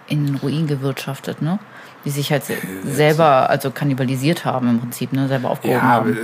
in 0.07 0.27
den 0.27 0.37
Ruin 0.37 0.67
gewirtschaftet, 0.67 1.43
ne? 1.43 1.59
Die 2.05 2.11
sich 2.11 2.31
halt 2.31 2.43
selber, 2.85 3.49
also 3.49 3.71
kannibalisiert 3.71 4.45
haben 4.45 4.69
im 4.69 4.81
Prinzip, 4.81 5.13
ne? 5.13 5.29
Selber 5.29 5.51
aufgehoben 5.51 5.79
ja, 5.79 5.83
haben. 5.83 6.19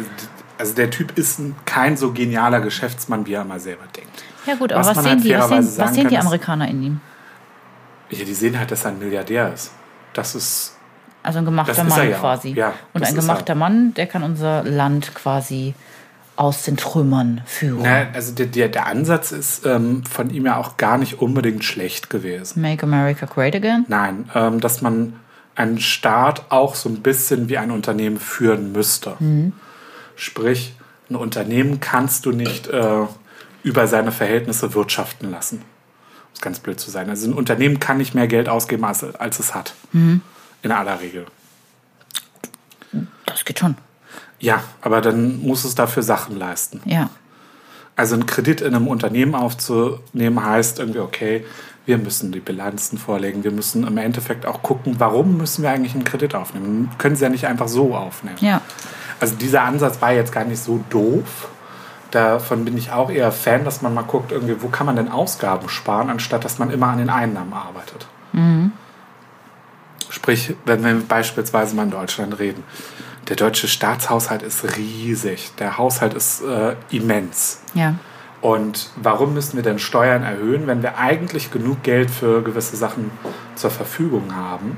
also 0.59 0.75
der 0.75 0.91
Typ 0.91 1.17
ist 1.17 1.41
kein 1.65 1.97
so 1.97 2.13
genialer 2.13 2.61
Geschäftsmann, 2.61 3.27
wie 3.27 3.35
er 3.35 3.45
mal 3.45 3.61
selber 3.61 3.85
denkt. 3.97 4.25
Ja 4.47 4.55
gut, 4.55 4.73
aber 4.73 4.81
was, 4.81 4.97
was 4.97 5.05
sehen, 5.05 5.13
halt 5.13 5.25
die, 5.25 5.35
was 5.37 5.49
sehen, 5.49 5.79
was 5.79 5.95
sehen 5.95 6.09
die 6.09 6.19
Amerikaner 6.19 6.69
in 6.69 6.83
ihm? 6.83 7.01
Ja, 8.11 8.25
die 8.25 8.35
sehen 8.35 8.59
halt, 8.59 8.71
dass 8.71 8.85
er 8.85 8.91
ein 8.91 8.99
Milliardär 8.99 9.53
ist. 9.53 9.73
Das 10.13 10.35
ist. 10.35 10.77
Also 11.23 11.39
ein 11.39 11.45
gemachter 11.45 11.85
Mann 11.85 12.11
ja. 12.11 12.19
quasi. 12.19 12.53
Ja, 12.53 12.73
Und 12.95 13.05
ein 13.05 13.15
gemachter 13.15 13.55
Mann, 13.55 13.95
der 13.95 14.07
kann 14.07 14.23
unser 14.23 14.65
Land 14.65 15.15
quasi 15.15 15.75
aus 16.41 16.63
den 16.63 16.79
Trümmern 16.79 17.43
führen. 17.45 17.83
Na, 17.83 18.07
also 18.15 18.33
der, 18.33 18.47
der, 18.47 18.69
der 18.69 18.87
Ansatz 18.87 19.31
ist 19.31 19.67
ähm, 19.67 20.05
von 20.07 20.31
ihm 20.31 20.47
ja 20.47 20.57
auch 20.57 20.79
gar 20.79 20.97
nicht 20.97 21.21
unbedingt 21.21 21.65
schlecht 21.65 22.09
gewesen. 22.09 22.63
Make 22.63 22.85
America 22.85 23.27
Great 23.27 23.55
Again? 23.55 23.85
Nein, 23.89 24.31
ähm, 24.35 24.59
dass 24.59 24.81
man 24.81 25.13
einen 25.55 25.81
Staat 25.81 26.51
auch 26.51 26.77
so 26.77 26.89
ein 26.89 27.03
bisschen 27.03 27.51
wie 27.51 27.59
ein 27.59 27.71
Unternehmen 27.71 28.19
führen 28.19 28.73
müsste. 28.73 29.17
Mhm. 29.19 29.53
Sprich, 30.17 30.75
ein 31.11 31.17
Unternehmen 31.17 31.79
kannst 31.81 32.25
du 32.25 32.33
nicht 32.33 32.69
äh, 32.69 33.05
über 33.63 33.87
seine 33.87 34.11
Verhältnisse 34.11 34.73
wirtschaften 34.73 35.31
lassen. 35.31 35.59
Um 35.59 36.33
es 36.33 36.41
ganz 36.41 36.59
blöd 36.59 36.81
zu 36.81 36.91
sein. 36.91 37.11
Also 37.11 37.29
ein 37.29 37.35
Unternehmen 37.35 37.81
kann 37.81 37.99
nicht 37.99 38.15
mehr 38.15 38.29
Geld 38.29 38.49
ausgeben, 38.49 38.87
als, 38.87 39.05
als 39.17 39.41
es 39.41 39.55
hat. 39.55 39.75
Mhm. 39.93 40.23
In 40.63 40.73
aller 40.73 41.03
Regel. 41.03 41.27
Das 43.27 43.45
geht 43.45 43.59
schon. 43.59 43.77
Ja, 44.41 44.63
aber 44.81 45.01
dann 45.01 45.43
muss 45.43 45.65
es 45.65 45.75
dafür 45.75 46.03
Sachen 46.03 46.37
leisten. 46.37 46.81
Ja. 46.85 47.11
Also 47.95 48.15
einen 48.15 48.27
Kredit 48.27 48.63
in 48.63 48.75
einem 48.75 48.89
Unternehmen 48.89 49.35
aufzunehmen 49.35 50.43
heißt 50.43 50.79
irgendwie, 50.79 51.01
okay, 51.01 51.45
wir 51.87 51.99
müssen 51.99 52.33
die 52.33 52.41
Bilanzen 52.41 52.99
vorlegen, 52.99 53.45
wir 53.45 53.51
müssen 53.51 53.87
im 53.87 53.99
Endeffekt 53.99 54.47
auch 54.47 54.63
gucken, 54.63 54.97
warum 54.99 55.37
müssen 55.37 55.63
wir 55.63 55.71
eigentlich 55.71 55.95
einen 55.95 56.05
Kredit 56.05 56.35
aufnehmen? 56.35 56.91
Können 56.99 57.17
sie 57.17 57.25
ja 57.25 57.29
nicht 57.29 57.47
einfach 57.47 57.69
so 57.69 57.95
aufnehmen. 57.95 58.37
Ja. 58.41 58.63
Also 59.19 59.35
dieser 59.35 59.63
Ansatz 59.63 60.01
war 60.01 60.13
jetzt 60.13 60.33
gar 60.33 60.45
nicht 60.45 60.63
so 60.63 60.83
doof. 60.89 61.49
Davon 62.11 62.65
bin 62.65 62.77
ich 62.77 62.91
auch 62.91 63.11
eher 63.11 63.31
Fan, 63.33 63.65
dass 63.65 63.83
man 63.83 63.93
mal 63.93 64.03
guckt, 64.03 64.33
irgendwie, 64.33 64.63
wo 64.63 64.69
kann 64.69 64.87
man 64.87 64.97
denn 64.97 65.11
Ausgaben 65.11 65.69
sparen, 65.69 66.11
anstatt 66.11 66.45
dass 66.45 66.59
man 66.59 66.71
immer 66.71 66.89
an 66.89 66.99
den 66.99 67.11
Einnahmen 67.11 67.53
arbeitet. 67.53 68.07
Mhm. 68.33 68.73
Sprich, 70.09 70.55
wenn 70.65 70.83
wir 70.83 70.95
beispielsweise 71.01 71.77
mal 71.77 71.85
in 71.85 71.91
Deutschland 71.91 72.39
reden. 72.39 72.65
Der 73.31 73.37
deutsche 73.37 73.69
Staatshaushalt 73.69 74.43
ist 74.43 74.77
riesig. 74.77 75.53
Der 75.61 75.79
Haushalt 75.79 76.15
ist 76.15 76.43
äh, 76.43 76.75
immens. 76.91 77.63
Ja. 77.75 77.95
Und 78.41 78.91
warum 78.97 79.35
müssen 79.35 79.55
wir 79.55 79.63
denn 79.63 79.79
Steuern 79.79 80.25
erhöhen, 80.25 80.67
wenn 80.67 80.83
wir 80.83 80.99
eigentlich 80.99 81.53
genug 81.53 81.85
Geld 81.85 82.11
für 82.11 82.43
gewisse 82.43 82.77
Sachen 82.77 83.13
zur 83.55 83.71
Verfügung 83.71 84.35
haben, 84.35 84.77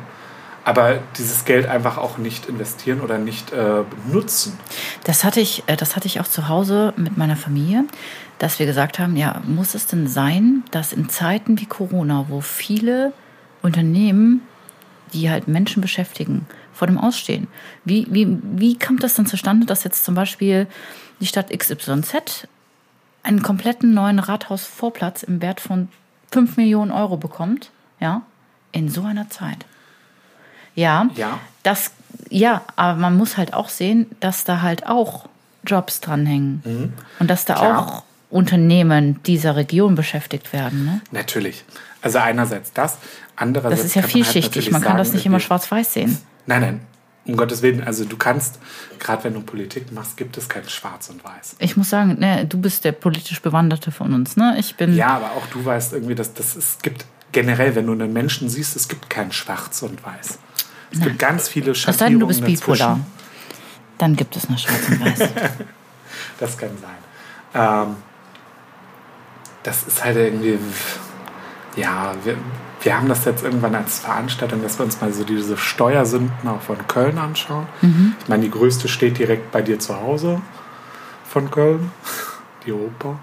aber 0.65 0.99
dieses 1.17 1.47
Geld 1.47 1.67
einfach 1.67 1.97
auch 1.97 2.19
nicht 2.19 2.45
investieren 2.47 3.01
oder 3.01 3.17
nicht 3.17 3.53
äh, 3.53 3.85
nutzen? 4.12 4.59
Das 5.05 5.25
hatte, 5.25 5.41
ich, 5.41 5.62
äh, 5.67 5.77
das 5.77 5.97
hatte 5.97 6.07
ich 6.07 6.21
auch 6.21 6.29
zu 6.29 6.49
Hause 6.49 6.93
mit 6.97 7.17
meiner 7.17 7.37
Familie, 7.37 7.85
dass 8.38 8.59
wir 8.59 8.67
gesagt 8.67 8.99
haben, 8.99 9.17
ja, 9.17 9.41
muss 9.47 9.75
es 9.75 9.87
denn 9.87 10.09
sein, 10.09 10.62
dass 10.73 10.93
in 10.93 11.09
Zeiten 11.09 11.59
wie 11.59 11.67
Corona, 11.67 12.27
wo 12.29 12.43
viele 12.43 13.15
Unternehmen, 13.62 14.43
die 15.15 15.31
halt 15.31 15.49
Menschen 15.49 15.81
beschäftigen, 15.81 16.47
vor 16.83 16.88
dem 16.88 16.99
Ausstehen. 16.99 17.47
Wie, 17.85 18.09
wie, 18.11 18.27
wie 18.42 18.77
kommt 18.77 19.05
das 19.05 19.14
dann 19.14 19.25
zustande, 19.25 19.66
dass 19.66 19.85
jetzt 19.85 20.05
zum 20.05 20.16
Beispiel 20.16 20.66
die 21.21 21.29
Stadt 21.29 21.57
XYZ 21.57 22.49
einen 23.23 23.40
kompletten 23.40 23.95
neuen 23.95 24.18
Rathausvorplatz 24.18 25.23
im 25.23 25.40
Wert 25.40 25.61
von 25.61 25.87
5 26.33 26.57
Millionen 26.57 26.90
Euro 26.90 27.16
bekommt? 27.16 27.71
Ja, 28.01 28.23
in 28.73 28.88
so 28.88 29.05
einer 29.05 29.31
Zeit. 29.31 29.64
Ja, 30.75 31.09
Ja. 31.14 31.38
das, 31.62 31.92
ja, 32.31 32.62
aber 32.75 32.99
man 32.99 33.16
muss 33.16 33.37
halt 33.37 33.55
auch 33.55 33.68
sehen, 33.68 34.07
dass 34.18 34.42
da 34.42 34.61
halt 34.61 34.85
auch 34.88 35.29
Jobs 35.64 36.01
dranhängen. 36.01 36.92
Und 37.21 37.31
dass 37.31 37.45
da 37.45 37.55
Klar. 37.55 37.79
auch 37.79 38.03
Unternehmen 38.29 39.23
dieser 39.23 39.55
Region 39.55 39.95
beschäftigt 39.95 40.53
werden. 40.53 40.85
Ne? 40.85 41.01
Natürlich. 41.12 41.62
Also 42.01 42.18
einerseits 42.18 42.73
das, 42.73 42.99
andererseits 43.37 43.83
Das 43.83 43.87
ist 43.90 43.95
ja 43.95 44.01
man 44.01 44.03
halt 44.07 44.12
vielschichtig. 44.14 44.51
natürlich 44.51 44.71
Man 44.73 44.83
kann 44.83 44.97
das 44.97 45.12
nicht 45.12 45.25
immer 45.27 45.38
schwarz-weiß 45.38 45.92
sehen. 45.92 46.18
Nein, 46.46 46.61
nein. 46.61 46.81
Um 47.24 47.37
Gottes 47.37 47.62
Willen, 47.62 47.85
also 47.85 48.05
du 48.05 48.16
kannst, 48.16 48.59
gerade 48.98 49.22
wenn 49.24 49.35
du 49.35 49.42
Politik 49.42 49.92
machst, 49.92 50.16
gibt 50.16 50.37
es 50.37 50.48
kein 50.48 50.68
Schwarz 50.68 51.09
und 51.09 51.22
Weiß. 51.22 51.55
Ich 51.61 51.76
muss 51.76 51.88
sagen, 51.88 52.18
ne, 52.18 52.46
du 52.46 52.59
bist 52.59 52.85
der 52.85 52.90
politisch 52.90 53.40
Bewanderte 53.40 53.92
von 53.92 54.12
uns. 54.12 54.37
Ne? 54.37 54.57
Ich 54.59 54.74
bin. 54.74 54.96
Ja, 54.96 55.16
aber 55.16 55.31
auch 55.33 55.46
du 55.46 55.64
weißt 55.64 55.92
irgendwie, 55.92 56.16
dass 56.16 56.35
das 56.35 56.57
es 56.57 56.78
gibt 56.83 57.05
generell, 57.31 57.76
wenn 57.76 57.87
du 57.87 57.92
einen 57.92 58.12
Menschen 58.12 58.48
siehst, 58.48 58.74
es 58.74 58.88
gibt 58.88 59.09
kein 59.09 59.31
Schwarz 59.31 59.83
und 59.83 60.05
Weiß. 60.05 60.38
Es 60.92 61.00
gibt 61.00 61.18
ganz 61.18 61.48
viele 61.48 61.70
Es 61.70 61.83
sei 61.83 62.09
denn, 62.09 62.20
du 62.20 62.26
bist 62.26 62.40
Schattierungen 62.40 62.61
bipolar. 62.61 63.00
Dann 63.98 64.16
gibt 64.16 64.37
es 64.37 64.48
noch 64.48 64.59
schwarz 64.59 64.88
und 64.88 65.00
weiß. 65.00 65.28
Das 66.38 66.59
kann 66.59 66.70
sein. 66.81 66.90
Ähm, 67.55 67.96
das 69.62 69.85
ist 69.85 70.05
halt 70.05 70.16
irgendwie, 70.16 70.59
ja, 71.76 72.14
wir, 72.24 72.37
wir 72.83 72.97
haben 72.97 73.09
das 73.09 73.25
jetzt 73.25 73.45
irgendwann 73.45 73.75
als 73.75 74.01
Veranstaltung, 74.01 74.62
dass 74.62 74.79
wir 74.79 74.85
uns 74.85 75.01
mal 75.01 75.12
so 75.12 75.25
diese 75.25 75.57
Steuersünden 75.57 76.49
auch 76.49 76.61
von 76.61 76.77
Köln 76.88 77.18
anschauen. 77.18 77.66
Mhm. 77.81 78.14
Ich 78.21 78.29
meine, 78.29 78.42
die 78.42 78.51
größte 78.51 78.88
steht 78.88 79.18
direkt 79.18 79.53
bei 79.53 79.62
dir 79.62 79.79
zu 79.79 79.95
Hause 80.01 80.40
von 81.25 81.51
Köln, 81.51 81.92
die 82.66 82.73
Oper. 82.73 83.18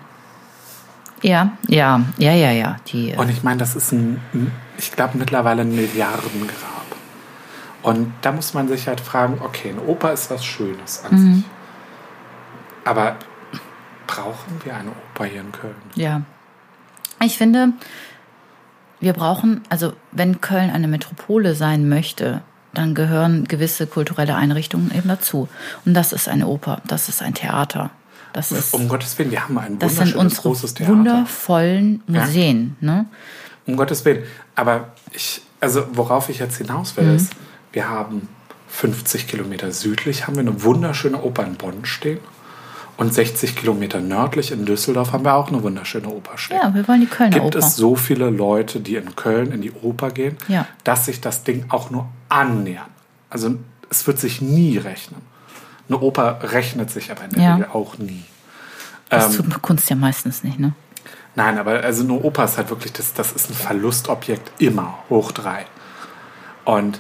ja, 1.22 1.52
ja, 1.67 2.02
ja, 2.17 2.34
ja, 2.34 2.52
ja. 2.52 2.78
Die, 2.88 3.12
äh, 3.12 3.17
Und 3.17 3.30
ich 3.30 3.43
meine, 3.43 3.58
das 3.58 3.76
ist 3.76 3.91
ein, 3.91 4.22
ein 4.34 4.52
ich 4.78 4.91
glaube, 4.93 5.17
mittlerweile 5.17 5.62
ein 5.63 5.76
Milliardengrab. 5.76 6.69
Und 7.82 8.13
da 8.22 8.32
muss 8.32 8.54
man 8.54 8.67
sich 8.67 8.88
halt 8.88 9.00
fragen, 9.02 9.39
okay, 9.43 9.69
eine 9.69 9.82
Oper 9.82 10.12
ist 10.13 10.30
was 10.32 10.45
Schönes 10.45 11.04
an 11.06 11.12
Mhm. 11.15 11.36
sich. 11.36 11.43
Aber 12.86 13.15
brauchen 14.08 14.60
wir 14.63 14.74
eine 14.76 14.89
Oper 14.91 15.26
hier 15.26 15.41
in 15.41 15.52
Köln? 15.52 15.76
ja. 15.95 16.22
Ich 17.22 17.38
finde, 17.38 17.74
wir 19.00 19.14
brauchen, 19.14 19.62
also 19.70 19.94
wenn 20.12 20.42
Köln 20.42 20.70
eine 20.70 20.88
Metropole 20.88 21.56
sein 21.56 21.88
möchte, 21.90 22.42
dann 22.74 22.94
gehören 22.96 23.46
gewisse 23.48 23.88
kulturelle 23.88 24.36
Einrichtungen 24.36 24.92
eben 24.96 25.08
dazu. 25.10 25.48
Und 25.86 25.94
das 25.94 26.14
ist 26.14 26.28
eine 26.30 26.48
Oper, 26.48 26.82
das 26.88 27.10
ist 27.10 27.22
ein 27.22 27.34
Theater. 27.34 27.90
Das 28.34 28.52
ist, 28.52 28.74
Um 28.76 28.88
Gottes 28.88 29.18
Willen, 29.18 29.32
wir 29.32 29.44
haben 29.44 29.58
ein 29.58 29.80
das 29.80 29.94
sind 29.94 30.00
wunderschönes 30.02 30.24
unsere 30.34 30.42
großes 30.44 30.74
Theater. 30.76 30.92
wundervollen 30.94 32.04
Museen. 32.06 32.76
Ne? 32.80 33.06
Um 33.66 33.76
Gottes 33.76 34.06
Willen. 34.06 34.24
Aber 34.56 34.90
ich, 35.14 35.42
also 35.60 35.88
worauf 35.94 36.30
ich 36.30 36.38
jetzt 36.40 36.58
hinaus 36.58 36.96
will, 36.96 37.06
Mhm. 37.06 37.16
ist, 37.16 37.32
wir 37.74 37.90
haben 37.90 38.28
50 38.68 39.28
Kilometer 39.28 39.72
südlich 39.72 40.28
haben 40.28 40.36
wir 40.36 40.42
eine 40.42 40.62
wunderschöne 40.64 41.20
Oper 41.24 41.44
in 41.46 41.56
Bonn 41.56 41.86
stehen. 41.86 42.20
Und 43.00 43.14
60 43.14 43.56
Kilometer 43.56 44.02
nördlich 44.02 44.52
in 44.52 44.66
Düsseldorf 44.66 45.14
haben 45.14 45.24
wir 45.24 45.34
auch 45.36 45.48
eine 45.48 45.64
wunderschöne 45.64 46.10
Oper 46.10 46.38
stehen. 46.38 46.58
Ja, 46.62 46.74
wir 46.76 46.86
wollen 46.86 47.00
die 47.00 47.08
Kölner 47.08 47.32
Gibt 47.40 47.56
Oper. 47.56 47.60
es 47.66 47.78
so 47.78 47.96
viele 47.96 48.30
Leute, 48.30 48.82
die 48.82 48.98
in 48.98 49.16
Köln 49.16 49.54
in 49.54 49.62
die 49.62 49.72
Oper 49.72 50.12
gehen, 50.12 50.36
Ja. 50.50 50.68
dass 50.84 51.06
sich 51.06 51.22
das 51.22 51.44
Ding 51.46 51.64
auch 51.70 51.92
nur 51.92 52.10
annähern. 52.28 52.90
Also 53.30 53.56
es 53.90 54.06
wird 54.06 54.20
sich 54.20 54.42
nie 54.42 54.78
rechnen. 54.78 55.22
Eine 55.88 56.00
Oper 56.02 56.40
rechnet 56.52 56.92
sich 56.92 57.10
aber 57.10 57.24
in 57.24 57.30
der 57.32 57.42
Ja. 57.42 57.54
Regel 57.56 57.70
auch 57.72 57.98
nie. 57.98 58.26
das 59.08 59.34
ähm, 59.40 59.50
tut 59.50 59.62
Kunst 59.62 59.90
ja 59.90 59.96
meistens 59.96 60.44
nicht, 60.44 60.60
ne? 60.60 60.74
Nein, 61.36 61.58
aber 61.58 61.80
also 61.82 62.04
eine 62.04 62.14
Oper 62.14 62.44
ist 62.44 62.58
halt 62.58 62.70
wirklich, 62.70 62.92
das, 62.92 63.14
das 63.14 63.32
ist 63.32 63.50
ein 63.50 63.54
Verlustobjekt 63.54 64.52
immer, 64.62 65.00
hoch 65.10 65.32
drei. 65.32 65.66
Und 66.66 67.00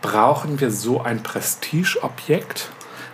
brauchen 0.00 0.58
wir 0.58 0.72
so 0.72 1.00
ein 1.00 1.22
Prestigeobjekt, 1.22 2.70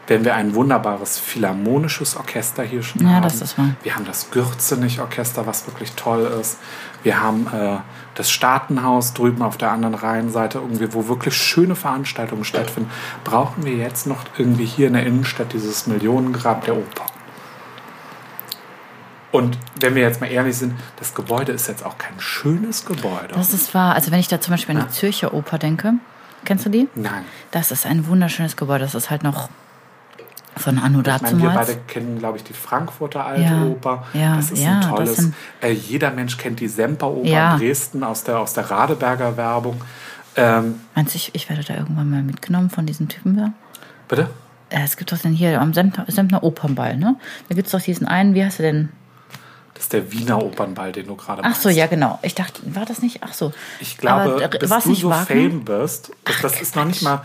wenn 0.09 0.25
wir 0.25 0.35
ein 0.35 0.55
wunderbares 0.55 1.19
philharmonisches 1.19 2.17
Orchester 2.17 2.63
hier 2.65 2.83
schon 2.83 3.03
Ja, 3.03 3.17
haben? 3.17 3.23
das 3.23 3.41
ist 3.43 3.59
wahr. 3.59 3.71
Wir 3.83 3.95
haben 3.95 4.07
das 4.07 4.31
Gürzenich-Orchester, 4.31 5.47
was 5.47 5.67
wirklich 5.67 5.93
toll 5.93 6.25
ist. 6.41 6.59
Wir 7.03 7.21
haben 7.23 7.47
äh, 7.53 7.77
das 8.15 8.31
Staatenhaus 8.31 9.13
drüben 9.13 9.43
auf 9.43 9.59
der 9.59 9.71
anderen 9.71 9.95
Rheinseite, 9.95 10.59
irgendwie, 10.59 10.93
wo 10.95 11.09
wirklich 11.09 11.37
schöne 11.37 11.77
Veranstaltungen 11.77 12.45
stattfinden. 12.45 12.91
Brauchen 13.23 13.65
wir 13.65 13.75
jetzt 13.77 14.07
noch 14.07 14.25
irgendwie 14.39 14.65
hier 14.65 14.89
in 14.89 14.95
der 14.95 15.05
Innenstadt 15.07 15.53
dieses 15.53 15.87
Millionengrab 15.87 16.65
der 16.65 16.77
Oper? 16.77 17.07
Und 19.31 19.59
wenn 19.81 19.95
wir 19.95 20.03
jetzt 20.03 20.23
mal 20.23 20.29
ehrlich 20.29 20.57
sind, 20.57 20.75
das 20.97 21.15
Gebäude 21.15 21.53
ist 21.53 21.69
jetzt 21.69 21.85
auch 21.85 21.99
kein 21.99 22.19
schönes 22.19 22.87
Gebäude. 22.87 23.35
Das 23.35 23.53
ist 23.53 23.75
wahr. 23.75 23.95
Also 23.95 24.11
wenn 24.11 24.21
ich 24.21 24.29
da 24.29 24.41
zum 24.41 24.55
Beispiel 24.55 24.75
an 24.75 24.87
die 24.89 24.93
Zürcher 24.93 25.35
Oper 25.35 25.59
denke, 25.59 25.93
kennst 26.47 26.65
du 26.65 26.71
die? 26.71 26.89
Nein. 26.95 27.25
Das 27.51 27.71
ist 27.71 27.85
ein 27.85 28.07
wunderschönes 28.07 28.57
Gebäude. 28.57 28.85
Das 28.85 28.95
ist 28.95 29.11
halt 29.11 29.23
noch 29.23 29.51
von 30.59 30.79
Anno 30.79 31.01
Ich 31.01 31.23
meine, 31.23 31.43
wir 31.43 31.51
beide 31.51 31.77
kennen, 31.87 32.19
glaube 32.19 32.37
ich, 32.39 32.45
die 32.45 32.53
Frankfurter 32.53 33.25
Alte 33.25 33.43
Ja, 33.43 33.63
Oper. 33.65 34.05
ja, 34.15 34.37
das 34.37 34.51
ist 34.51 34.63
ja, 34.63 34.81
ein 34.81 34.89
tolles. 34.89 35.17
sind- 35.17 35.35
äh, 35.61 35.71
jeder 35.73 36.11
Mensch 36.11 36.37
kennt 36.37 36.61
die 36.61 36.69
Semperoper 36.69 37.27
Ja. 37.29 37.55
in 37.55 37.61
Dresden 37.61 38.05
aus 38.05 38.25
der, 38.25 38.39
aus 38.39 38.53
der 38.55 38.71
Radeberger 38.71 39.37
Werbung. 39.37 39.81
Ähm, 40.37 40.81
Meinst 40.95 41.15
du, 41.15 41.17
ich, 41.17 41.35
ich 41.35 41.49
werde 41.49 41.65
da 41.65 41.75
irgendwann 41.75 42.11
mal 42.11 42.23
mitgenommen 42.23 42.71
von 42.71 42.87
diesen 42.87 43.09
Typen 43.09 43.37
da? 43.37 43.53
bitte? 44.09 44.31
Äh, 44.71 44.83
Es 44.85 44.97
gibt 44.97 45.11
doch 45.13 45.19
dann 45.19 45.33
hier 45.33 45.61
am 45.61 45.73
Sempner, 45.75 46.05
Sempner 46.09 46.43
Opernball, 46.43 46.97
ne? 46.97 47.17
Da 47.49 47.55
gibt 47.55 47.67
es 47.67 47.73
doch 47.73 47.81
diesen 47.81 48.07
einen, 48.07 48.35
wie 48.35 48.45
heißt 48.45 48.59
der 48.59 48.73
denn? 48.73 48.89
Das 49.75 49.85
ist 49.85 49.93
der 49.93 50.11
Wiener 50.13 50.43
Opernball, 50.43 50.91
den 50.93 51.07
du 51.07 51.15
gerade 51.15 51.43
Ach 51.45 51.55
so, 51.55 51.69
ja, 51.69 51.87
genau. 51.87 52.19
Ich 52.23 52.35
dachte, 52.35 52.63
war 52.75 52.85
das 52.85 53.01
nicht? 53.01 53.21
Ach 53.23 53.33
so. 53.33 53.53
Ich 53.81 53.97
glaube, 53.97 54.23
Aber, 54.35 54.43
äh, 54.43 54.49
bis 54.59 54.69
du 54.85 54.95
so 54.95 55.09
Wagner? 55.11 55.27
fame 55.27 55.69
wirst, 55.69 56.11
das, 56.25 56.41
das 56.43 56.61
ist 56.61 56.75
noch 56.77 56.85
nicht 56.85 57.03
mal 57.03 57.23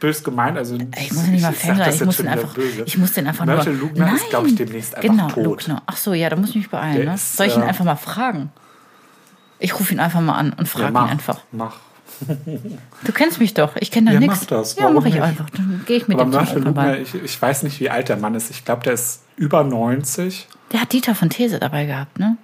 bös 0.00 0.22
gemeint. 0.24 0.56
Also 0.58 0.76
Ich 0.98 1.12
muss 1.12 1.26
ihn 1.26 1.32
nicht 1.32 1.42
mal 1.42 1.52
das 1.78 1.94
ich 1.96 2.04
muss 2.04 2.16
den 2.18 2.28
einfach, 2.28 2.54
böse. 2.54 2.82
ich 2.86 2.98
muss 2.98 3.12
den 3.12 3.26
einfach 3.26 3.44
Mörtel 3.46 3.74
nur. 3.74 3.88
Lugner 3.88 4.14
ist, 4.14 4.30
glaube 4.30 4.48
ich, 4.48 4.54
demnächst 4.54 4.94
einfach 4.94 5.08
genau, 5.08 5.28
tot. 5.28 5.44
Lugner. 5.44 5.82
Ach 5.86 5.96
so, 5.96 6.12
ja, 6.14 6.28
da 6.30 6.36
muss 6.36 6.50
ich 6.50 6.56
mich 6.56 6.70
beeilen. 6.70 7.06
Ne? 7.06 7.14
ist, 7.14 7.36
Soll 7.36 7.46
ich 7.46 7.56
ihn 7.56 7.62
äh, 7.62 7.66
einfach 7.66 7.84
mal 7.84 7.96
fragen? 7.96 8.50
Ich 9.58 9.78
rufe 9.78 9.92
ihn 9.92 10.00
einfach 10.00 10.20
mal 10.20 10.34
an 10.34 10.52
und 10.52 10.68
frage 10.68 10.94
Ja, 10.94 11.04
ihn 11.04 11.10
einfach. 11.10 11.40
mach. 11.52 11.76
Du 13.04 13.12
kennst 13.12 13.38
mich 13.38 13.54
doch, 13.54 13.76
ich 13.76 13.90
kenne 13.90 14.06
da 14.06 14.12
Ja, 14.14 14.20
nichts. 14.20 14.40
mach 14.42 14.46
das. 14.46 14.76
Ja, 14.76 14.90
mache 14.90 15.08
ich 15.08 15.14
nicht? 15.14 15.22
einfach. 15.22 15.48
Dann 15.50 15.82
gehe 15.86 15.98
ich 15.98 16.08
mit 16.08 16.18
Aber 16.18 16.28
Mörtel 16.30 16.62
Lugner, 16.64 16.98
ich, 16.98 17.14
ich 17.14 17.40
weiß 17.40 17.62
nicht, 17.62 17.78
wie 17.80 17.90
alt 17.90 18.08
der 18.08 18.16
Mann 18.16 18.34
ist. 18.34 18.50
Ich 18.50 18.64
glaube, 18.64 18.82
der 18.84 18.94
ist 18.94 19.22
über 19.36 19.62
90. 19.64 20.48
Der 20.72 20.80
hat 20.82 20.92
Dieter 20.92 21.14
von 21.14 21.30
These 21.30 21.58
dabei 21.58 21.86
gehabt, 21.86 22.18
ne? 22.18 22.36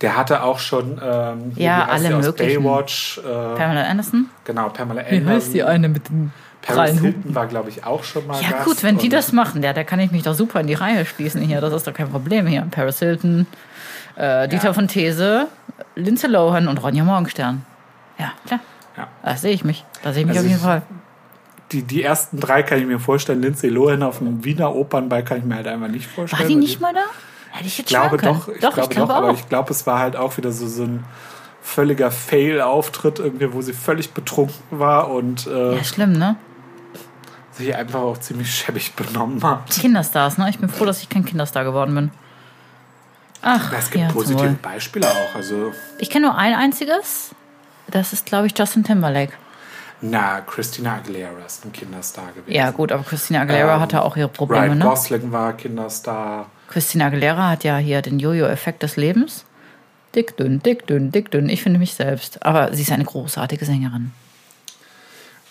Der 0.00 0.16
hatte 0.16 0.42
auch 0.42 0.58
schon 0.58 0.98
ähm, 1.02 1.52
Ja, 1.56 1.84
alle 1.84 2.08
möglichen. 2.16 2.62
Baywatch. 2.62 3.18
Äh, 3.18 3.22
Pamela 3.22 3.82
Anderson. 3.84 4.26
genau, 4.44 4.70
Pamela 4.70 5.02
Wie 5.10 5.24
heißt 5.26 5.52
die 5.52 5.62
Anderson. 5.62 5.66
eine 5.66 5.88
mit 5.90 6.08
den 6.08 6.32
Paris? 6.62 7.00
Hilton 7.00 7.34
war, 7.34 7.46
glaube 7.46 7.70
ich, 7.70 7.84
auch 7.84 8.04
schon 8.04 8.26
mal 8.26 8.40
Ja 8.42 8.50
Gast 8.50 8.64
gut, 8.64 8.82
wenn 8.82 8.98
die 8.98 9.08
das 9.08 9.32
machen, 9.32 9.62
ja, 9.62 9.72
da 9.72 9.82
kann 9.84 9.98
ich 10.00 10.10
mich 10.12 10.22
doch 10.22 10.34
super 10.34 10.60
in 10.60 10.66
die 10.66 10.74
Reihe 10.74 11.06
schließen 11.06 11.40
hier. 11.40 11.60
Das 11.60 11.72
ist 11.72 11.86
doch 11.86 11.94
kein 11.94 12.10
Problem 12.10 12.46
hier. 12.46 12.66
Paris 12.70 12.98
Hilton, 12.98 13.46
äh, 14.16 14.46
Dieter 14.48 14.66
Ja. 14.66 14.72
von 14.72 14.86
These, 14.88 15.48
Lindsay 15.96 16.28
Lohan 16.28 16.68
und 16.68 16.82
Ronja 16.82 17.02
Morgenstern. 17.04 17.64
Ja, 18.18 18.32
klar. 18.46 18.60
Ja. 18.96 19.08
Da 19.22 19.36
sehe 19.36 19.52
ich 19.52 19.64
mich. 19.64 19.84
Da 20.02 20.12
sehe 20.12 20.22
ich 20.22 20.28
mich 20.28 20.36
Also 20.36 20.46
auf 20.46 20.50
jeden 20.50 20.60
ich- 20.60 20.66
Fall. 20.66 20.82
Die, 21.72 21.82
die 21.82 22.02
ersten 22.02 22.40
drei 22.40 22.62
kann 22.64 22.78
ich 22.80 22.86
mir 22.86 22.98
vorstellen. 22.98 23.40
Lindsay 23.40 23.70
Lohan 23.70 24.02
auf 24.02 24.18
dem 24.18 24.44
Wiener 24.44 24.74
Opernball 24.74 25.22
kann 25.24 25.38
ich 25.38 25.44
mir 25.44 25.54
halt 25.54 25.68
einfach 25.68 25.86
nicht 25.88 26.06
vorstellen. 26.08 26.42
War 26.42 26.48
die 26.48 26.56
nicht 26.56 26.80
mal 26.80 26.92
da? 26.92 27.04
Hätte 27.52 27.66
ich 27.68 27.78
jetzt 27.78 27.90
Ich 27.90 27.96
glaube 27.96 28.16
doch, 28.16 28.48
ich 28.48 28.60
doch, 28.60 28.72
glaube 28.74 28.80
ich 28.82 28.90
glaube 28.90 29.08
doch, 29.12 29.16
aber 29.16 29.30
auch. 29.30 29.34
ich 29.34 29.48
glaube, 29.48 29.70
es 29.70 29.86
war 29.86 29.98
halt 30.00 30.16
auch 30.16 30.36
wieder 30.36 30.50
so, 30.52 30.66
so 30.68 30.82
ein 30.82 31.04
völliger 31.62 32.10
Fail-Auftritt, 32.10 33.18
irgendwie, 33.20 33.52
wo 33.52 33.62
sie 33.62 33.72
völlig 33.72 34.12
betrunken 34.12 34.54
war 34.70 35.10
und 35.10 35.46
äh, 35.46 35.76
Ja, 35.76 35.84
schlimm, 35.84 36.12
ne? 36.12 36.36
Sich 37.60 37.74
einfach 37.74 38.00
auch 38.00 38.18
ziemlich 38.18 38.52
schäbig 38.52 38.94
benommen 38.94 39.42
hat. 39.42 39.70
Kinderstars, 39.70 40.38
ne? 40.38 40.48
Ich 40.50 40.58
bin 40.58 40.68
froh, 40.68 40.84
dass 40.84 41.02
ich 41.02 41.08
kein 41.08 41.24
Kinderstar 41.24 41.64
geworden 41.64 41.94
bin. 41.94 42.10
Ach, 43.42 43.72
Es 43.72 43.90
gibt 43.90 44.04
ja, 44.04 44.12
positive. 44.12 44.56
Beispiele 44.60 45.06
auch. 45.08 45.34
Also, 45.34 45.72
Ich 45.98 46.10
kenne 46.10 46.26
nur 46.26 46.36
ein 46.36 46.54
einziges. 46.54 47.30
Das 47.88 48.12
ist, 48.12 48.26
glaube 48.26 48.46
ich, 48.46 48.58
Justin 48.58 48.84
Timberlake. 48.84 49.32
na, 50.02 50.40
Christina 50.42 50.96
Aguilera 50.96 51.44
ist 51.46 51.64
ein 51.64 51.72
Kinderstar 51.72 52.32
gewesen. 52.34 52.52
Ja, 52.54 52.70
gut, 52.70 52.92
aber 52.92 53.02
Christina 53.02 53.40
Aguilera 53.42 53.74
Ähm, 53.76 53.80
hatte 53.80 54.02
auch 54.02 54.16
ihre 54.16 54.28
Probleme, 54.28 54.66
Ryan 54.66 54.78
ne? 54.78 54.84
Gosling 54.84 55.32
war 55.32 55.52
Kinderstar. 55.54 56.46
Christina 56.68 57.06
Aguilera 57.06 57.48
hat 57.50 57.64
ja 57.64 57.76
hier 57.78 58.00
den 58.02 58.18
Jojo-Effekt 58.18 58.82
des 58.82 58.96
Lebens. 58.96 59.44
Dick, 60.14 60.36
dünn, 60.36 60.62
dick, 60.62 60.86
dünn, 60.86 61.10
dick, 61.12 61.30
dünn. 61.30 61.48
Ich 61.48 61.62
finde 61.62 61.78
mich 61.78 61.94
selbst. 61.94 62.44
Aber 62.44 62.74
sie 62.74 62.82
ist 62.82 62.92
eine 62.92 63.04
großartige 63.04 63.64
Sängerin. 63.64 64.12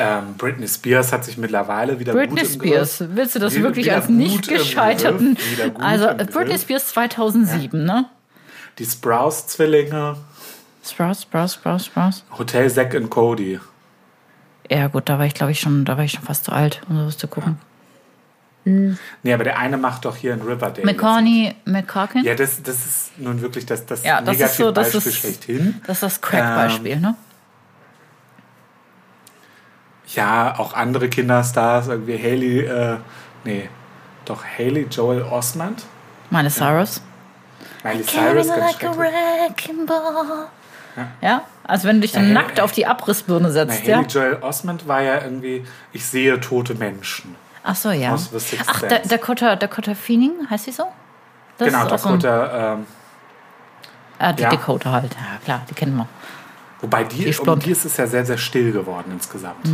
Ähm, 0.01 0.35
Britney 0.37 0.67
Spears 0.67 1.11
hat 1.11 1.25
sich 1.25 1.37
mittlerweile 1.37 1.99
wieder 1.99 2.13
Britney 2.13 2.45
Spears, 2.45 2.99
Griff. 2.99 3.09
willst 3.15 3.35
du 3.35 3.39
das 3.39 3.53
Wieder- 3.53 3.63
wirklich 3.65 3.85
wieder 3.85 3.95
als 3.97 4.07
nicht 4.07 4.47
gescheiterten? 4.47 5.37
Also. 5.79 6.07
Britney 6.31 6.57
Spears 6.57 6.87
2007, 6.87 7.83
ne? 7.83 8.05
Die 8.77 8.85
Sprouse-Zwillinge, 8.85 10.15
Sprouse, 10.85 11.23
Sprouse, 11.23 11.53
Sprouse, 11.55 11.85
Sprouse. 11.87 12.23
Hotel 12.37 12.71
Zack 12.71 12.93
und 12.93 13.09
Cody. 13.09 13.59
Ja 14.71 14.87
gut, 14.87 15.09
da 15.09 15.19
war 15.19 15.25
ich 15.25 15.33
glaube 15.33 15.51
ich 15.51 15.59
schon, 15.59 15.83
da 15.83 15.97
war 15.97 16.05
ich 16.05 16.13
schon 16.13 16.23
fast 16.23 16.45
zu 16.45 16.53
alt, 16.53 16.81
um 16.87 16.97
sowas 16.97 17.17
zu 17.17 17.27
gucken. 17.27 17.57
Nee, 18.63 19.33
aber 19.33 19.43
der 19.43 19.57
eine 19.57 19.77
macht 19.77 20.05
doch 20.05 20.15
hier 20.15 20.33
in 20.33 20.41
Riverdale. 20.41 20.85
McCorney, 20.85 21.55
McCorkin? 21.65 22.23
Ja, 22.23 22.35
das, 22.35 22.61
das 22.61 22.85
ist 22.85 23.11
nun 23.17 23.41
wirklich 23.41 23.65
das, 23.65 23.85
das 23.85 24.03
Ja, 24.03 24.21
das 24.21 24.39
ist 24.39 24.57
so, 24.57 24.71
das 24.71 24.93
ist- 24.95 25.13
schlechthin. 25.15 25.81
Das 25.87 25.97
ist 25.97 26.03
das 26.03 26.21
Crack-Beispiel, 26.21 26.91
Ähm, 26.93 27.01
ne? 27.01 27.15
Ja, 30.15 30.55
auch 30.57 30.73
andere 30.73 31.07
Kinderstars, 31.09 31.87
irgendwie 31.87 32.17
Haley, 32.17 32.59
äh, 32.65 32.97
nee, 33.43 33.69
doch 34.25 34.43
Haley 34.43 34.87
Joel 34.89 35.21
Osment. 35.23 35.85
Meine 36.29 36.49
Cyrus. 36.49 37.01
Miley 37.83 38.03
Cyrus, 38.03 38.47
ganz 38.47 38.97
wrecking 38.97 39.85
ball. 39.85 40.47
Ja, 41.21 41.43
also 41.63 41.87
wenn 41.87 41.97
du 41.97 42.01
dich 42.01 42.11
dann 42.11 42.27
Ja, 42.27 42.33
nackt 42.33 42.57
ja. 42.57 42.63
auf 42.63 42.71
die 42.71 42.85
Abrissbirne 42.85 43.47
Na, 43.47 43.51
setzt, 43.51 43.81
Haley 43.83 43.89
ja. 43.91 44.01
Joel 44.01 44.37
Osment 44.41 44.87
war 44.87 45.01
ja 45.01 45.21
irgendwie, 45.21 45.65
ich 45.93 46.05
sehe 46.05 46.39
tote 46.39 46.75
Menschen. 46.75 47.35
Ach 47.63 47.75
so, 47.75 47.91
ja. 47.91 48.13
aus 48.13 48.31
The 48.31 48.39
Sixth 48.39 48.65
Ach, 48.67 48.81
da, 48.81 48.89
Sense. 48.89 49.09
Dakota, 49.09 49.55
Dakota 49.55 49.93
Phoenix, 49.93 50.33
heißt 50.49 50.65
sie 50.65 50.71
so? 50.71 50.85
Das 51.57 51.67
genau, 51.67 51.85
ist 51.85 51.91
auch 51.93 51.97
so 51.99 52.09
ein- 52.09 52.19
Dakota, 52.19 52.73
ähm, 52.73 52.85
Ah, 54.17 54.33
die 54.33 54.43
ja. 54.43 54.49
Dakota 54.49 54.91
halt. 54.91 55.13
Ja, 55.13 55.37
klar, 55.45 55.61
die 55.69 55.73
kennen 55.73 55.95
wir. 55.95 56.07
Wobei 56.81 57.03
die, 57.03 57.25
ist 57.25 57.39
um. 57.39 57.49
Mhm. 57.55 57.59
die 57.59 57.71
ist 57.71 57.85
es 57.85 57.97
ja 57.97 58.07
sehr, 58.07 58.25
sehr 58.25 58.37
still 58.37 58.71
geworden 58.71 59.11
insgesamt. 59.13 59.67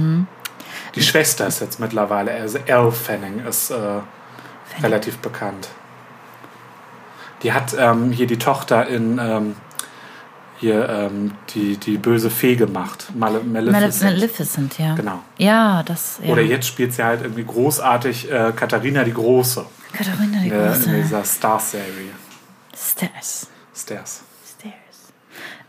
Die 0.95 1.01
Schwester 1.01 1.47
ist 1.47 1.61
jetzt 1.61 1.79
mittlerweile, 1.79 2.31
also 2.31 2.57
Elle 2.65 2.91
Fanning 2.91 3.45
ist 3.45 3.69
äh, 3.71 3.75
relativ 4.81 5.17
bekannt. 5.19 5.69
Die 7.43 7.53
hat 7.53 7.75
ähm, 7.77 8.11
hier 8.11 8.27
die 8.27 8.37
Tochter 8.37 8.87
in 8.87 9.19
ähm, 9.21 9.55
hier 10.57 10.87
ähm, 10.89 11.33
die, 11.53 11.75
die 11.77 11.97
böse 11.97 12.29
Fee 12.29 12.55
gemacht. 12.55 13.07
Male, 13.13 13.41
Maleficent. 13.41 14.13
Maleficent, 14.15 14.79
ja. 14.79 14.95
Genau. 14.95 15.19
Ja, 15.37 15.83
das. 15.83 16.19
Ja. 16.23 16.31
Oder 16.31 16.41
jetzt 16.43 16.65
spielt 16.67 16.93
sie 16.93 17.03
halt 17.03 17.21
irgendwie 17.21 17.43
großartig 17.43 18.31
äh, 18.31 18.53
Katharina 18.55 19.03
die 19.03 19.13
Große 19.13 19.65
Katharina 19.91 20.39
die 20.39 20.45
in, 20.47 20.49
der- 20.53 20.65
in 20.67 20.81
Große. 20.81 20.89
dieser 20.95 21.23
Star-Serie. 21.25 22.11
Stairs. 22.75 23.47
Stairs. 23.75 24.21
Stairs. 24.57 24.73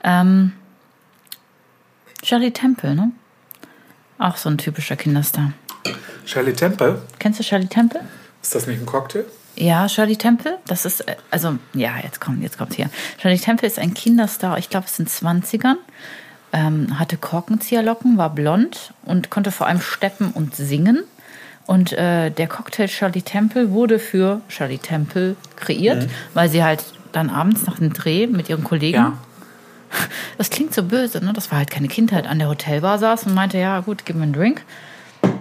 Ähm, 0.05 0.53
Shirley 2.23 2.51
Temple, 2.51 2.95
ne? 2.95 3.13
Auch 4.19 4.37
so 4.37 4.49
ein 4.49 4.59
typischer 4.59 4.97
Kinderstar. 4.97 5.53
Shirley 6.25 6.55
Temple, 6.55 7.03
Kennst 7.19 7.39
du 7.39 7.45
Shirley 7.45 7.67
Temple? 7.69 8.01
ist 8.43 8.55
das 8.55 8.67
nicht 8.67 8.81
ein 8.81 8.87
Cocktail? 8.87 9.25
Ja, 9.57 9.89
Shirley 9.89 10.17
Temple, 10.17 10.59
das 10.67 10.85
ist, 10.85 11.01
äh, 11.09 11.17
also, 11.31 11.59
ja, 11.75 11.93
jetzt 12.03 12.21
kommt, 12.21 12.43
jetzt 12.43 12.59
kommt 12.59 12.75
hier. 12.75 12.91
Shirley 13.21 13.39
Temple 13.39 13.67
ist 13.67 13.79
ein 13.79 13.95
Kinderstar, 13.95 14.59
ich 14.59 14.69
glaube, 14.71 14.87
es 14.87 14.97
sind 14.97 15.09
20ern, 15.09 15.77
ähm, 16.53 16.99
hatte 16.99 17.17
Korkenzieherlocken, 17.17 18.19
war 18.19 18.31
blond 18.35 18.93
und 19.05 19.31
konnte 19.31 19.51
vor 19.51 19.67
allem 19.67 19.81
steppen 19.81 20.31
und 20.33 20.55
singen. 20.57 21.05
Und 21.67 21.93
äh, 21.95 22.31
der 22.31 22.47
Cocktail 22.47 22.87
Shirley 22.87 23.23
Temple 23.23 23.73
wurde 23.73 23.99
für 23.99 24.41
Shirley 24.49 24.79
Temple 24.79 25.35
kreiert, 25.57 26.09
weil 26.35 26.49
sie 26.49 26.63
halt 26.63 26.85
dann 27.13 27.29
abends 27.31 27.67
nach 27.67 27.79
dem 27.79 27.93
Dreh 27.93 28.27
mit 28.29 28.49
ihren 28.49 28.63
Kollegen 28.63 28.97
Ja. 28.97 29.19
das 30.39 30.51
klingt 30.51 30.75
so 30.75 30.83
böse, 30.83 31.25
ne? 31.25 31.33
Das 31.33 31.51
war 31.51 31.59
halt 31.59 31.71
keine 31.71 31.89
Kindheit. 31.89 32.27
An 32.27 32.39
der 32.39 32.49
Hotelbar 32.49 32.99
saß 32.99 33.27
und 33.27 33.35
meinte, 33.35 33.59
ja 33.59 33.81
gut, 33.81 34.05
gib 34.05 34.17
mir 34.17 34.25
einen 34.25 34.33
Drink. 34.33 34.65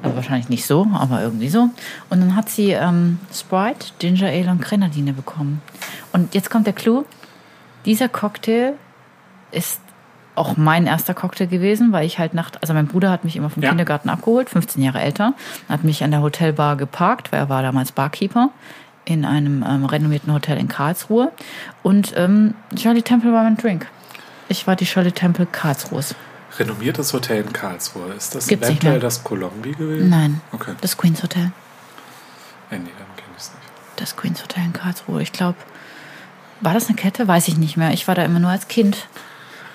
Also 0.04 0.16
wahrscheinlich 0.16 0.50
nicht 0.50 0.66
so, 0.66 0.88
aber 0.94 1.22
irgendwie 1.22 1.50
so. 1.50 1.70
Und 2.10 2.22
dann 2.22 2.36
hat 2.36 2.50
sie 2.50 2.72
ähm, 2.72 3.20
Sprite, 3.34 3.88
Ginger 4.00 4.28
Ale 4.28 4.52
und 4.52 4.62
Grenadine 4.62 5.14
bekommen. 5.14 5.62
Und 6.12 6.34
jetzt 6.34 6.50
kommt 6.50 6.66
der 6.68 6.74
Clou. 6.74 7.06
Dieser 7.86 8.10
Cocktail 8.10 8.74
ist 9.52 9.80
auch 10.36 10.58
mein 10.58 10.86
erster 10.86 11.14
Cocktail 11.14 11.48
gewesen, 11.48 11.92
weil 11.92 12.06
ich 12.06 12.20
halt 12.20 12.34
nacht, 12.34 12.62
also 12.62 12.74
mein 12.74 12.88
Bruder 12.88 13.10
hat 13.10 13.24
mich 13.24 13.36
immer 13.36 13.50
vom 13.50 13.64
Ja. 13.64 13.70
Kindergarten 13.70 14.10
abgeholt, 14.10 14.50
15 14.50 14.82
Jahre 14.84 15.00
älter, 15.00 15.34
hat 15.70 15.84
mich 15.84 16.04
an 16.04 16.12
der 16.12 16.22
Hotelbar 16.22 16.76
geparkt, 16.76 17.32
weil 17.32 17.40
er 17.40 17.50
war 17.50 17.62
damals 17.62 17.92
Barkeeper 17.92 18.50
in 19.06 19.24
einem 19.24 19.64
ähm, 19.68 19.86
renommierten 19.86 20.34
Hotel 20.34 20.58
in 20.58 20.68
Karlsruhe. 20.68 21.32
Und 21.84 22.14
ähm, 22.18 22.54
Shirley 22.78 23.02
Temple 23.02 23.32
war 23.32 23.44
mein 23.44 23.56
Drink. 23.56 23.88
Ich 24.48 24.68
war 24.68 24.76
die 24.76 24.86
Shirley 24.86 25.12
Temple 25.12 25.46
Karlsruhes. 25.46 26.16
Renommiertes 26.58 27.12
Hotel 27.14 27.42
in 27.44 27.52
Karlsruhe. 27.52 28.14
Ist 28.14 28.36
das 28.36 28.48
Gibt's 28.48 28.68
eventuell 28.68 29.00
das 29.00 29.24
Colombi 29.24 29.72
gewesen? 29.74 30.10
Nein, 30.10 30.42
Okay. 30.52 30.74
das 30.82 30.96
Queens 30.98 31.22
Hotel. 31.24 31.52
Ja, 32.72 32.78
nee, 32.78 32.92
dann 32.98 33.16
kenne 33.18 33.30
ich 33.36 33.44
es 33.44 33.52
nicht. 33.52 33.68
Das 33.98 34.16
Queens 34.16 34.42
Hotel 34.42 34.64
in 34.64 34.74
Karlsruhe. 34.74 35.22
Ich 35.22 35.32
glaube, 35.34 35.58
war 36.62 36.74
das 36.74 36.88
eine 36.88 36.96
Kette? 36.96 37.28
Weiß 37.28 37.48
ich 37.50 37.58
nicht 37.58 37.76
mehr. 37.78 37.92
Ich 37.92 38.08
war 38.08 38.16
da 38.16 38.24
immer 38.24 38.40
nur 38.40 38.52
als 38.52 38.68
Kind. 38.68 39.08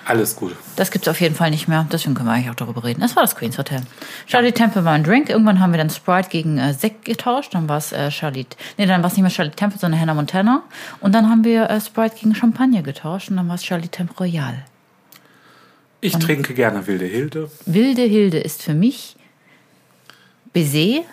Alles 0.05 0.35
gut. 0.35 0.55
Das 0.75 0.91
gibt 0.91 1.05
es 1.05 1.11
auf 1.11 1.21
jeden 1.21 1.35
Fall 1.35 1.51
nicht 1.51 1.67
mehr. 1.67 1.85
Deswegen 1.91 2.15
können 2.15 2.27
wir 2.27 2.33
eigentlich 2.33 2.49
auch 2.49 2.55
darüber 2.55 2.83
reden. 2.83 3.01
Das 3.01 3.15
war 3.15 3.23
das 3.23 3.35
Queens 3.35 3.57
Hotel. 3.57 3.81
Charlie 4.27 4.51
Temple 4.51 4.83
war 4.83 4.93
ein 4.93 5.03
Drink. 5.03 5.29
Irgendwann 5.29 5.59
haben 5.59 5.71
wir 5.71 5.77
dann 5.77 5.89
Sprite 5.89 6.29
gegen 6.29 6.57
äh, 6.57 6.73
Sekt 6.73 7.05
getauscht. 7.05 7.53
Dann 7.53 7.69
war 7.69 7.77
es 7.77 7.91
äh, 7.91 8.09
Charlie. 8.09 8.45
Nee, 8.77 8.87
dann 8.87 9.01
war 9.03 9.09
es 9.09 9.13
nicht 9.13 9.21
mehr 9.21 9.31
Charlie 9.31 9.51
Temple, 9.51 9.79
sondern 9.79 9.99
Hannah 9.99 10.13
Montana. 10.13 10.63
Und 11.01 11.13
dann 11.13 11.29
haben 11.29 11.43
wir 11.43 11.69
äh, 11.69 11.79
Sprite 11.79 12.15
gegen 12.15 12.33
Champagner 12.33 12.81
getauscht. 12.81 13.29
Und 13.29 13.37
dann 13.37 13.47
war 13.47 13.55
es 13.55 13.61
Charlie 13.61 13.89
Temple 13.89 14.17
Royal. 14.17 14.65
Ich 16.01 16.17
trinke 16.17 16.55
gerne 16.55 16.87
Wilde 16.87 17.05
Hilde. 17.05 17.51
Wilde 17.67 18.01
Hilde 18.01 18.39
ist 18.39 18.63
für 18.63 18.73
mich 18.73 19.15
Baiser, 20.51 21.03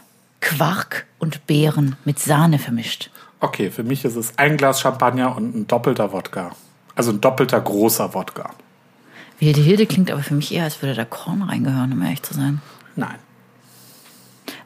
Quark 0.40 1.06
und 1.18 1.46
Beeren 1.46 1.96
mit 2.06 2.18
Sahne 2.18 2.58
vermischt. 2.58 3.10
Okay, 3.40 3.70
für 3.70 3.82
mich 3.82 4.04
ist 4.04 4.16
es 4.16 4.32
ein 4.38 4.56
Glas 4.56 4.80
Champagner 4.80 5.36
und 5.36 5.54
ein 5.54 5.66
doppelter 5.66 6.12
Wodka. 6.12 6.52
Also 6.94 7.12
ein 7.12 7.20
doppelter 7.20 7.60
großer 7.60 8.14
Wodka. 8.14 8.50
Wilde 9.38 9.60
Hilde 9.60 9.86
klingt 9.86 10.10
aber 10.10 10.22
für 10.22 10.34
mich 10.34 10.52
eher, 10.52 10.64
als 10.64 10.82
würde 10.82 10.94
da 10.94 11.04
Korn 11.04 11.42
reingehören, 11.42 11.92
um 11.92 12.02
ehrlich 12.02 12.22
zu 12.22 12.34
sein. 12.34 12.60
Nein. 12.96 13.16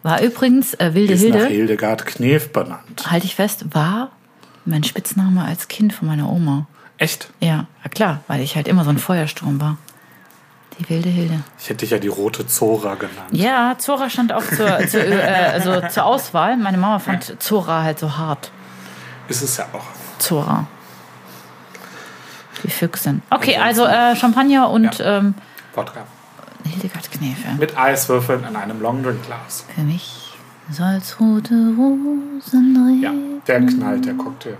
War 0.03 0.23
übrigens 0.23 0.75
äh, 0.75 0.95
Wilde 0.95 1.13
Ist 1.15 1.23
nach 1.25 1.41
Hilde, 1.41 1.49
Hildegard 1.49 2.07
Knef 2.07 2.53
benannt. 2.53 3.11
halte 3.11 3.27
ich 3.27 3.35
fest, 3.35 3.67
war 3.75 4.11
mein 4.65 4.85
Spitzname 4.85 5.45
als 5.45 5.69
Kind 5.69 5.93
von 5.93 6.09
meiner 6.09 6.31
Oma. 6.31 6.67
Echt? 6.99 7.31
Ja, 7.41 7.67
ja 7.83 7.91
klar, 7.91 8.21
weil 8.29 8.41
ich 8.41 8.57
halt 8.57 8.69
immer 8.69 8.85
so 8.85 8.91
ein 8.91 8.99
Feuersturm 8.99 9.61
war. 9.61 9.77
Die 10.79 10.89
wilde 10.89 11.09
Hilde. 11.11 11.43
Ich 11.59 11.69
hätte 11.69 11.79
dich 11.79 11.91
ja 11.91 11.99
die 11.99 12.09
rote 12.09 12.47
Zora 12.47 12.95
genannt. 12.95 13.29
Ja, 13.33 13.77
Zora 13.79 14.09
stand 14.09 14.33
auch 14.33 14.45
zur, 14.45 14.79
zur, 14.89 15.05
äh, 15.05 15.51
also 15.53 15.83
zur 15.89 16.05
Auswahl. 16.05 16.57
Meine 16.57 16.79
Mama 16.79 16.99
fand 16.99 17.43
Zora 17.43 17.83
halt 17.83 17.99
so 17.99 18.17
hart. 18.17 18.51
Ist 19.29 19.43
es 19.43 19.57
ja 19.59 19.67
auch. 19.73 19.85
Zora. 20.19 20.67
Die 22.62 22.70
Füchsin. 22.70 23.22
Okay, 23.31 23.57
also 23.57 23.85
äh, 23.87 24.14
Champagner 24.16 24.70
und 24.70 24.98
Ja. 24.98 25.18
ähm, 25.18 25.35
Wodka. 25.75 26.05
Hildegard 26.64 27.11
Knef. 27.11 27.44
ja. 27.44 27.53
Mit 27.59 27.77
Eiswürfeln 27.77 28.44
in 28.48 28.55
einem 28.57 28.81
Longdrink-Glas. 28.81 29.64
Für 29.75 29.81
mich 29.81 30.33
salzrote 30.70 31.55
Rosen 31.77 33.01
Ja, 33.03 33.12
der 33.46 33.66
knallt, 33.66 34.05
der 34.07 34.14
Cocktail. 34.14 34.57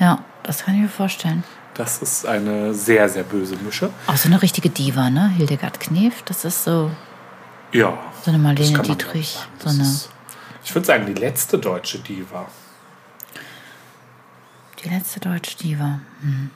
Ja, 0.00 0.18
das 0.42 0.64
kann 0.64 0.74
ich 0.74 0.80
mir 0.80 0.88
vorstellen. 0.88 1.44
Das 1.74 2.02
ist 2.02 2.26
eine 2.26 2.74
sehr, 2.74 3.08
sehr 3.08 3.22
böse 3.22 3.56
Mische. 3.56 3.90
Auch 4.08 4.16
so 4.16 4.28
eine 4.28 4.42
richtige 4.42 4.68
Diva, 4.70 5.08
ne? 5.08 5.28
Hildegard 5.30 5.78
Knef, 5.78 6.22
das 6.24 6.44
ist 6.44 6.64
so, 6.64 6.90
Ja. 7.72 7.96
so 8.24 8.30
eine 8.32 8.38
Marlene 8.38 8.80
Dietrich. 8.80 9.38
So 9.58 9.70
eine, 9.70 9.82
ist, 9.82 10.10
ich 10.64 10.74
würde 10.74 10.86
sagen, 10.86 11.06
die 11.06 11.14
letzte 11.14 11.58
deutsche 11.58 12.00
Diva. 12.00 12.46
die 14.82 14.88
letzte 14.88 15.20
deutsche 15.20 15.56
Diva. 15.58 16.00
Hm. 16.22 16.50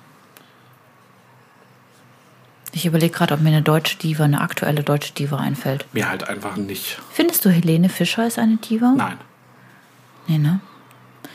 Ich 2.77 2.87
überlege 2.87 3.15
gerade, 3.15 3.35
ob 3.35 3.41
mir 3.41 3.51
eine 3.51 3.63
deutsche 3.63 3.97
Diva, 3.99 4.25
eine 4.25 4.41
aktuelle 4.41 4.83
deutsche 4.83 5.13
Diva 5.13 5.37
einfällt. 5.39 5.87
Mir 5.93 6.09
halt 6.09 6.29
einfach 6.29 6.57
nicht. 6.57 6.99
Findest 7.13 7.45
du, 7.45 7.51
Helene 7.51 7.89
Fischer 7.89 8.27
ist 8.27 8.37
eine 8.39 8.57
Diva? 8.57 8.93
Nein. 8.97 9.17
Nee, 10.27 10.39
ne? 10.39 10.59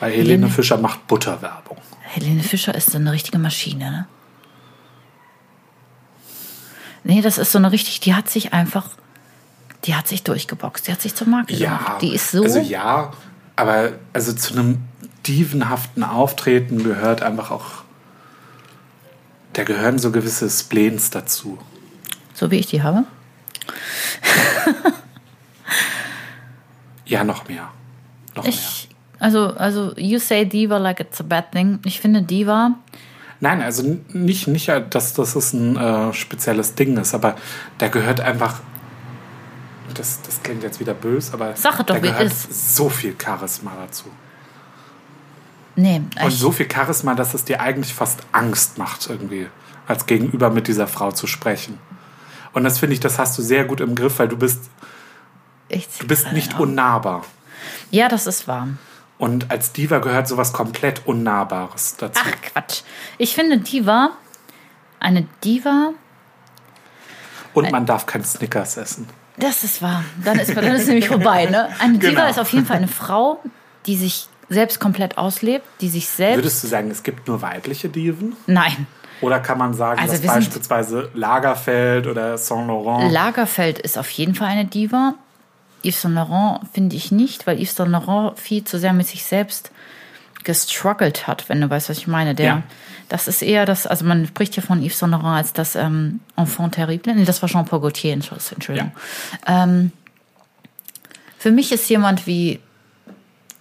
Weil 0.02 0.12
Helene 0.12 0.30
Helene- 0.32 0.50
Fischer 0.50 0.78
macht 0.78 1.08
Butterwerbung. 1.08 1.78
Helene 2.02 2.44
Fischer 2.44 2.76
ist 2.76 2.92
so 2.92 2.98
eine 2.98 3.12
richtige 3.14 3.38
Maschine, 3.40 3.90
ne? 3.92 4.08
Nee, 7.04 7.22
das 7.22 7.38
ist 7.38 7.52
so 7.54 7.58
eine 7.58 7.72
richtig, 7.72 8.02
die 8.02 8.14
hat 8.14 8.30
sich 8.30 8.52
einfach, 8.54 8.90
die 9.86 9.96
hat 9.96 10.08
sich 10.08 10.24
durchgeboxt, 10.24 10.88
die 10.88 10.92
hat 10.92 11.02
sich 11.02 11.16
zur 11.16 11.28
Marke 11.28 11.54
Ja. 11.54 11.78
gemacht. 11.78 12.02
Die 12.02 12.14
ist 12.14 12.32
so, 12.32 12.44
Also 12.44 12.60
ja, 12.60 13.14
aber 13.56 13.94
also 14.12 14.34
zu 14.34 14.54
einem 14.54 14.80
dievenhaften 15.26 16.04
Auftreten 16.04 16.84
gehört 16.84 17.22
einfach 17.22 17.52
auch. 17.52 17.84
Da 19.54 19.64
gehören 19.64 20.00
so 20.00 20.12
gewisse 20.12 20.50
Spleens 20.50 21.10
dazu. 21.10 21.58
so 22.34 22.52
wie 22.52 22.58
ich 22.58 22.68
die 22.68 22.82
habe. 22.84 23.04
Ja, 27.06 27.24
noch 27.24 27.48
mehr. 27.48 27.70
Noch 28.36 28.44
mehr. 28.44 28.54
Ich, 28.54 28.90
also, 29.20 29.48
also, 29.48 29.94
you 29.98 30.20
say 30.20 30.46
Diva 30.46 30.78
like 30.78 31.00
it's 31.00 31.20
a 31.20 31.24
bad 31.24 31.52
thing. 31.52 31.80
Ich 31.84 32.00
finde 32.00 32.22
Diva, 32.22 32.76
Nein, 33.42 33.62
also 33.62 33.98
nicht, 34.10 34.48
nicht 34.48 34.70
dass 34.90 35.14
das 35.14 35.36
ist 35.36 35.54
ein 35.54 35.78
äh, 35.78 36.14
spezielles 36.14 36.76
Ding 36.76 36.98
ist, 36.98 37.14
aber 37.14 37.36
da 37.78 37.88
gehört 37.88 38.20
einfach. 38.20 38.60
Das, 39.94 40.22
das 40.22 40.44
klingt 40.44 40.62
jetzt 40.62 40.80
wieder 40.80 40.94
böse, 40.94 41.34
aber 41.34 41.52
es 41.52 41.62
doch, 41.64 41.82
da 41.84 41.96
wie 41.96 42.02
gehört 42.02 42.24
ist. 42.24 42.76
so 42.76 42.90
viel 42.90 43.16
Charisma 43.22 43.72
dazu. 43.82 44.06
Nee, 45.76 46.02
Und 46.22 46.32
so 46.32 46.52
viel 46.52 46.68
Charisma, 46.72 47.16
dass 47.16 47.34
es 47.34 47.44
dir 47.46 47.62
eigentlich 47.62 47.94
fast 47.94 48.20
Angst 48.32 48.78
macht, 48.78 49.08
irgendwie, 49.10 49.48
als 49.88 50.06
Gegenüber 50.06 50.50
mit 50.50 50.68
dieser 50.68 50.88
Frau 50.88 51.12
zu 51.12 51.28
sprechen. 51.28 51.80
Und 52.54 52.64
das 52.64 52.80
finde 52.80 52.94
ich, 52.94 53.00
das 53.00 53.20
hast 53.20 53.38
du 53.38 53.42
sehr 53.42 53.66
gut 53.66 53.80
im 53.82 53.96
Griff, 53.96 54.20
weil 54.20 54.28
du 54.28 54.38
bist, 54.38 54.70
ich 55.68 55.88
du 56.00 56.08
bist 56.08 56.32
nicht 56.34 56.60
unnahbar. 56.60 57.24
Ja, 57.92 58.08
das 58.08 58.26
ist 58.28 58.48
wahr. 58.48 58.68
Und 59.18 59.52
als 59.52 59.74
Diva 59.74 60.00
gehört 60.00 60.28
sowas 60.28 60.54
komplett 60.54 61.06
Unnahbares 61.06 61.98
dazu. 61.98 62.22
Ach, 62.24 62.32
Quatsch. 62.42 62.82
Ich 63.18 63.36
finde 63.36 63.58
Diva, 63.60 64.12
eine 65.00 65.28
Diva, 65.44 65.92
Und 67.54 67.70
man 67.72 67.86
darf 67.86 68.06
kein 68.06 68.24
Snickers 68.24 68.78
essen. 68.78 69.10
Das 69.38 69.64
ist 69.66 69.82
wahr. 69.82 70.04
Dann 70.24 70.40
ist, 70.40 70.56
dann 70.56 70.64
ist 70.66 70.84
es 70.84 70.88
nämlich 70.88 71.08
vorbei. 71.10 71.46
Ne? 71.48 71.68
Eine 71.80 71.98
Diva 71.98 72.12
Genau. 72.12 72.30
ist 72.30 72.40
auf 72.40 72.52
jeden 72.54 72.66
Fall 72.66 72.78
eine 72.78 72.88
Frau, 72.88 73.42
die 73.86 73.98
sich 73.98 74.29
selbst 74.50 74.80
komplett 74.80 75.18
auslebt, 75.18 75.66
die 75.82 75.90
sich 75.90 76.08
selbst. 76.10 76.38
Würdest 76.38 76.64
du 76.64 76.68
sagen, 76.68 76.90
es 76.92 77.04
gibt 77.04 77.28
nur 77.28 77.42
weibliche 77.42 77.90
Diven? 77.90 78.36
Nein. 78.48 78.88
Oder 79.22 79.40
kann 79.40 79.58
man 79.58 79.74
sagen, 79.74 80.00
Also 80.00 80.14
dass 80.14 80.22
beispielsweise 80.22 81.10
Lagerfeld 81.14 82.08
oder 82.08 82.38
Saint 82.38 82.68
Laurent 82.68 83.12
Lagerfeld 83.12 83.80
ist 83.80 83.98
auf 83.98 84.10
jeden 84.12 84.34
Fall 84.36 84.48
eine 84.48 84.66
Diva. 84.66 85.16
Yves 85.84 86.02
Saint 86.02 86.16
Laurent 86.16 86.62
finde 86.74 86.96
ich 86.96 87.12
nicht, 87.12 87.46
weil 87.48 87.58
Yves 87.60 87.76
Saint 87.76 87.92
Laurent 87.92 88.40
viel 88.40 88.64
zu 88.64 88.80
sehr 88.80 88.94
mit 88.94 89.08
sich 89.08 89.24
selbst 89.24 89.72
gestruggelt 90.44 91.28
hat, 91.28 91.50
wenn 91.50 91.60
du 91.60 91.70
weißt, 91.70 91.90
was 91.90 91.98
ich 91.98 92.08
meine. 92.08 92.34
Der, 92.36 92.46
Ja. 92.46 92.64
Das 93.10 93.28
ist 93.28 93.42
eher 93.42 93.66
das, 93.66 93.88
also 93.88 94.06
man 94.06 94.28
spricht 94.28 94.54
hier 94.54 94.64
von 94.64 94.82
Yves 94.84 95.00
Saint 95.00 95.12
Laurent 95.12 95.38
als 95.38 95.52
das 95.52 95.76
ähm, 95.76 96.20
Enfant 96.38 96.76
terrible. 96.76 97.16
Nee, 97.16 97.26
das 97.26 97.42
war 97.42 97.50
Jean-Paul 97.50 97.82
Gaultier, 97.82 98.14
Entschuldigung. 98.14 98.92
Ähm, 99.48 99.92
für 101.38 101.52
mich 101.52 101.72
ist 101.72 101.90
jemand 101.90 102.28
wie 102.28 102.60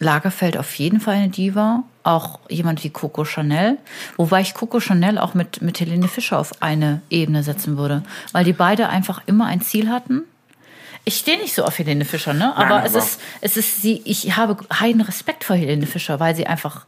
Lagerfeld 0.00 0.56
auf 0.56 0.74
jeden 0.76 1.00
Fall 1.00 1.14
eine 1.16 1.28
Diva. 1.28 1.82
Auch 2.04 2.38
jemand 2.48 2.82
wie 2.84 2.90
Coco 2.90 3.24
Chanel. 3.24 3.76
Wobei 4.16 4.40
ich 4.40 4.54
Coco 4.54 4.80
Chanel 4.80 5.18
auch 5.18 5.34
mit, 5.34 5.60
mit 5.60 5.80
Helene 5.80 6.08
Fischer 6.08 6.38
auf 6.38 6.62
eine 6.62 7.02
Ebene 7.10 7.42
setzen 7.42 7.76
würde. 7.76 8.02
Weil 8.32 8.44
die 8.44 8.52
beide 8.52 8.88
einfach 8.88 9.22
immer 9.26 9.46
ein 9.46 9.60
Ziel 9.60 9.90
hatten. 9.90 10.22
Ich 11.04 11.16
stehe 11.16 11.38
nicht 11.38 11.54
so 11.54 11.64
auf 11.64 11.78
Helene 11.78 12.04
Fischer, 12.04 12.34
ne? 12.34 12.54
Aber, 12.56 12.68
Nein, 12.76 12.86
es, 12.86 12.94
aber- 12.94 13.04
ist, 13.04 13.20
es 13.40 13.56
ist 13.56 13.82
sie, 13.82 14.02
ich 14.04 14.36
habe 14.36 14.56
heiden 14.78 15.00
Respekt 15.00 15.44
vor 15.44 15.56
Helene 15.56 15.86
Fischer, 15.86 16.20
weil 16.20 16.34
sie 16.36 16.46
einfach 16.46 16.84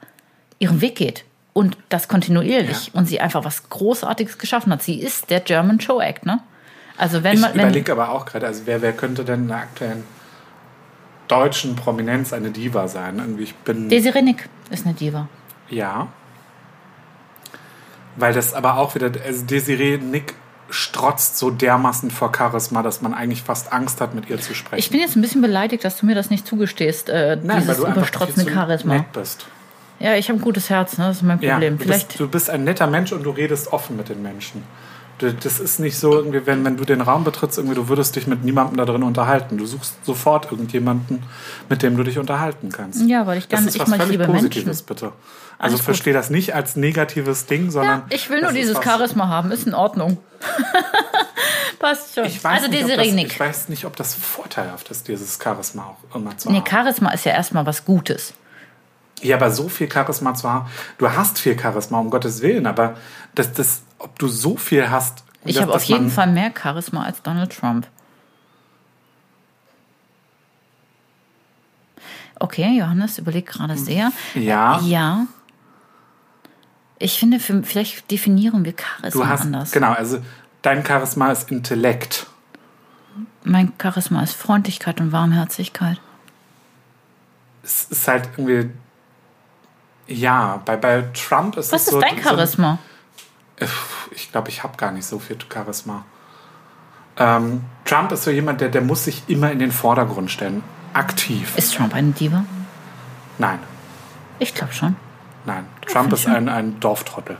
ihren 0.59 0.81
Weg 0.81 0.96
geht. 0.96 1.25
Und 1.53 1.77
das 1.88 2.07
kontinuierlich. 2.07 2.87
Ja. 2.87 3.01
Und 3.01 3.07
sie 3.07 3.20
einfach 3.20 3.44
was 3.44 3.68
Großartiges 3.68 4.38
geschaffen 4.38 4.73
hat. 4.73 4.83
Sie 4.83 5.01
ist 5.01 5.31
der 5.31 5.40
German 5.40 5.81
Show 5.81 6.01
Act, 6.01 6.25
ne? 6.27 6.40
Also 6.96 7.23
wenn 7.23 7.35
Ich 7.35 7.40
man. 7.40 7.55
Wenn, 7.55 7.61
überlege 7.62 7.92
aber 7.92 8.11
auch 8.11 8.25
gerade, 8.25 8.46
also 8.46 8.62
wer, 8.66 8.81
wer 8.83 8.92
könnte 8.92 9.25
denn 9.25 9.42
in 9.42 9.49
der 9.49 9.57
aktuellen 9.57 10.05
deutschen 11.31 11.77
Prominenz 11.77 12.33
eine 12.33 12.51
Diva 12.51 12.88
sein? 12.88 13.19
Irgendwie, 13.19 13.45
ich 13.45 13.55
bin. 13.55 13.88
Desiree 13.88 14.23
Nick 14.23 14.49
ist 14.71 14.85
eine 14.87 14.95
Diva. 14.95 15.29
ja. 15.69 16.09
Weil 18.16 18.35
das 18.35 18.55
aber 18.55 18.77
auch 18.77 18.95
wieder, 18.95 19.11
also 19.25 19.45
Desiree 19.47 19.97
Nick 19.99 20.35
strotzt 20.69 21.38
so 21.38 21.51
dermaßen 21.51 22.11
vor 22.11 22.33
Charisma, 22.37 22.83
dass 22.83 23.01
man 23.03 23.14
eigentlich 23.14 23.43
fast 23.43 23.73
Angst 23.73 24.01
hat, 24.01 24.14
mit 24.14 24.29
ihr 24.29 24.40
zu 24.40 24.55
sprechen. 24.55 24.79
Ich 24.79 24.90
bin 24.90 25.01
jetzt 25.01 25.16
ein 25.16 25.23
bisschen 25.23 25.40
beleidigt, 25.40 25.85
dass 25.85 25.97
du 25.97 26.07
mir 26.07 26.14
das 26.14 26.29
nicht 26.31 26.47
zugestehst, 26.47 27.09
äh, 27.09 27.38
Nein, 27.43 27.59
dieses 27.61 27.69
weil 27.69 27.77
du 27.77 27.85
einfach 27.87 27.97
überstrotzende 27.99 28.40
viel 28.43 28.49
zu 28.51 28.55
Charisma. 28.55 28.95
nett 28.95 29.12
bist. 29.12 29.47
Ja, 30.01 30.14
ich 30.16 30.29
habe 30.29 30.38
ein 30.38 30.43
gutes 30.43 30.71
Herz, 30.71 30.99
ne? 30.99 31.07
das 31.07 31.19
ist 31.19 31.23
mein 31.23 31.40
Ja, 31.40 31.53
Problem. 31.55 31.79
du, 31.79 31.85
Vielleicht, 31.85 32.09
bist, 32.09 32.21
du 32.21 32.29
bist 32.29 32.51
ein 32.51 32.64
netter 32.64 32.87
Mensch 32.87 33.12
und 33.12 33.23
du 33.23 33.31
redest 33.31 33.73
offen 33.73 33.97
mit 33.97 34.09
den 34.09 34.23
Menschen. 34.23 34.62
Das 35.21 35.61
ist 35.61 35.81
nicht 35.81 35.99
so, 35.99 36.15
irgendwie, 36.15 36.47
wenn, 36.47 36.65
wenn 36.65 36.77
du 36.77 36.85
den 36.85 37.03
Raum 37.03 37.25
betrittst, 37.25 37.59
irgendwie, 37.59 37.75
du 37.75 37.89
würdest 37.89 38.17
dich 38.17 38.27
mit 38.27 38.43
niemandem 38.43 38.77
da 38.79 38.85
drin 38.85 39.03
unterhalten. 39.03 39.59
Du 39.59 39.67
suchst 39.67 40.05
sofort 40.05 40.51
irgendjemanden, 40.51 41.23
mit 41.69 41.83
dem 41.83 41.97
du 41.97 42.03
dich 42.03 42.19
unterhalten 42.19 42.71
kannst. 42.73 43.03
Ja, 43.07 43.27
weil 43.27 43.39
ich 43.39 43.53
ist 43.53 43.77
ich 43.77 43.83
völlig 43.83 44.09
liebe 44.09 44.27
Positives, 44.27 44.64
Menschen. 44.66 44.87
bitte. 44.87 45.05
Also 45.07 45.14
Alles 45.59 45.77
gut. 45.77 45.85
verstehe 45.85 46.14
das 46.14 46.31
nicht 46.31 46.55
als 46.55 46.77
negatives 46.77 47.47
Ding, 47.47 47.71
sondern. 47.71 48.03
ich 48.09 48.31
will 48.31 48.41
nur 48.41 48.53
dieses 48.53 48.83
Charisma 48.83 49.29
haben, 49.29 49.51
ist 49.53 49.66
in 49.66 49.75
Ordnung. 49.75 50.16
Passt 51.79 52.14
schon. 52.14 52.25
Ich 52.25 52.43
weiß, 52.43 52.62
also 52.62 52.71
nicht, 52.71 52.83
Desiree 52.85 53.07
das, 53.07 53.14
Nick. 53.14 53.27
ich 53.33 53.41
weiß 53.41 53.68
nicht, 53.68 53.85
ob 53.85 53.97
das 53.97 54.14
vorteilhaft 54.14 54.91
ist, 54.91 55.09
dieses 55.09 55.39
Charisma 55.43 55.85
auch 55.85 56.16
immer 56.16 56.37
zu 56.37 56.51
Nee, 56.51 56.59
haben. 56.59 56.66
Charisma 56.66 57.11
ist 57.12 57.25
ja 57.25 57.33
erstmal 57.33 57.66
was 57.66 57.85
Gutes. 57.85 58.35
Ja, 59.23 59.37
aber 59.37 59.51
so 59.51 59.68
viel 59.68 59.91
Charisma 59.91 60.35
zwar, 60.35 60.71
du 60.99 61.11
hast 61.11 61.39
viel 61.39 61.59
Charisma, 61.59 61.99
um 61.99 62.11
Gottes 62.11 62.41
Willen, 62.43 62.66
aber 62.66 62.97
das, 63.35 63.53
das, 63.53 63.83
ob 64.01 64.18
du 64.18 64.28
so 64.28 64.57
viel 64.57 64.90
hast. 64.90 65.24
Ich 65.44 65.61
habe 65.61 65.72
auf 65.72 65.84
jeden 65.84 66.11
Fall 66.11 66.26
mehr 66.26 66.53
Charisma 66.61 67.05
als 67.05 67.22
Donald 67.22 67.57
Trump. 67.57 67.86
Okay, 72.38 72.78
Johannes 72.78 73.18
überlegt 73.18 73.48
gerade 73.48 73.76
sehr. 73.76 74.12
Ja, 74.34 74.80
Ja. 74.80 75.26
Ich 77.03 77.18
finde, 77.18 77.40
für, 77.40 77.62
vielleicht 77.62 78.11
definieren 78.11 78.62
wir 78.62 78.74
Charisma 78.76 79.24
du 79.24 79.28
hast, 79.28 79.40
anders. 79.42 79.70
genau, 79.72 79.92
also 79.92 80.20
Dein 80.62 80.84
Charisma 80.84 81.32
ist 81.32 81.51
Intellekt. 81.51 82.26
Mein 83.44 83.72
Charisma 83.80 84.22
ist 84.22 84.34
Freundlichkeit 84.34 85.01
und 85.01 85.12
Warmherzigkeit. 85.12 85.98
Es 87.62 87.84
ist 87.84 88.07
halt 88.07 88.28
irgendwie. 88.36 88.70
Ja, 90.07 90.61
bei, 90.64 90.76
bei 90.76 91.05
Trump 91.14 91.57
ist 91.57 91.72
Was 91.72 91.82
es 91.82 91.88
ist 91.88 91.94
so. 91.94 92.01
dein 92.01 92.22
Charisma? 92.22 92.78
So, 92.82 92.89
ich 94.13 94.31
glaube, 94.33 94.49
ich 94.49 94.63
habe 94.63 94.77
gar 94.77 94.91
nicht 94.93 95.07
so 95.07 95.19
viel 95.19 95.37
Charisma. 95.53 96.05
Ähm, 97.17 97.63
Trump 97.85 98.13
ist 98.13 98.25
so 98.25 98.31
jemand, 98.31 98.61
der, 98.61 98.69
der 98.69 98.81
muss 98.83 99.05
sich 99.05 99.23
immer 99.29 99.51
in 99.51 99.59
den 99.59 99.73
Vordergrund 99.73 100.31
stellen. 100.31 100.63
Aktiv. 100.95 101.57
Ist 101.57 101.75
Trump 101.77 101.95
eine 101.95 102.13
Diva? 102.13 102.45
Nein, 103.39 103.59
Ich 104.39 104.55
glaube 104.55 104.73
schon. 104.73 104.97
nein. 105.45 105.67
Trump 105.87 106.09
find 106.09 106.13
ist 106.15 106.27
ein, 106.27 106.49
ein 106.49 106.81
Dorftrottel. 106.81 107.37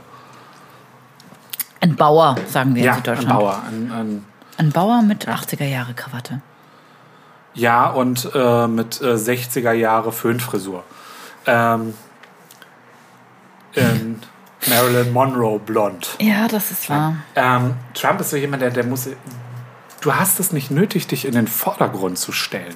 Ein 1.79 1.95
Bauer, 1.95 2.35
sagen 2.47 2.75
wir 2.75 2.83
Ja, 2.83 2.91
in 2.91 2.97
ein 2.97 3.03
Süddeutschland. 3.03 3.39
Bauer. 3.39 3.61
Ein, 3.67 3.91
ein, 3.91 4.25
Ein 4.57 4.71
Bauer 4.71 5.01
mit 5.01 5.27
80er 5.27 5.65
Jahre 5.65 5.93
Krawatte. 5.95 6.41
ja, 7.53 7.87
und 7.89 8.29
äh, 8.35 8.67
mit 8.67 9.01
äh, 9.01 9.15
60er 9.15 9.71
Jahre 9.71 10.11
Föhnfrisur. 10.11 10.83
Ähm, 11.47 11.93
in 13.73 14.19
Marilyn 14.67 15.11
Monroe 15.11 15.59
blond. 15.59 16.15
Ja, 16.19 16.47
das 16.47 16.71
ist 16.71 16.89
wahr. 16.89 17.17
Ähm, 17.35 17.75
Trump 17.93 18.21
ist 18.21 18.29
so 18.29 18.37
jemand, 18.37 18.61
der, 18.61 18.69
der 18.69 18.85
muss. 18.85 19.09
Du 20.01 20.15
hast 20.15 20.39
es 20.39 20.51
nicht 20.51 20.71
nötig, 20.71 21.07
dich 21.07 21.25
in 21.25 21.33
den 21.33 21.47
Vordergrund 21.47 22.17
zu 22.17 22.31
stellen. 22.31 22.75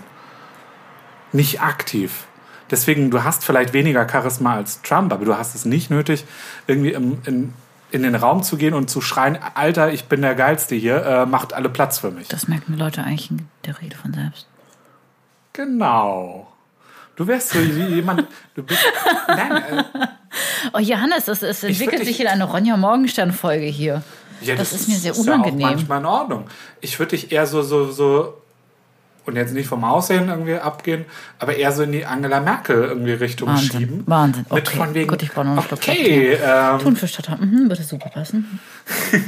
Nicht 1.31 1.61
aktiv. 1.61 2.25
Deswegen, 2.71 3.11
du 3.11 3.23
hast 3.23 3.45
vielleicht 3.45 3.73
weniger 3.73 4.07
Charisma 4.09 4.55
als 4.55 4.81
Trump, 4.81 5.13
aber 5.13 5.25
du 5.25 5.38
hast 5.38 5.53
es 5.53 5.65
nicht 5.65 5.91
nötig, 5.91 6.25
irgendwie 6.65 6.93
im, 6.93 7.21
in, 7.25 7.53
in 7.91 8.03
den 8.03 8.15
Raum 8.15 8.41
zu 8.41 8.57
gehen 8.57 8.73
und 8.73 8.89
zu 8.89 9.01
schreien: 9.01 9.38
Alter, 9.53 9.91
ich 9.91 10.05
bin 10.05 10.21
der 10.21 10.36
Geilste 10.36 10.75
hier, 10.75 11.03
äh, 11.05 11.25
macht 11.25 11.53
alle 11.53 11.69
Platz 11.69 11.99
für 11.99 12.09
mich. 12.09 12.27
Das 12.27 12.47
merken 12.47 12.73
die 12.73 12.79
Leute 12.79 13.03
eigentlich 13.03 13.29
in 13.29 13.47
der 13.65 13.79
Rede 13.81 13.95
von 13.95 14.13
selbst. 14.13 14.47
Genau. 15.53 16.51
Du 17.15 17.27
wärst 17.27 17.49
so 17.49 17.59
wie 17.59 17.95
jemand. 17.95 18.27
Du 18.55 18.63
bist. 18.63 18.83
Nein, 19.27 19.51
äh, 19.51 19.83
Oh, 20.73 20.79
Johannes, 20.79 21.27
es, 21.27 21.41
es 21.43 21.63
entwickelt 21.63 22.05
sich 22.05 22.19
in 22.19 22.27
eine 22.27 22.43
Ronja 22.45 22.77
Morgenstern-Folge 22.77 23.65
hier. 23.65 24.03
Ja, 24.41 24.55
Das 24.55 24.73
ist 24.73 24.88
mir 24.89 24.95
sehr 24.95 25.13
Ja 25.13 25.19
auch 25.19 25.23
unangenehm. 25.23 25.59
manchmal 25.67 25.99
in 25.99 26.05
Ordnung. 26.05 26.47
Ich 26.81 26.99
würde 26.99 27.11
dich 27.11 27.31
eher 27.31 27.47
so, 27.47 27.61
so, 27.61 27.89
so, 27.91 28.41
und 29.25 29.36
jetzt 29.38 29.53
nicht 29.53 29.67
vom 29.67 29.83
Aussehen 29.83 30.29
irgendwie 30.29 30.55
abgehen, 30.55 31.05
aber 31.39 31.55
eher 31.55 31.71
so 31.71 31.83
in 31.83 31.91
die 31.93 32.05
Angela 32.05 32.39
Merkel 32.41 32.83
irgendwie 32.83 33.13
Richtung 33.13 33.47
Wahnsinn, 33.49 33.79
schieben. 33.79 34.03
Wahnsinn. 34.05 34.45
Mit 34.51 34.67
Okay, 34.67 34.77
von 34.77 34.93
wegen, 34.93 35.07
gut, 35.07 35.23
ich 35.23 35.31
brauche 35.31 35.45
noch 35.45 35.57
einen 35.57 35.73
Okay, 35.73 36.38
ähm, 36.43 36.79
Thunfisch 36.79 37.17
hat 37.17 37.41
mhm, 37.41 37.69
würde 37.69 37.81
super 37.83 38.09
passen. 38.09 38.59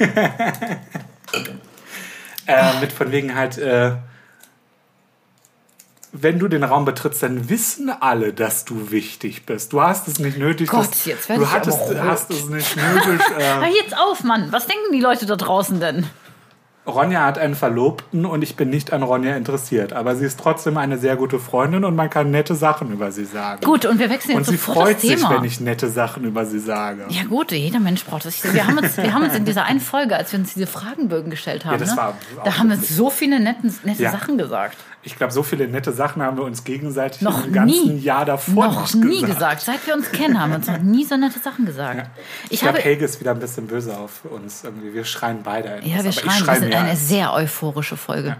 äh, 2.45 2.79
mit 2.79 2.91
von 2.91 3.11
wegen 3.11 3.33
halt, 3.35 3.57
äh, 3.57 3.93
wenn 6.13 6.39
du 6.39 6.47
den 6.47 6.63
Raum 6.63 6.85
betrittst, 6.85 7.21
dann 7.23 7.49
wissen 7.49 7.89
alle, 7.89 8.33
dass 8.33 8.65
du 8.65 8.91
wichtig 8.91 9.45
bist. 9.45 9.73
Du 9.73 9.81
hast 9.81 10.07
es 10.07 10.19
nicht 10.19 10.37
nötig. 10.37 10.69
Gott, 10.69 10.89
dass- 10.91 11.05
jetzt 11.05 11.29
werd 11.29 11.39
du 11.39 11.43
ich 11.43 11.49
aber 11.49 11.57
hattest, 11.57 11.79
rot. 11.79 11.97
hast 11.99 12.31
es 12.31 12.49
nicht 12.49 12.75
nötig. 12.75 13.21
Hör 13.37 13.63
Äh, 13.63 13.73
jetzt 13.81 13.95
auf, 13.97 14.23
Mann. 14.23 14.47
Was 14.51 14.65
denken 14.67 14.91
die 14.93 15.01
Leute 15.01 15.25
da 15.25 15.35
draußen 15.35 15.79
denn? 15.79 16.05
Ronja 16.85 17.25
hat 17.25 17.37
einen 17.37 17.55
Verlobten 17.55 18.25
und 18.25 18.41
ich 18.43 18.55
bin 18.55 18.69
nicht 18.69 18.93
an 18.93 19.03
Ronja 19.03 19.35
interessiert. 19.35 19.91
Aber 19.91 20.15
sie 20.15 20.23
ist 20.25 20.39
trotzdem 20.39 20.77
eine 20.77 20.97
sehr 20.97 21.17
gute 21.17 21.37
Freundin 21.37 21.83
und 21.83 21.97
man 21.97 22.09
kann 22.09 22.31
nette 22.31 22.55
Sachen 22.55 22.93
über 22.93 23.11
sie 23.11 23.25
sagen. 23.25 23.59
Gut, 23.65 23.85
und 23.85 23.99
wir 23.99 24.09
wechseln 24.09 24.35
Und 24.37 24.43
jetzt 24.43 24.51
sie 24.51 24.55
sofort 24.55 24.77
freut 24.77 25.01
sich, 25.01 25.15
Thema. 25.15 25.31
wenn 25.31 25.43
ich 25.43 25.59
nette 25.59 25.89
Sachen 25.89 26.23
über 26.23 26.45
sie 26.45 26.59
sage. 26.59 27.03
ja 27.09 27.23
gut, 27.25 27.51
jeder 27.51 27.81
Mensch 27.81 28.05
braucht 28.05 28.23
das. 28.25 28.41
Wir 28.53 28.65
haben 28.65 28.77
uns, 28.77 28.95
wir 28.95 29.13
haben 29.13 29.23
uns 29.23 29.35
in 29.35 29.43
dieser 29.43 29.65
einen 29.65 29.81
Folge, 29.81 30.15
als 30.15 30.31
wir 30.31 30.39
uns 30.39 30.53
diese 30.53 30.65
Fragenbögen 30.65 31.29
gestellt 31.29 31.65
haben, 31.65 31.77
das 31.77 31.91
ne, 31.91 31.97
war 31.97 32.09
auch 32.37 32.43
da 32.45 32.57
haben 32.57 32.69
wir 32.69 32.77
so 32.77 33.09
viele 33.09 33.41
netten, 33.41 33.75
nette 33.83 34.03
Ja. 34.03 34.11
Sachen 34.11 34.37
gesagt. 34.37 34.77
Ich 35.03 35.15
glaube, 35.15 35.31
so 35.31 35.41
viele 35.43 35.67
nette 35.67 35.93
Sachen 35.93 36.21
haben 36.21 36.35
wir 36.37 36.43
uns 36.43 36.63
gegenseitig 36.65 37.21
Noch 37.21 37.45
im 37.45 37.53
ganzen 37.53 37.95
nie. 37.95 38.01
Jahr 38.01 38.25
davor 38.25 38.67
noch 38.67 38.93
nie 38.93 39.21
gesagt. 39.21 39.61
Seit 39.61 39.85
wir 39.87 39.93
uns 39.93 40.11
kennen, 40.11 40.39
haben 40.39 40.49
wir 40.51 40.57
uns 40.57 40.67
noch 40.67 40.79
nie 40.79 41.05
so 41.05 41.15
nette 41.15 41.39
Sachen 41.39 41.65
gesagt. 41.65 42.09
Ich 42.45 42.53
Ich 42.53 42.59
glaube, 42.59 42.73
habe, 42.79 42.83
Helge 42.83 43.05
ist 43.05 43.19
wieder 43.19 43.31
ein 43.31 43.39
bisschen 43.39 43.67
böse 43.67 43.95
auf 43.97 44.25
uns. 44.25 44.63
Irgendwie. 44.65 44.93
Wir 44.93 45.05
schreien 45.05 45.43
beide 45.43 45.69
etwas. 45.75 45.89
ja, 45.89 46.03
wir 46.03 46.11
schreien, 46.11 46.43
schreie 46.43 46.59
sind 46.59 46.69
mehr 46.69 46.81
eine 46.81 46.95
sehr 46.97 47.33
euphorische 47.33 47.95
Folge. 47.95 48.35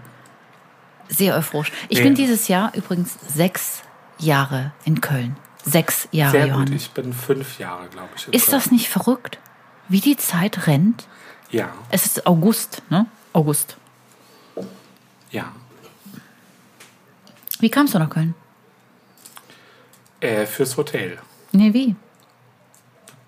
Sehr 1.08 1.36
euphorisch. 1.36 1.72
Ich 1.88 1.98
Nee. 1.98 2.04
bin 2.04 2.14
dieses 2.16 2.48
Jahr 2.48 2.70
übrigens 2.74 3.16
sechs 3.34 3.82
Jahre 4.18 4.72
in 4.84 5.00
Köln. 5.00 5.36
Sechs 5.64 6.06
Jahre, 6.12 6.32
Sehr 6.32 6.46
gut, 6.48 6.50
Johannes. 6.54 6.82
ich 6.82 6.90
bin 6.90 7.12
fünf 7.14 7.58
Jahre, 7.58 7.86
glaube 7.88 8.08
ich. 8.16 8.28
Ist 8.28 8.52
das 8.52 8.70
nicht 8.70 8.88
verrückt? 8.90 9.38
Wie 9.88 10.00
die 10.00 10.16
Zeit 10.18 10.66
rennt? 10.66 11.06
Ja, 11.50 11.70
Es 11.90 12.04
ist 12.04 12.26
August, 12.26 12.82
ne? 12.90 13.06
August. 13.32 13.76
ja. 15.30 15.44
Wie 17.60 17.70
kamst 17.70 17.94
du 17.94 17.98
nach 17.98 18.10
Köln? 18.10 18.34
Äh, 20.20 20.46
fürs 20.46 20.76
Hotel. 20.76 21.18
Nee, 21.52 21.72
wie? 21.72 21.96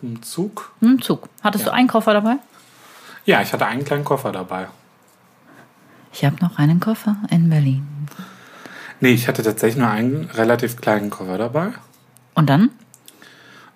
Im 0.02 0.22
Zug? 0.22 0.72
Dem 0.80 1.00
Zug. 1.02 1.28
Hattest 1.42 1.66
du 1.66 1.72
einen 1.72 1.88
Koffer 1.88 2.14
dabei? 2.14 2.36
Ja, 3.24 3.42
ich 3.42 3.52
hatte 3.52 3.66
einen 3.66 3.84
kleinen 3.84 4.04
Koffer 4.04 4.32
dabei. 4.32 4.68
Ich 6.12 6.24
habe 6.24 6.36
noch 6.40 6.58
einen 6.58 6.80
Koffer 6.80 7.16
in 7.30 7.50
Berlin. 7.50 7.86
Nee, 9.00 9.12
ich 9.12 9.28
hatte 9.28 9.42
tatsächlich 9.42 9.78
nur 9.78 9.90
einen 9.90 10.24
relativ 10.30 10.76
kleinen 10.76 11.10
Koffer 11.10 11.38
dabei. 11.38 11.72
Und 12.34 12.50
dann? 12.50 12.70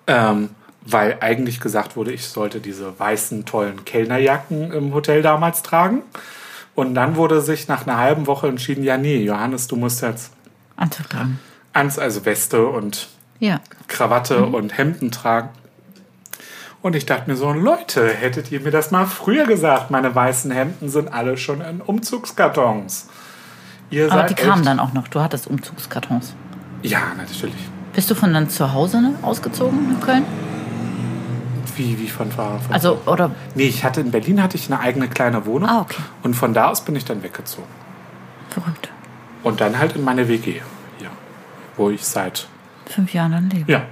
Ähm, 0.07 0.49
weil 0.81 1.17
eigentlich 1.21 1.59
gesagt 1.59 1.95
wurde, 1.95 2.11
ich 2.11 2.27
sollte 2.27 2.59
diese 2.59 2.99
weißen, 2.99 3.45
tollen 3.45 3.85
Kellnerjacken 3.85 4.71
im 4.71 4.93
Hotel 4.93 5.21
damals 5.21 5.63
tragen. 5.63 6.03
Und 6.75 6.93
dann 6.93 7.15
wurde 7.15 7.41
sich 7.41 7.67
nach 7.67 7.87
einer 7.87 7.97
halben 7.97 8.27
Woche 8.27 8.47
entschieden, 8.47 8.83
ja, 8.83 8.97
nee, 8.97 9.23
Johannes, 9.23 9.67
du 9.67 9.77
musst 9.77 10.01
jetzt 10.01 10.34
Anzug 10.77 11.09
tragen. 11.09 11.39
ans, 11.73 11.97
also 11.99 12.25
Weste 12.25 12.65
und 12.67 13.07
Ja. 13.39 13.59
Krawatte 13.87 14.45
und 14.45 14.77
Hemden 14.77 15.11
tragen. 15.11 15.49
Und 16.81 16.95
ich 16.95 17.05
dachte 17.05 17.29
mir 17.29 17.35
so, 17.35 17.51
Leute, 17.51 18.07
hättet 18.07 18.51
ihr 18.51 18.61
mir 18.61 18.69
das 18.71 18.91
mal 18.91 19.05
früher 19.07 19.45
gesagt, 19.45 19.89
meine 19.89 20.13
weißen 20.13 20.51
Hemden 20.51 20.89
sind 20.89 21.11
alle 21.11 21.35
schon 21.37 21.61
in 21.61 21.81
Umzugskartons. 21.81 23.07
Ihr 23.89 24.11
Aber 24.11 24.23
die 24.23 24.35
kamen 24.35 24.63
dann 24.63 24.79
auch 24.79 24.93
noch. 24.93 25.07
Du 25.07 25.19
hattest 25.19 25.47
Umzugskartons. 25.47 26.35
Ja, 26.83 26.99
natürlich. 27.17 27.55
Bist 27.93 28.11
du 28.11 28.15
von 28.15 28.33
dann 28.33 28.49
zu 28.49 28.73
Hause 28.73 29.01
ne, 29.01 29.15
ausgezogen 29.23 29.95
in 29.95 29.99
Köln? 29.99 30.25
Wie, 31.75 31.99
wie 31.99 32.07
von, 32.07 32.31
von 32.31 32.59
Also, 32.71 33.01
oder 33.05 33.31
Nee, 33.55 33.63
ich 33.67 33.83
hatte 33.83 34.01
in 34.01 34.11
Berlin 34.11 34.41
hatte 34.41 34.55
ich 34.55 34.71
eine 34.71 34.79
eigene 34.79 35.07
kleine 35.09 35.45
Wohnung. 35.45 35.67
Ah, 35.69 35.81
okay. 35.81 36.01
Und 36.23 36.35
von 36.35 36.53
da 36.53 36.69
aus 36.69 36.85
bin 36.85 36.95
ich 36.95 37.03
dann 37.05 37.21
weggezogen. 37.23 37.67
verrückt. 38.49 38.89
Und 39.45 39.61
dann 39.61 39.77
halt 39.77 39.95
in 39.95 40.03
meine 40.03 40.27
WG 40.27 40.61
hier, 40.97 41.11
wo 41.77 41.89
ich 41.89 42.03
seit 42.03 42.47
Fünf 42.87 43.13
Jahren 43.13 43.31
dann 43.31 43.49
leben. 43.49 43.71
ja. 43.71 43.83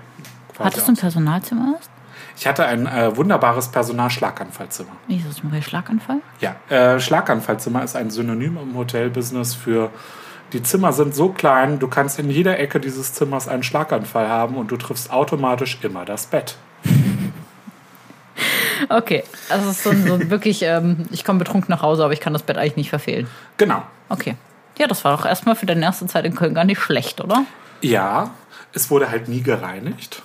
Hattest 0.60 0.88
du 0.88 0.91
ein 0.91 0.97
Personalzimmer 0.97 1.76
erst? 1.78 1.89
Ich 2.38 2.47
hatte 2.47 2.66
ein 2.66 2.86
äh, 2.86 3.16
wunderbares 3.16 3.70
Personalschlaganfallzimmer. 3.70 4.91
Jesus 5.08 5.43
Maria 5.43 5.62
Schlaganfall? 5.62 6.18
Ja, 6.41 6.56
äh, 6.70 6.99
Schlaganfallzimmer 6.99 7.84
ist 7.84 7.95
ein 7.95 8.12
Synonym 8.12 8.58
im 8.58 8.76
Hotelbusiness 8.76 9.56
für 9.56 9.89
die 10.54 10.62
Zimmer 10.62 10.93
sind 10.93 11.16
so 11.16 11.30
klein, 11.30 11.80
du 11.80 11.88
kannst 11.88 12.20
in 12.20 12.30
jeder 12.30 12.60
Ecke 12.60 12.80
dieses 12.80 13.14
Zimmers 13.14 13.47
einen 13.47 13.64
Schlaganfall 13.64 14.30
haben 14.30 14.56
und 14.56 14.72
du 14.72 14.78
triffst 14.78 15.12
automatisch 15.12 15.80
immer 15.82 16.06
das 16.06 16.26
Bett. 16.26 16.56
Okay, 18.89 19.24
also 19.49 19.70
es 19.70 19.78
ist 19.78 19.84
so, 19.84 19.93
so 19.93 20.30
wirklich, 20.30 20.62
ähm, 20.64 21.06
ich 21.12 21.24
komme 21.24 21.39
betrunken 21.39 21.70
nach 21.70 21.82
Hause, 21.82 22.04
aber 22.04 22.12
ich 22.12 22.20
kann 22.20 22.34
das 22.34 22.43
Bett 22.43 22.58
eigentlich 22.58 22.76
nicht 22.76 22.89
verfehlen. 22.89 23.28
Genau. 23.56 23.82
Okay. 24.10 24.36
Ja, 24.78 24.88
das 24.88 25.03
war 25.03 25.15
doch 25.15 25.26
erstmal 25.26 25.55
für 25.55 25.65
deine 25.65 25.84
erste 25.84 26.07
Zeit 26.07 26.26
in 26.26 26.36
Köln 26.36 26.53
gar 26.53 26.63
nicht 26.63 26.80
schlecht, 26.80 27.21
oder? 27.21 27.45
Ja, 27.82 28.32
es 28.74 28.89
wurde 28.89 29.09
halt 29.09 29.28
nie 29.28 29.41
gereinigt. 29.41 30.21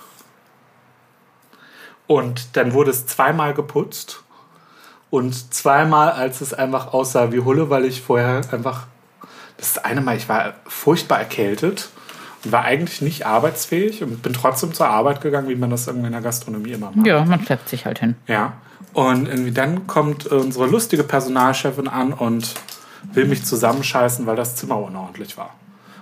Und 2.07 2.57
dann 2.57 2.73
wurde 2.73 2.89
es 2.89 3.05
zweimal 3.05 3.53
geputzt. 3.53 4.23
Und 5.11 5.53
zweimal, 5.53 6.11
als 6.11 6.41
es 6.41 6.53
einfach 6.53 6.93
aussah 6.93 7.31
wie 7.31 7.39
Hulle, 7.39 7.69
weil 7.69 7.85
ich 7.85 8.01
vorher 8.01 8.41
einfach. 8.51 8.87
Das 9.57 9.77
eine 9.77 9.99
Mal, 9.99 10.15
ich 10.15 10.29
war 10.29 10.53
furchtbar 10.65 11.19
erkältet 11.19 11.89
und 12.45 12.51
war 12.53 12.63
eigentlich 12.63 13.01
nicht 13.01 13.25
arbeitsfähig 13.25 14.01
und 14.01 14.21
bin 14.23 14.31
trotzdem 14.31 14.73
zur 14.73 14.87
Arbeit 14.87 15.19
gegangen, 15.19 15.49
wie 15.49 15.55
man 15.55 15.69
das 15.69 15.85
irgendwie 15.85 16.07
in 16.07 16.13
der 16.13 16.21
Gastronomie 16.21 16.71
immer 16.71 16.91
macht. 16.91 17.05
Ja, 17.05 17.25
man 17.25 17.43
schleppt 17.43 17.67
sich 17.67 17.85
halt 17.85 17.99
hin. 17.99 18.15
Ja. 18.27 18.53
Und 18.93 19.27
irgendwie 19.27 19.51
dann 19.51 19.85
kommt 19.85 20.27
unsere 20.27 20.65
lustige 20.65 21.03
Personalchefin 21.03 21.89
an 21.89 22.13
und 22.13 22.53
will 23.03 23.25
mich 23.25 23.45
zusammenscheißen, 23.45 24.25
weil 24.25 24.35
das 24.35 24.55
Zimmer 24.55 24.77
unordentlich 24.77 25.37
war. 25.37 25.51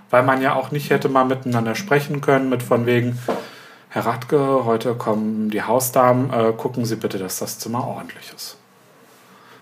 Weil 0.09 0.23
man 0.23 0.41
ja 0.41 0.53
auch 0.55 0.71
nicht 0.71 0.89
hätte 0.89 1.09
mal 1.09 1.25
miteinander 1.25 1.75
sprechen 1.75 2.21
können, 2.21 2.49
mit 2.49 2.63
von 2.63 2.85
wegen, 2.85 3.19
Herr 3.89 4.05
Radke, 4.05 4.65
heute 4.65 4.95
kommen 4.95 5.49
die 5.49 5.61
Hausdamen, 5.61 6.31
äh, 6.31 6.53
gucken 6.53 6.85
Sie 6.85 6.95
bitte, 6.95 7.17
dass 7.17 7.39
das 7.39 7.59
Zimmer 7.59 7.85
ordentlich 7.85 8.31
ist. 8.35 8.57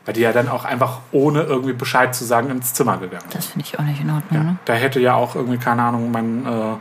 Weil 0.06 0.14
die 0.14 0.22
ja 0.22 0.32
dann 0.32 0.50
auch 0.50 0.66
einfach 0.66 1.00
ohne 1.12 1.42
irgendwie 1.42 1.74
Bescheid 1.74 2.14
zu 2.14 2.26
sagen 2.26 2.52
ins 2.52 2.74
Zimmer 2.74 2.98
gegangen 2.98 3.24
sind. 3.24 3.36
Das 3.36 3.48
finde 3.48 3.66
ich 3.66 3.80
auch 3.80 3.84
nicht 3.84 4.02
in 4.02 4.12
Ordnung, 4.12 4.46
ne? 4.46 4.58
Da 4.66 4.74
hätte 4.74 5.00
ja 5.00 5.16
auch 5.16 5.36
irgendwie, 5.36 5.58
keine 5.58 5.82
Ahnung, 5.82 6.12
mein 6.12 6.46
äh, 6.46 6.76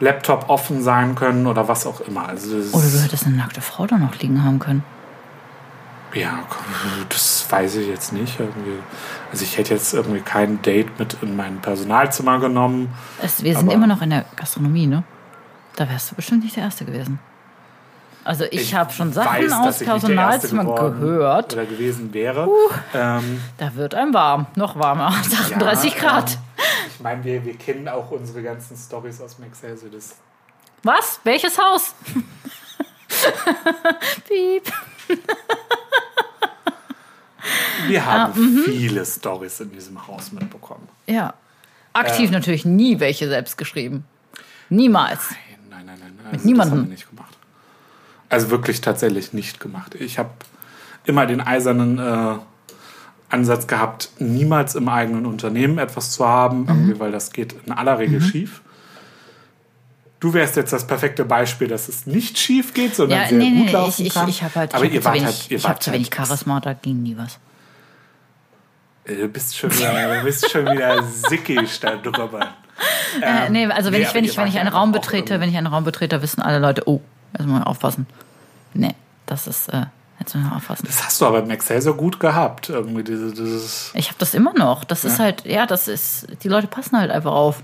Laptop 0.00 0.48
offen 0.48 0.82
sein 0.82 1.14
können 1.14 1.46
oder 1.46 1.68
was 1.68 1.86
auch 1.86 2.00
immer. 2.00 2.28
Also 2.28 2.56
Oder 2.72 2.88
du 2.88 2.98
hättest 2.98 3.26
eine 3.26 3.36
nackte 3.36 3.60
Frau 3.60 3.86
da 3.86 3.98
noch 3.98 4.18
liegen 4.18 4.42
haben 4.42 4.58
können. 4.58 4.84
Ja, 6.16 6.44
das 7.08 7.46
weiß 7.50 7.76
ich 7.76 7.88
jetzt 7.88 8.12
nicht. 8.12 8.40
Irgendwie. 8.40 8.78
Also 9.30 9.44
ich 9.44 9.58
hätte 9.58 9.74
jetzt 9.74 9.92
irgendwie 9.92 10.20
kein 10.20 10.62
Date 10.62 10.98
mit 10.98 11.16
in 11.22 11.36
mein 11.36 11.60
Personalzimmer 11.60 12.38
genommen. 12.40 12.94
Es, 13.22 13.42
wir 13.42 13.56
sind 13.56 13.70
immer 13.70 13.86
noch 13.86 14.00
in 14.02 14.10
der 14.10 14.24
Gastronomie, 14.36 14.86
ne? 14.86 15.04
Da 15.76 15.88
wärst 15.88 16.10
du 16.10 16.14
bestimmt 16.14 16.42
nicht 16.42 16.56
der 16.56 16.64
Erste 16.64 16.86
gewesen. 16.86 17.18
Also 18.24 18.44
ich, 18.50 18.74
habe 18.74 18.92
schon 18.92 19.12
Sachen 19.12 19.44
weiß, 19.44 19.52
aus 19.52 19.80
ich 19.80 19.86
Personalzimmer 19.86 20.64
gehört. 20.90 21.52
Oder 21.52 21.64
gewesen 21.64 22.12
wäre. 22.12 22.48
Ähm, 22.92 23.40
Da 23.56 23.74
wird 23.76 23.94
einem 23.94 24.12
warm, 24.14 24.46
noch 24.56 24.76
warmer, 24.76 25.06
38 25.10 25.94
ja, 25.94 26.00
Grad. 26.00 26.32
ähm, 26.32 26.38
ich 26.92 27.00
meine, 27.00 27.22
wir, 27.22 27.44
wir 27.44 27.56
kennen 27.56 27.86
auch 27.86 28.10
unsere 28.10 28.42
ganzen 28.42 28.76
Stories 28.76 29.20
aus 29.20 29.38
Maxelse. 29.38 29.88
Das 29.90 30.16
Was? 30.82 31.20
Welches 31.22 31.56
Haus? 31.56 31.94
Piep. 34.26 34.72
Wir 37.88 38.04
haben 38.04 38.32
Ah, 38.32 38.36
mhm. 38.36 38.62
viele 38.64 39.04
Stories 39.06 39.60
in 39.60 39.70
diesem 39.72 40.06
Haus 40.08 40.32
mitbekommen. 40.32 40.88
Ja. 41.06 41.34
Aktiv 41.92 42.30
natürlich 42.30 42.64
nie 42.64 42.98
welche 43.00 43.28
selbst 43.28 43.56
geschrieben. 43.56 44.04
Niemals. 44.68 45.30
Nein, 45.70 45.86
nein, 45.86 45.96
nein, 46.00 46.12
nein. 46.22 46.32
Also 46.32 46.46
niemandem. 46.46 46.70
Das 46.72 46.80
haben 46.80 46.88
wir 46.88 46.92
nicht 46.94 47.08
gemacht. 47.10 47.36
Also 48.28 48.50
wirklich 48.50 48.80
tatsächlich 48.80 49.32
nicht 49.32 49.60
gemacht. 49.60 49.94
Ich 49.94 50.18
habe 50.18 50.30
immer 51.04 51.26
den 51.26 51.40
eisernen 51.40 51.98
äh, 51.98 52.34
Ansatz 53.28 53.66
gehabt, 53.68 54.10
niemals 54.18 54.74
im 54.74 54.88
eigenen 54.88 55.24
Unternehmen 55.26 55.78
etwas 55.78 56.10
zu 56.10 56.26
haben, 56.26 56.64
Mhm. 56.64 56.98
weil 56.98 57.12
das 57.12 57.32
geht 57.32 57.54
in 57.64 57.72
aller 57.72 57.98
Regel 58.00 58.20
schief. 58.20 58.60
Du 60.26 60.34
wärst 60.34 60.56
jetzt 60.56 60.72
das 60.72 60.84
perfekte 60.84 61.24
Beispiel, 61.24 61.68
dass 61.68 61.88
es 61.88 62.04
nicht 62.04 62.36
schief 62.36 62.74
geht, 62.74 62.96
sondern 62.96 63.20
Ja, 63.20 63.28
sehr 63.28 63.38
nee, 63.38 63.50
gut 63.50 63.66
nee. 63.66 63.70
laufen 63.72 64.00
Ich, 64.00 64.08
ich, 64.08 64.14
kann. 64.14 64.28
ich 64.28 64.42
habe 64.42 64.54
halt, 64.56 64.70
ich 64.70 64.76
Aber 64.76 64.84
hab 64.84 64.92
ihr 64.92 65.04
wart 65.04 65.14
wenig, 65.14 65.26
halt, 65.26 65.50
ihr 65.50 65.56
ich 65.58 65.62
wart 65.64 65.82
zu 65.84 65.92
wenig 65.92 66.10
halt, 66.10 66.28
Charisma, 66.28 66.58
da 66.58 66.72
ging 66.72 67.00
nie 67.04 67.16
was. 67.16 67.38
Äh, 69.04 69.14
Du 69.22 69.28
bist 69.28 69.56
schon 69.56 69.70
wieder, 69.72 70.18
du 70.18 70.24
bist 70.24 70.50
schon 70.50 70.64
wieder 70.66 71.00
sickig 71.04 71.78
da 71.78 71.94
drüber. 71.94 72.54
äh, 73.22 73.50
nee, 73.50 73.66
also 73.66 73.92
wenn 73.92 74.00
nee, 74.00 74.06
ich, 74.08 74.14
wenn 74.14 74.24
ich, 74.24 74.36
wenn 74.36 74.48
ich 74.48 74.54
ja 74.54 74.62
einen 74.62 74.72
Raum 74.72 74.90
betrete, 74.90 75.38
wenn 75.38 75.48
ich 75.48 75.56
einen 75.56 75.68
Raum 75.68 75.84
betrete, 75.84 76.20
wissen 76.22 76.42
alle 76.42 76.58
Leute, 76.58 76.82
oh, 76.86 77.00
jetzt 77.38 77.46
mal 77.46 77.62
aufpassen. 77.62 78.08
Nee, 78.74 78.96
das 79.26 79.46
ist, 79.46 79.68
äh, 79.68 79.82
jetzt 80.18 80.34
müssen 80.34 80.50
wir 80.50 80.56
aufpassen. 80.56 80.86
Das 80.88 81.04
hast 81.04 81.20
du 81.20 81.26
aber 81.26 81.38
im 81.38 81.50
Excel 81.50 81.80
so 81.80 81.94
gut 81.94 82.18
gehabt. 82.18 82.68
Irgendwie 82.68 83.04
diese, 83.04 83.30
dieses 83.32 83.92
Ich 83.94 84.08
habe 84.08 84.18
das 84.18 84.34
immer 84.34 84.54
noch. 84.54 84.82
Das 84.82 85.04
ist 85.04 85.20
halt, 85.20 85.46
ja, 85.46 85.66
das 85.66 85.86
ist, 85.86 86.26
die 86.42 86.48
Leute 86.48 86.66
passen 86.66 86.98
halt 86.98 87.12
einfach 87.12 87.32
auf. 87.32 87.62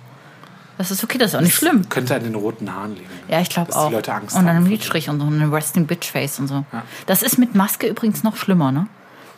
Das 0.78 0.90
ist 0.90 1.04
okay, 1.04 1.18
das 1.18 1.30
ist 1.32 1.36
auch 1.36 1.40
nicht 1.42 1.54
schlimm. 1.54 1.88
Könnte 1.88 2.14
an 2.14 2.24
den 2.24 2.34
roten 2.34 2.72
Haaren 2.74 2.94
liegen. 2.94 3.08
Ja, 3.28 3.40
ich 3.40 3.50
glaube 3.50 3.74
auch. 3.76 3.88
die 3.88 3.94
Leute 3.94 4.12
Angst 4.14 4.36
und 4.36 4.46
dann 4.46 4.56
einem 4.56 4.64
vor 4.64 4.72
Lidstrich 4.72 5.08
und 5.08 5.20
so 5.20 5.26
einem 5.26 5.52
Resting 5.52 5.86
Bitch 5.86 6.10
Face 6.10 6.38
und 6.38 6.48
so. 6.48 6.64
Ja. 6.72 6.82
Das 7.06 7.22
ist 7.22 7.38
mit 7.38 7.54
Maske 7.54 7.86
übrigens 7.86 8.22
noch 8.22 8.36
schlimmer, 8.36 8.72
ne? 8.72 8.86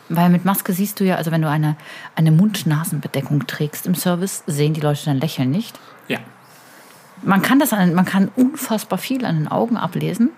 Weil 0.07 0.29
mit 0.29 0.45
Maske 0.45 0.71
siehst 0.71 0.99
du 0.99 1.03
ja, 1.03 1.15
also 1.15 1.31
wenn 1.31 1.41
du 1.41 1.49
eine, 1.49 1.75
eine 2.15 2.31
Mund-Nasen-Bedeckung 2.31 3.47
trägst 3.47 3.87
im 3.87 3.95
Service, 3.95 4.43
sehen 4.45 4.73
die 4.73 4.81
Leute 4.81 5.05
dein 5.05 5.19
Lächeln 5.19 5.49
nicht. 5.49 5.79
Ja. 6.07 6.19
Man 7.23 7.41
kann 7.41 7.59
das 7.59 7.73
an, 7.73 7.93
man 7.95 8.05
kann 8.05 8.29
unfassbar 8.35 8.99
viel 8.99 9.25
an 9.25 9.35
den 9.35 9.47
Augen 9.47 9.77
ablesen, 9.77 10.29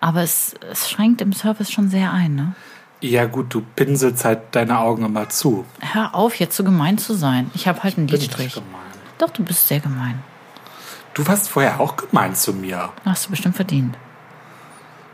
aber 0.00 0.22
es, 0.22 0.54
es 0.70 0.88
schränkt 0.88 1.20
im 1.22 1.32
Service 1.32 1.70
schon 1.72 1.90
sehr 1.90 2.12
ein, 2.12 2.34
ne? 2.34 2.54
Ja, 3.00 3.26
gut, 3.26 3.52
du 3.52 3.62
pinselst 3.74 4.24
halt 4.24 4.40
deine 4.52 4.78
Augen 4.78 5.04
immer 5.04 5.28
zu. 5.28 5.64
Hör 5.80 6.14
auf, 6.14 6.36
jetzt 6.36 6.56
so 6.56 6.64
gemein 6.64 6.96
zu 6.96 7.14
sein. 7.14 7.50
Ich 7.54 7.66
habe 7.68 7.82
halt 7.82 7.98
einen 7.98 8.06
Bin 8.06 8.16
ich 8.16 8.22
Lidstrich. 8.22 8.54
gemein. 8.54 8.68
Doch, 9.18 9.30
du 9.30 9.44
bist 9.44 9.68
sehr 9.68 9.80
gemein. 9.80 10.22
Du 11.14 11.26
warst 11.26 11.48
vorher 11.48 11.80
auch 11.80 11.96
gemein 11.96 12.34
zu 12.34 12.52
mir. 12.52 12.90
Hast 13.04 13.26
du 13.26 13.30
bestimmt 13.30 13.54
verdient. 13.56 13.96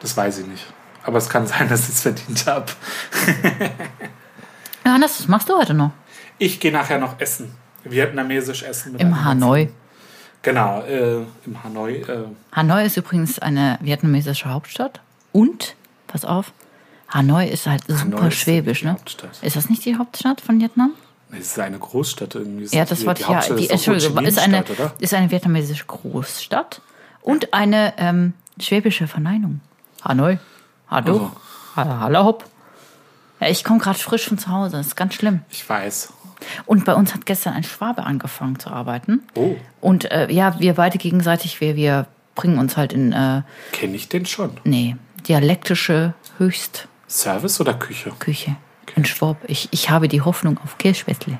Das 0.01 0.17
weiß 0.17 0.39
ich 0.39 0.47
nicht. 0.47 0.67
Aber 1.05 1.19
es 1.19 1.29
kann 1.29 1.47
sein, 1.47 1.69
dass 1.69 1.89
ich 1.89 1.95
es 1.95 2.03
verdient 2.03 2.47
habe. 2.47 2.67
Johannes, 4.85 5.21
was 5.21 5.29
machst 5.29 5.49
du 5.49 5.57
heute 5.57 5.75
noch? 5.75 5.91
Ich 6.39 6.59
gehe 6.61 6.73
nachher 6.73 6.99
noch 6.99 7.21
essen. 7.21 7.55
Vietnamesisch 7.85 8.63
essen. 8.63 8.97
Im 8.97 9.25
Hanoi. 9.25 9.69
Genau, 10.43 10.83
äh, 10.83 11.23
im 11.45 11.63
Hanoi. 11.63 11.97
Äh, 11.97 12.25
Hanoi 12.53 12.87
ist 12.87 12.97
übrigens 12.97 13.39
eine 13.39 13.79
vietnamesische 13.83 14.49
Hauptstadt. 14.49 15.01
Und, 15.33 15.77
pass 16.07 16.25
auf, 16.25 16.53
Hanoi 17.13 17.47
ist 17.47 17.67
halt 17.67 17.85
super 17.87 18.19
Hanoi 18.19 18.31
schwäbisch, 18.31 18.83
ne? 18.85 18.93
Hauptstadt. 18.93 19.39
Ist 19.43 19.57
das 19.57 19.69
nicht 19.69 19.85
die 19.85 19.97
Hauptstadt 19.97 20.41
von 20.41 20.61
Vietnam? 20.61 20.93
Es 21.33 21.53
ist 21.53 21.59
eine 21.59 21.79
Großstadt 21.79 22.35
irgendwie. 22.35 22.67
Ja, 22.75 22.85
das 22.85 23.05
wollte 23.07 23.25
die 23.25 23.33
ja. 23.33 23.41
Die, 23.41 23.65
ist 23.65 23.71
Entschuldigung, 23.71 24.25
ist 24.25 24.39
eine, 24.39 24.65
oder? 24.65 24.93
ist 24.99 25.15
eine 25.15 25.31
vietnamesische 25.31 25.85
Großstadt 25.87 26.81
und 27.23 27.53
eine 27.55 27.95
ähm, 27.99 28.35
schwäbische 28.59 29.07
Verneinung. 29.07 29.61
Hanoi. 30.03 30.39
Hallo. 30.89 31.31
Hallo, 31.77 32.01
hallo, 32.01 32.25
hopp. 32.25 32.45
Ja, 33.41 33.49
ich 33.49 33.65
komme 33.65 33.79
gerade 33.79 33.99
frisch 33.99 34.29
von 34.29 34.39
zu 34.39 34.51
Hause. 34.51 34.77
Das 34.77 34.89
ist 34.89 34.97
ganz 34.97 35.15
schlimm. 35.15 35.41
Ich 35.51 35.69
weiß. 35.69 36.13
Und 36.67 36.85
bei 36.85 36.95
uns 36.95 37.15
hat 37.15 37.27
gestern 37.27 37.55
ein 37.55 37.65
Schwabe 37.65 38.05
angefangen 38.05 38.59
zu 38.59 38.71
arbeiten. 38.71 39.23
Oh, 39.35 39.57
Und 39.81 40.11
äh, 40.11 40.31
ja, 40.31 40.59
wir 40.59 40.75
beide 40.75 40.99
gegenseitig, 40.99 41.61
wir, 41.61 41.77
wir 41.77 42.07
bringen 42.35 42.59
uns 42.59 42.77
halt 42.77 42.93
in, 42.93 43.13
äh, 43.13 43.43
kenne 43.73 43.97
ich 43.97 44.09
den 44.09 44.27
schon. 44.27 44.53
nee, 44.65 44.97
dialektische 45.29 46.15
Höchstküche. 46.39 46.89
Service 47.09 47.61
oder 47.61 47.75
Küche? 47.75 48.57
In 48.97 49.05
Schwab. 49.05 49.37
Ich, 49.47 49.69
ich 49.71 49.91
habe 49.91 50.09
die 50.09 50.21
Hoffnung 50.23 50.59
auf. 50.65 50.79
Kässpätzle. 50.79 51.39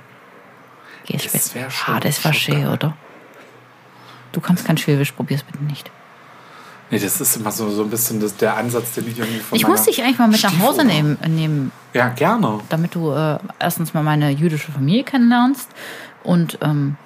wär 1.55 1.71
schon 1.71 1.95
Ah, 1.95 2.01
das 2.01 2.25
war 2.25 2.33
schön, 2.33 2.67
oder? 2.69 2.97
Du 4.33 4.41
kannst 4.41 4.65
kein 4.65 4.79
Schwäbisch, 4.79 5.13
probier's 5.13 5.43
bitte 5.43 5.63
nicht. 5.65 5.91
Nee, 6.91 6.99
das 6.99 7.21
ist 7.21 7.37
immer 7.37 7.53
so, 7.53 7.71
so 7.71 7.85
ein 7.85 7.91
bisschen 7.91 8.21
das, 8.21 8.37
der 8.37 8.57
Ansatz, 8.57 8.95
den 8.95 9.07
ich 9.09 9.19
irgendwie 9.19 9.39
von 9.39 9.57
Ich 9.57 9.67
muss 9.67 9.85
dich 9.85 10.03
eigentlich 10.03 10.19
mal 10.19 10.29
mit 10.29 10.43
nach 10.43 10.59
Hause 10.59 10.85
nehmen, 10.85 11.19
nehmen 11.29 11.73
Ja, 11.95 12.09
gerne. 12.09 12.61
damit 12.69 12.97
du 12.97 13.13
äh, 13.13 13.39
erstens 13.61 13.95
mal 13.95 14.03
meine 14.03 14.31
jüdische 14.31 14.73
Familie 14.73 15.05
kennenlernst 15.05 15.69
und 16.25 16.59
ähm, 16.63 16.97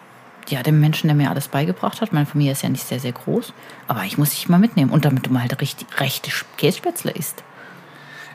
ja, 0.48 0.62
dem 0.62 0.80
Menschen, 0.80 1.08
der 1.08 1.14
mir 1.14 1.30
alles 1.30 1.48
beigebracht 1.48 2.00
hat. 2.00 2.12
Meine 2.14 2.26
Familie 2.26 2.52
ist 2.52 2.62
ja 2.62 2.70
nicht 2.70 2.86
sehr, 2.86 3.00
sehr 3.00 3.12
groß, 3.12 3.52
aber 3.86 4.04
ich 4.04 4.16
muss 4.16 4.30
dich 4.30 4.48
mal 4.48 4.58
mitnehmen 4.58 4.90
und 4.90 5.04
damit 5.04 5.26
du 5.26 5.30
mal 5.30 5.40
halt 5.42 5.60
richtig, 5.60 5.86
rechte 5.98 6.30
Kässpätzle 6.56 7.10
isst. 7.12 7.42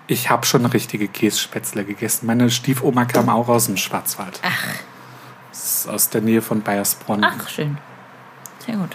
Ich 0.09 0.31
habe 0.31 0.43
schon 0.43 0.65
richtige 0.65 1.07
Kässpätzle 1.07 1.85
gegessen. 1.85 2.25
Meine 2.25 2.49
Stiefoma 2.49 3.05
kam 3.05 3.29
auch 3.29 3.47
aus 3.47 3.67
dem 3.67 3.77
Schwarzwald. 3.77 4.39
Ach. 4.43 4.67
Das 5.51 5.63
ist 5.63 5.87
aus 5.87 6.09
der 6.09 6.21
Nähe 6.21 6.41
von 6.41 6.61
Bayersbronn. 6.61 7.23
Ach, 7.23 7.47
schön. 7.47 7.77
Sehr 8.65 8.75
gut. 8.75 8.89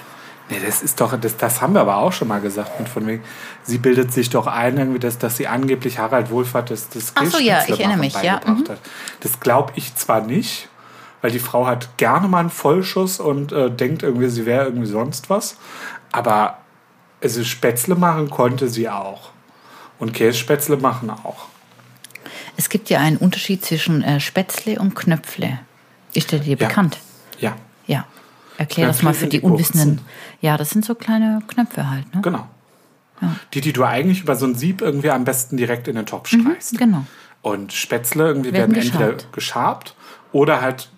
Nee, 0.50 0.58
das 0.66 0.82
ist 0.82 1.00
doch, 1.00 1.16
das, 1.18 1.36
das 1.36 1.62
haben 1.62 1.74
wir 1.74 1.82
aber 1.82 1.98
auch 1.98 2.12
schon 2.12 2.26
mal 2.26 2.40
gesagt. 2.40 2.80
Und 2.80 2.88
von 2.88 3.06
wegen, 3.06 3.22
sie 3.62 3.78
bildet 3.78 4.12
sich 4.12 4.28
doch 4.28 4.48
ein, 4.48 4.76
irgendwie, 4.76 4.98
dass, 4.98 5.16
dass 5.16 5.36
sie 5.36 5.46
angeblich 5.46 6.00
Harald 6.00 6.30
Wohlfahrt 6.30 6.72
das, 6.72 6.88
das 6.88 7.12
Ach 7.14 7.26
so, 7.26 7.38
ja, 7.38 7.62
ich 7.62 7.78
erinnere 7.78 7.98
mich, 7.98 8.20
ja, 8.20 8.40
mhm. 8.44 8.68
hat. 8.68 8.80
Das 9.20 9.38
glaube 9.38 9.72
ich 9.76 9.94
zwar 9.94 10.20
nicht, 10.20 10.68
weil 11.22 11.30
die 11.30 11.38
Frau 11.38 11.64
hat 11.64 11.96
gerne 11.96 12.26
mal 12.26 12.40
einen 12.40 12.50
Vollschuss 12.50 13.20
und 13.20 13.52
äh, 13.52 13.70
denkt 13.70 14.02
irgendwie, 14.02 14.28
sie 14.28 14.46
wäre 14.46 14.64
irgendwie 14.64 14.88
sonst 14.88 15.30
was. 15.30 15.58
Aber 16.10 16.58
also 17.22 17.44
Spätzle 17.44 17.94
machen 17.94 18.30
konnte 18.30 18.68
sie 18.68 18.88
auch. 18.88 19.33
Und 19.98 20.12
Kässpätzle 20.12 20.76
machen 20.76 21.10
auch. 21.10 21.46
Es 22.56 22.68
gibt 22.68 22.90
ja 22.90 23.00
einen 23.00 23.16
Unterschied 23.16 23.64
zwischen 23.64 24.02
äh, 24.02 24.20
Spätzle 24.20 24.78
und 24.78 24.94
Knöpfle. 24.94 25.58
Ist 26.12 26.32
der 26.32 26.38
dir 26.40 26.56
Ja. 26.56 26.68
bekannt? 26.68 26.98
Ja, 27.38 27.56
Ja. 27.86 28.06
Erklär 28.56 28.86
das 28.86 28.98
Knöpfle 28.98 29.04
mal 29.08 29.14
für 29.14 29.26
die. 29.26 29.40
Unwissenden. 29.40 30.00
Ja, 30.40 30.56
das 30.56 30.70
sind 30.70 30.84
so 30.84 30.94
kleine 30.94 31.40
Knöpfe 31.48 31.90
halt, 31.90 32.14
ne? 32.14 32.20
genau. 32.22 32.46
Die, 33.54 33.60
die 33.60 33.72
du 33.72 33.84
eigentlich 33.84 34.20
über 34.22 34.36
so 34.36 34.44
ein 34.46 34.54
Sieb 34.54 34.80
irgendwie 34.82 35.10
am 35.10 35.24
besten 35.24 35.56
direkt 35.56 35.88
in 35.88 35.96
den 35.96 36.04
Topf 36.06 36.28
streichst. 36.28 36.76
Genau. 36.78 37.04
Und 37.42 37.72
Spätzle 37.72 38.26
irgendwie 38.26 38.52
Werden 38.52 38.74
werden, 38.74 38.86
entweder 38.86 39.12
geschabt. 39.12 39.32
geschabt 39.32 39.94
oder 40.32 40.60
halt 40.60 40.90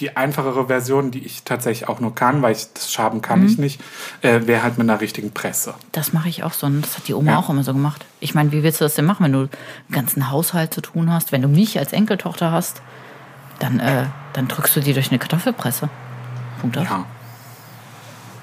die 0.00 0.16
einfachere 0.16 0.66
Version, 0.68 1.10
die 1.10 1.24
ich 1.24 1.42
tatsächlich 1.42 1.88
auch 1.88 1.98
nur 2.00 2.14
kann, 2.14 2.40
weil 2.42 2.52
ich 2.52 2.72
das 2.72 2.92
Schaben 2.92 3.20
kann 3.22 3.40
Mhm. 3.40 3.46
ich 3.46 3.58
nicht, 3.58 3.80
äh, 4.22 4.40
wäre 4.46 4.62
halt 4.62 4.78
mit 4.78 4.88
einer 4.88 5.00
richtigen 5.00 5.32
Presse. 5.32 5.74
Das 5.92 6.12
mache 6.12 6.28
ich 6.28 6.44
auch 6.44 6.52
so. 6.52 6.66
Und 6.66 6.82
das 6.82 6.96
hat 6.96 7.08
die 7.08 7.14
Oma 7.14 7.32
Ja. 7.32 7.38
auch 7.38 7.50
immer 7.50 7.64
so 7.64 7.72
gemacht. 7.72 8.04
Ich 8.20 8.34
meine, 8.34 8.52
wie 8.52 8.62
willst 8.62 8.80
du 8.80 8.84
das 8.84 8.94
denn 8.94 9.04
machen, 9.06 9.24
wenn 9.24 9.32
du 9.32 9.38
einen 9.40 9.48
ganzen 9.90 10.30
Haushalt 10.30 10.72
zu 10.72 10.80
tun 10.80 11.12
hast? 11.12 11.32
Wenn 11.32 11.42
du 11.42 11.48
mich 11.48 11.78
als 11.78 11.92
Enkeltochter 11.92 12.52
hast, 12.52 12.80
dann, 13.58 13.80
äh, 13.80 14.04
dann 14.34 14.46
drückst 14.46 14.76
du 14.76 14.80
die 14.80 14.92
durch 14.94 15.10
eine 15.10 15.18
Kartoffelpresse. 15.18 15.88
Punkt 16.60 16.78
aus. 16.78 16.84
Ja. 16.84 17.04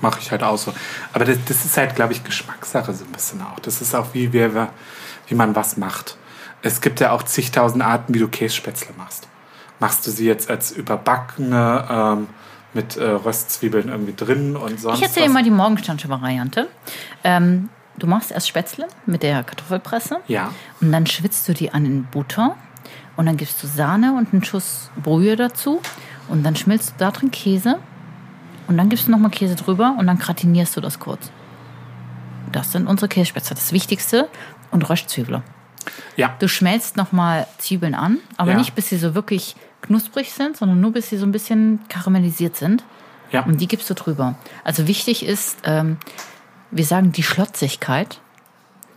Mache 0.02 0.20
ich 0.22 0.30
halt 0.32 0.44
auch 0.44 0.58
so. 0.58 0.74
Aber 1.14 1.24
das, 1.26 1.38
das 1.48 1.64
ist 1.66 1.78
halt, 1.78 1.96
glaube 1.96 2.14
ich, 2.14 2.24
Geschmackssache 2.24 2.94
so 2.94 3.06
ein 3.06 3.12
bisschen 3.12 3.42
auch. 3.42 3.60
Das 3.60 3.82
ist 3.82 3.96
auch, 3.96 4.08
wie, 4.14 4.34
wir, 4.34 4.70
wie 5.28 5.36
man 5.36 5.56
was 5.56 5.78
macht. 5.78 6.18
Es 6.62 6.82
gibt 6.82 7.00
ja 7.00 7.12
auch 7.12 7.24
zigtausend 7.24 7.82
Arten, 7.84 8.14
wie 8.14 8.20
du 8.20 8.28
Kässpätzle 8.28 8.94
machst. 8.98 9.28
Machst 9.80 10.06
du 10.08 10.12
sie 10.12 10.26
jetzt 10.26 10.50
als 10.50 10.72
überbackene 10.72 11.86
ähm, 11.90 12.28
mit 12.74 12.98
äh, 12.98 13.04
Röstzwiebeln 13.04 13.90
irgendwie 13.90 14.14
drin 14.14 14.56
und 14.56 14.80
sonst 14.80 14.98
Ich 15.00 15.04
erzähle 15.04 15.28
dir 15.28 15.34
mal 15.34 15.44
die 15.44 15.52
morgenstandsche 15.52 16.10
Variante. 16.10 16.68
Ähm, 17.24 17.70
du 17.98 18.08
machst 18.08 18.32
erst 18.32 18.48
Spätzle 18.48 18.88
mit 19.06 19.24
der 19.24 19.44
Kartoffelpresse. 19.44 20.18
Ja. 20.28 20.52
Und 20.82 20.92
dann 20.92 21.06
schwitzt 21.08 21.48
du 21.48 21.54
die 21.54 21.72
an 21.74 21.86
in 21.86 22.04
Butter. 22.06 22.56
Und 23.16 23.28
dann 23.28 23.38
gibst 23.38 23.64
du 23.64 23.68
Sahne 23.68 24.14
und 24.18 24.34
einen 24.34 24.44
Schuss 24.44 24.92
Brühe 25.02 25.36
dazu. 25.38 25.82
Und 26.28 26.44
dann 26.44 26.56
schmilzt 26.56 26.92
du 26.92 26.94
da 26.98 27.12
drin 27.12 27.32
Käse. 27.32 27.80
Und 28.68 28.78
dann 28.78 28.90
gibst 28.90 29.08
du 29.08 29.12
nochmal 29.12 29.32
Käse 29.32 29.56
drüber 29.56 29.96
und 29.98 30.08
dann 30.08 30.18
gratinierst 30.18 30.76
du 30.76 30.82
das 30.82 31.00
kurz. 31.00 31.30
Das 32.52 32.72
sind 32.72 32.88
unsere 32.88 33.08
Kässpätzle. 33.08 33.56
Das 33.56 33.72
Wichtigste. 33.72 34.28
Und 34.72 34.90
Röstzwiebeln. 34.90 35.44
Ja. 36.18 36.36
Du 36.40 36.48
schmelzt 36.50 36.98
nochmal 36.98 37.48
Zwiebeln 37.60 37.96
an, 37.96 38.18
aber 38.38 38.52
Ja. 38.52 38.58
nicht 38.58 38.76
bis 38.76 38.90
sie 38.90 38.98
so 38.98 39.16
wirklich 39.16 39.56
knusprig 39.86 40.32
sind, 40.34 40.58
sondern 40.58 40.80
nur 40.82 40.92
bis 40.94 41.10
sie 41.10 41.18
so 41.18 41.26
ein 41.26 41.32
bisschen 41.32 41.80
karamellisiert 41.90 42.56
sind. 42.58 42.84
Ja. 43.32 43.44
Und 43.46 43.60
die 43.62 43.68
gibst 43.68 43.90
du 43.90 43.94
drüber. 43.94 44.36
Also 44.64 44.88
wichtig 44.88 45.26
ist, 45.26 45.58
ähm, 45.64 45.98
wir 46.72 46.86
sagen 46.86 47.12
die 47.12 47.24
Schlotzigkeit. 47.24 48.20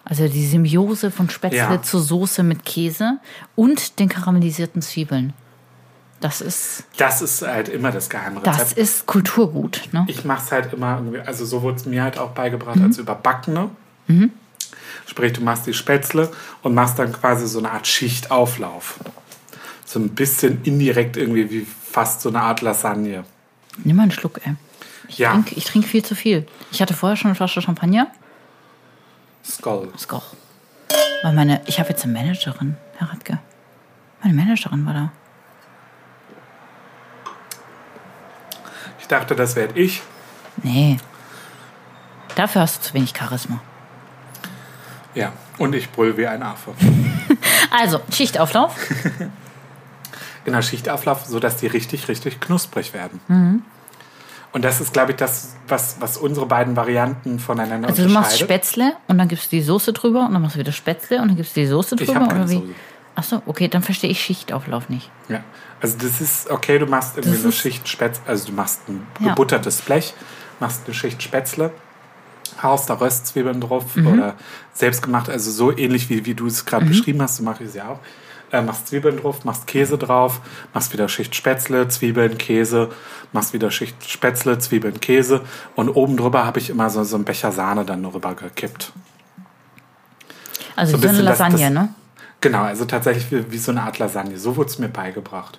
Also 0.04 0.26
die 0.26 0.46
Symbiose 0.46 1.10
von 1.10 1.28
Spätzle 1.28 1.58
Ja. 1.58 1.82
zur 1.82 2.00
Soße 2.00 2.42
mit 2.42 2.64
Käse 2.64 3.18
und 3.56 3.98
den 3.98 4.08
karamellisierten 4.08 4.80
Zwiebeln. 4.80 5.34
Das 6.20 6.40
ist, 6.40 6.84
Das 6.96 7.20
ist 7.22 7.42
halt 7.42 7.68
immer 7.68 7.92
das 7.92 8.08
Geheimrezept. 8.10 8.46
das 8.58 8.72
ist 8.72 9.06
Kulturgut. 9.06 9.88
Ne? 9.92 10.04
Ich 10.08 10.24
mache 10.24 10.42
es 10.44 10.50
halt 10.52 10.72
immer 10.72 10.96
irgendwie, 10.96 11.20
also 11.20 11.44
so 11.44 11.62
wurde 11.62 11.76
es 11.76 11.86
mir 11.86 12.02
halt 12.02 12.18
auch 12.18 12.30
beigebracht 12.30 12.76
Mhm. 12.76 12.84
als 12.86 12.98
überbackene. 12.98 13.70
Sprich, 15.06 15.32
du 15.34 15.42
machst 15.42 15.66
die 15.66 15.74
Spätzle 15.74 16.30
und 16.62 16.74
machst 16.74 16.98
dann 16.98 17.12
quasi 17.12 17.46
so 17.46 17.58
eine 17.58 17.70
Art 17.70 17.86
Schichtauflauf. 17.86 18.98
So 19.88 19.98
ein 19.98 20.10
bisschen 20.10 20.62
indirekt 20.64 21.16
irgendwie 21.16 21.48
wie 21.50 21.64
fast 21.64 22.20
so 22.20 22.28
eine 22.28 22.42
Art 22.42 22.60
Lasagne. 22.60 23.24
Nimm 23.84 23.96
mal 23.96 24.02
einen 24.02 24.12
Schluck, 24.12 24.38
ey. 24.46 24.54
Ich 25.08 25.16
Ja. 25.16 25.30
trinke 25.32 25.54
ich 25.54 25.64
trink 25.64 25.86
viel 25.86 26.04
zu 26.04 26.14
viel. 26.14 26.46
Ich 26.70 26.82
hatte 26.82 26.92
vorher 26.92 27.16
schon 27.16 27.28
eine 27.28 27.34
Flasche 27.36 27.62
Champagner. 27.62 28.08
Skull. 29.42 29.88
Das 29.94 30.10
auch. 30.10 30.24
Weil 31.22 31.32
meine, 31.32 31.62
ich 31.64 31.80
habe 31.80 31.88
jetzt 31.88 32.04
eine 32.04 32.12
Managerin, 32.12 32.76
Herr 32.98 33.08
Radke. 33.10 33.38
Meine 34.22 34.34
Managerin 34.34 34.84
war 34.84 34.92
da. 34.92 35.12
Ich 39.00 39.06
dachte, 39.08 39.34
das 39.34 39.56
werde 39.56 39.80
ich. 39.80 40.02
Nee. 40.62 40.98
Dafür 42.34 42.60
hast 42.60 42.76
du 42.84 42.88
zu 42.88 42.94
wenig 42.94 43.14
Charisma. 43.16 43.62
Ja. 45.14 45.32
Und 45.56 45.74
ich 45.74 45.90
brüll 45.90 46.14
wie 46.18 46.26
ein 46.26 46.42
Affe. 46.42 46.74
Also, 47.70 48.00
Schichtauflauf. 48.12 48.74
Genau, 50.44 50.62
Schichtauflauf, 50.62 51.24
sodass 51.26 51.56
die 51.56 51.66
richtig, 51.66 52.08
richtig 52.08 52.40
knusprig 52.40 52.94
werden. 52.94 53.20
Mhm. 53.28 53.62
Und 54.52 54.64
das 54.64 54.80
ist, 54.80 54.94
glaube 54.94 55.10
ich, 55.12 55.16
das, 55.18 55.56
was, 55.68 55.96
was 56.00 56.16
unsere 56.16 56.46
beiden 56.46 56.74
Varianten 56.74 57.38
voneinander 57.38 57.88
Also 57.88 58.02
du 58.04 58.08
machst 58.08 58.32
unterscheidet. 58.40 58.66
Spätzle 58.66 58.92
und 59.06 59.18
dann 59.18 59.28
gibst 59.28 59.52
du 59.52 59.56
die 59.56 59.62
Soße 59.62 59.92
drüber 59.92 60.26
und 60.26 60.32
dann 60.32 60.40
machst 60.40 60.56
du 60.56 60.60
wieder 60.60 60.72
Spätzle 60.72 61.20
und 61.20 61.28
dann 61.28 61.36
gibst 61.36 61.54
du 61.54 61.60
die 61.60 61.66
Soße 61.66 61.96
Ich 61.98 62.06
drüber 62.06 62.20
hab 62.20 62.28
keine 62.30 62.40
oder 62.44 62.50
wie? 62.50 62.54
Soße. 62.54 62.66
Ach 63.16 63.24
so, 63.24 63.42
okay, 63.46 63.68
dann 63.68 63.82
verstehe 63.82 64.08
ich 64.10 64.22
Schichtauflauf 64.22 64.88
nicht. 64.88 65.10
Ja. 65.28 65.42
Also 65.82 65.98
das 65.98 66.20
ist, 66.20 66.50
okay, 66.50 66.78
du 66.78 66.86
machst 66.86 67.16
irgendwie 67.16 67.36
Das 67.36 67.44
eine 67.44 67.52
Schicht 67.52 67.86
Spätzle, 67.88 68.22
also 68.26 68.46
du 68.46 68.52
machst 68.52 68.80
ein 68.88 69.06
Ja. 69.20 69.28
gebuttertes 69.30 69.82
Blech, 69.82 70.14
machst 70.60 70.82
eine 70.86 70.94
Schicht 70.94 71.22
Spätzle, 71.22 71.70
haust 72.62 72.88
da 72.88 72.94
Röstzwiebeln 72.94 73.60
drauf 73.60 73.94
Mhm. 73.96 74.06
oder 74.06 74.34
selbst 74.72 75.02
gemacht, 75.02 75.28
also 75.28 75.50
so 75.50 75.76
ähnlich 75.76 76.08
wie, 76.08 76.24
wie 76.24 76.34
du 76.34 76.46
es 76.46 76.64
gerade 76.64 76.86
beschrieben 76.86 77.20
hast, 77.20 77.36
so 77.36 77.42
mache 77.42 77.64
ich 77.64 77.68
es 77.68 77.74
ja 77.74 77.88
auch. 77.88 77.98
Äh, 78.50 78.62
machst 78.62 78.88
Zwiebeln 78.88 79.18
drauf, 79.18 79.44
machst 79.44 79.66
Käse 79.66 79.98
drauf, 79.98 80.40
machst 80.72 80.92
wieder 80.94 81.08
Schicht 81.08 81.34
Spätzle, 81.34 81.88
Zwiebeln, 81.88 82.38
Käse, 82.38 82.88
machst 83.32 83.52
wieder 83.52 83.70
Schicht 83.70 84.08
Spätzle, 84.08 84.58
Zwiebeln, 84.58 85.00
Käse 85.00 85.42
und 85.76 85.90
oben 85.90 86.16
drüber 86.16 86.46
habe 86.46 86.58
ich 86.58 86.70
immer 86.70 86.88
so, 86.88 87.04
so 87.04 87.16
einen 87.16 87.24
Becher 87.26 87.52
Sahne 87.52 87.84
dann 87.84 88.00
nur 88.00 88.14
rüber 88.14 88.34
gekippt. 88.34 88.92
Also 90.76 90.92
So 90.92 90.98
so, 90.98 91.08
ein 91.08 91.08
eine 91.10 91.18
bisschen 91.18 91.26
das- 91.26 91.38
Lasagne, 91.38 91.64
das- 91.64 91.70
ne? 91.74 91.94
Genau, 92.40 92.62
also 92.62 92.84
tatsächlich 92.84 93.30
wie, 93.32 93.50
wie 93.52 93.58
so 93.58 93.72
eine 93.72 93.82
Art 93.82 93.98
Lasagne. 93.98 94.38
So 94.38 94.56
wurde 94.56 94.70
es 94.70 94.78
mir 94.78 94.88
beigebracht. 94.88 95.58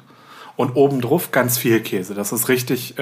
Und 0.55 0.75
obendrauf 0.75 1.31
ganz 1.31 1.57
viel 1.57 1.81
Käse. 1.81 2.13
Das 2.13 2.31
ist 2.31 2.47
richtig 2.49 2.97
äh, 2.97 3.01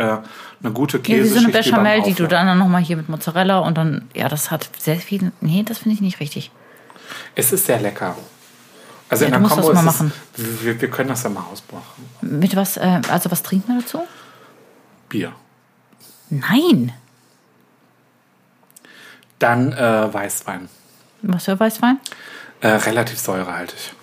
eine 0.62 0.74
gute 0.74 0.98
Ja, 0.98 1.04
Käse. 1.04 1.24
wie 1.24 1.28
so 1.40 1.40
eine 1.46 1.50
Bechamel, 1.54 2.02
die 2.02 2.14
du 2.14 2.28
dann 2.28 2.58
nochmal 2.58 2.82
hier 2.82 2.98
mit 2.98 3.08
Mozzarella 3.10 3.60
und 3.60 3.78
dann, 3.78 4.08
ja, 4.14 4.30
das 4.30 4.52
hat 4.52 4.70
sehr 4.80 4.98
viel. 4.98 5.32
Nee, 5.42 5.64
das 5.64 5.80
finde 5.80 5.96
ich 5.96 6.02
nicht 6.02 6.20
richtig. 6.20 6.52
Es 7.36 7.54
ist 7.54 7.66
sehr 7.68 7.80
lecker. 7.80 8.16
Also 9.10 9.26
Ja, 9.26 9.36
in 9.36 9.42
der 9.42 9.50
Kombo 9.50 9.72
das 9.72 9.74
mal 9.74 9.80
ist 9.80 9.86
machen. 10.00 10.14
es, 10.38 10.64
wir, 10.64 10.82
wir 10.82 10.90
können 10.90 11.10
das 11.10 11.24
ja 11.24 11.30
mal 11.30 11.44
ausbauen. 11.52 11.82
Mit 12.22 12.56
was, 12.56 12.78
äh, 12.78 13.02
also 13.10 13.32
was 13.32 13.42
trinken 13.44 13.74
wir 13.74 13.82
dazu? 13.82 14.02
Bier. 15.10 15.34
Nein. 16.30 16.94
Dann 19.40 19.72
äh, 19.72 20.14
Weißwein. 20.14 20.68
Was 21.22 21.46
für 21.46 21.60
Weißwein? 21.60 22.00
Äh, 22.62 22.68
relativ 22.70 23.20
säurehaltig. 23.20 23.94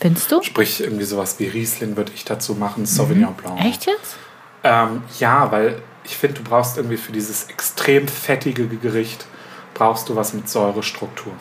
Findest 0.00 0.30
du? 0.30 0.42
Sprich, 0.42 0.80
irgendwie 0.80 1.04
sowas 1.04 1.38
wie 1.38 1.46
Riesling 1.46 1.96
würde 1.96 2.12
ich 2.14 2.24
dazu 2.24 2.54
machen, 2.54 2.86
Sauvignon 2.86 3.34
Blanc. 3.34 3.58
Mhm. 3.60 3.66
Echt 3.66 3.86
jetzt? 3.86 4.16
Ähm, 4.64 5.02
ja, 5.18 5.50
weil 5.50 5.80
ich 6.04 6.16
finde, 6.16 6.40
du 6.40 6.44
brauchst 6.48 6.76
irgendwie 6.76 6.96
für 6.96 7.12
dieses 7.12 7.44
extrem 7.44 8.08
fettige 8.08 8.66
Gericht, 8.66 9.26
brauchst 9.74 10.08
du 10.08 10.16
was 10.16 10.32
mit 10.34 10.48
Säurestruktur. 10.48 11.32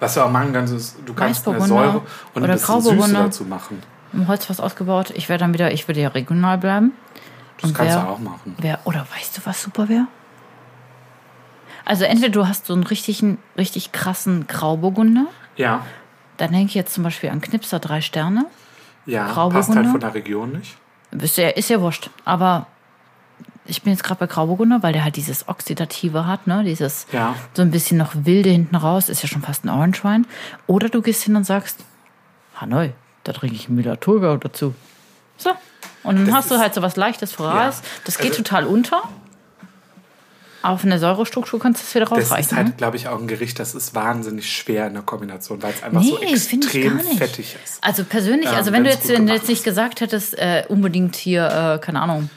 Was 0.00 0.14
du 0.14 0.22
auch 0.22 0.30
machen 0.30 0.52
kannst, 0.52 0.72
ist, 0.72 0.96
du 1.04 1.12
kannst 1.14 1.46
eine 1.46 1.60
Säure 1.60 2.02
und 2.34 2.42
ein 2.44 2.50
bisschen 2.50 2.80
Süße 2.80 3.12
dazu 3.12 3.44
machen. 3.44 3.82
Im 4.12 4.26
Holzfass 4.26 4.58
ausgebaut. 4.58 5.10
Ich 5.14 5.28
wäre 5.28 5.38
dann 5.38 5.52
wieder, 5.54 5.72
ich 5.72 5.86
würde 5.86 6.00
ja 6.00 6.08
regional 6.08 6.58
bleiben. 6.58 6.92
Das 7.60 7.70
Und 7.70 7.76
kannst 7.76 7.94
wer- 7.94 8.02
du 8.02 8.08
auch 8.08 8.18
machen. 8.18 8.56
Wer, 8.58 8.78
oder 8.84 9.06
weißt 9.14 9.36
du, 9.38 9.40
was 9.44 9.62
super 9.62 9.88
wäre? 9.88 10.06
Also 11.84 12.04
entweder 12.04 12.30
du 12.30 12.46
hast 12.46 12.66
so 12.66 12.72
einen 12.74 12.82
richtigen, 12.84 13.38
richtig 13.56 13.92
krassen 13.92 14.46
Grauburgunder. 14.46 15.26
Ja, 15.56 15.84
Dann 16.36 16.52
denke 16.52 16.66
ich 16.68 16.74
jetzt 16.74 16.94
zum 16.94 17.04
Beispiel 17.04 17.28
an 17.30 17.40
Knipser 17.40 17.78
drei 17.80 18.00
Sterne. 18.00 18.46
ja, 19.06 19.26
passt 19.48 19.74
halt 19.74 19.86
von 19.88 20.00
der 20.00 20.14
Region 20.14 20.52
nicht. 20.52 20.76
Ist 21.10 21.36
ja, 21.36 21.48
ist 21.50 21.68
ja 21.68 21.80
wurscht. 21.80 22.08
Aber 22.24 22.66
ich 23.70 23.82
bin 23.82 23.92
jetzt 23.92 24.02
gerade 24.04 24.18
bei 24.20 24.26
Grauburgunder, 24.26 24.82
weil 24.82 24.92
der 24.92 25.04
halt 25.04 25.16
dieses 25.16 25.48
Oxidative 25.48 26.26
hat, 26.26 26.46
ne? 26.46 26.62
Dieses 26.64 27.06
Ja. 27.12 27.34
so 27.54 27.62
ein 27.62 27.70
bisschen 27.70 27.96
noch 27.98 28.12
wilde 28.14 28.50
hinten 28.50 28.76
raus, 28.76 29.08
ist 29.08 29.22
ja 29.22 29.28
schon 29.28 29.42
fast 29.42 29.64
ein 29.64 29.68
Orange 29.70 30.04
Wein. 30.04 30.26
Oder 30.66 30.88
du 30.88 31.00
gehst 31.02 31.22
hin 31.22 31.36
und 31.36 31.44
sagst, 31.44 31.78
Hanoi, 32.56 32.92
da 33.24 33.32
trinke 33.32 33.56
ich 33.56 33.68
Müller-Thurgau 33.68 34.36
dazu. 34.36 34.74
So. 35.38 35.50
Und 36.02 36.16
dann 36.16 36.26
Das 36.26 36.34
hast 36.34 36.50
du 36.50 36.58
halt 36.58 36.74
so 36.74 36.82
was 36.82 36.96
Leichtes 36.96 37.32
voraus. 37.32 37.78
Ja. 37.78 37.88
Das 38.04 38.18
geht 38.18 38.30
Also- 38.32 38.42
total 38.42 38.66
unter. 38.66 39.02
Aber 40.62 40.76
von 40.76 40.90
der 40.90 40.98
Säurestruktur 40.98 41.58
kannst 41.58 41.80
du 41.80 41.86
es 41.86 41.94
wieder 41.94 42.04
Das 42.04 42.12
rausreichen. 42.18 42.50
ist 42.50 42.54
halt, 42.56 42.66
ne? 42.68 42.74
glaube 42.76 42.96
ich, 42.98 43.08
auch 43.08 43.18
ein 43.18 43.26
Gericht, 43.26 43.58
das 43.58 43.74
ist 43.74 43.94
wahnsinnig 43.94 44.52
schwer 44.54 44.88
in 44.88 44.92
der 44.92 45.02
Kombination, 45.02 45.62
weil 45.62 45.72
es 45.72 45.82
einfach 45.82 46.02
so 46.02 46.18
Nee, 46.18 46.26
ich 46.34 46.52
extrem 46.52 47.00
fettig 47.00 47.56
ist. 47.64 47.82
Also 47.82 48.04
persönlich, 48.04 48.50
Ähm, 48.50 48.56
also 48.56 48.70
wenn 48.72 48.84
du 48.84 48.90
jetzt, 48.90 49.08
wenn 49.08 49.26
du 49.26 49.32
jetzt 49.32 49.48
nicht 49.48 49.64
gesagt 49.64 50.02
hättest, 50.02 50.38
äh, 50.38 50.64
unbedingt 50.68 51.16
hier, 51.16 51.46
äh, 51.46 51.78
keine 51.84 52.02
Ahnung, 52.02 52.28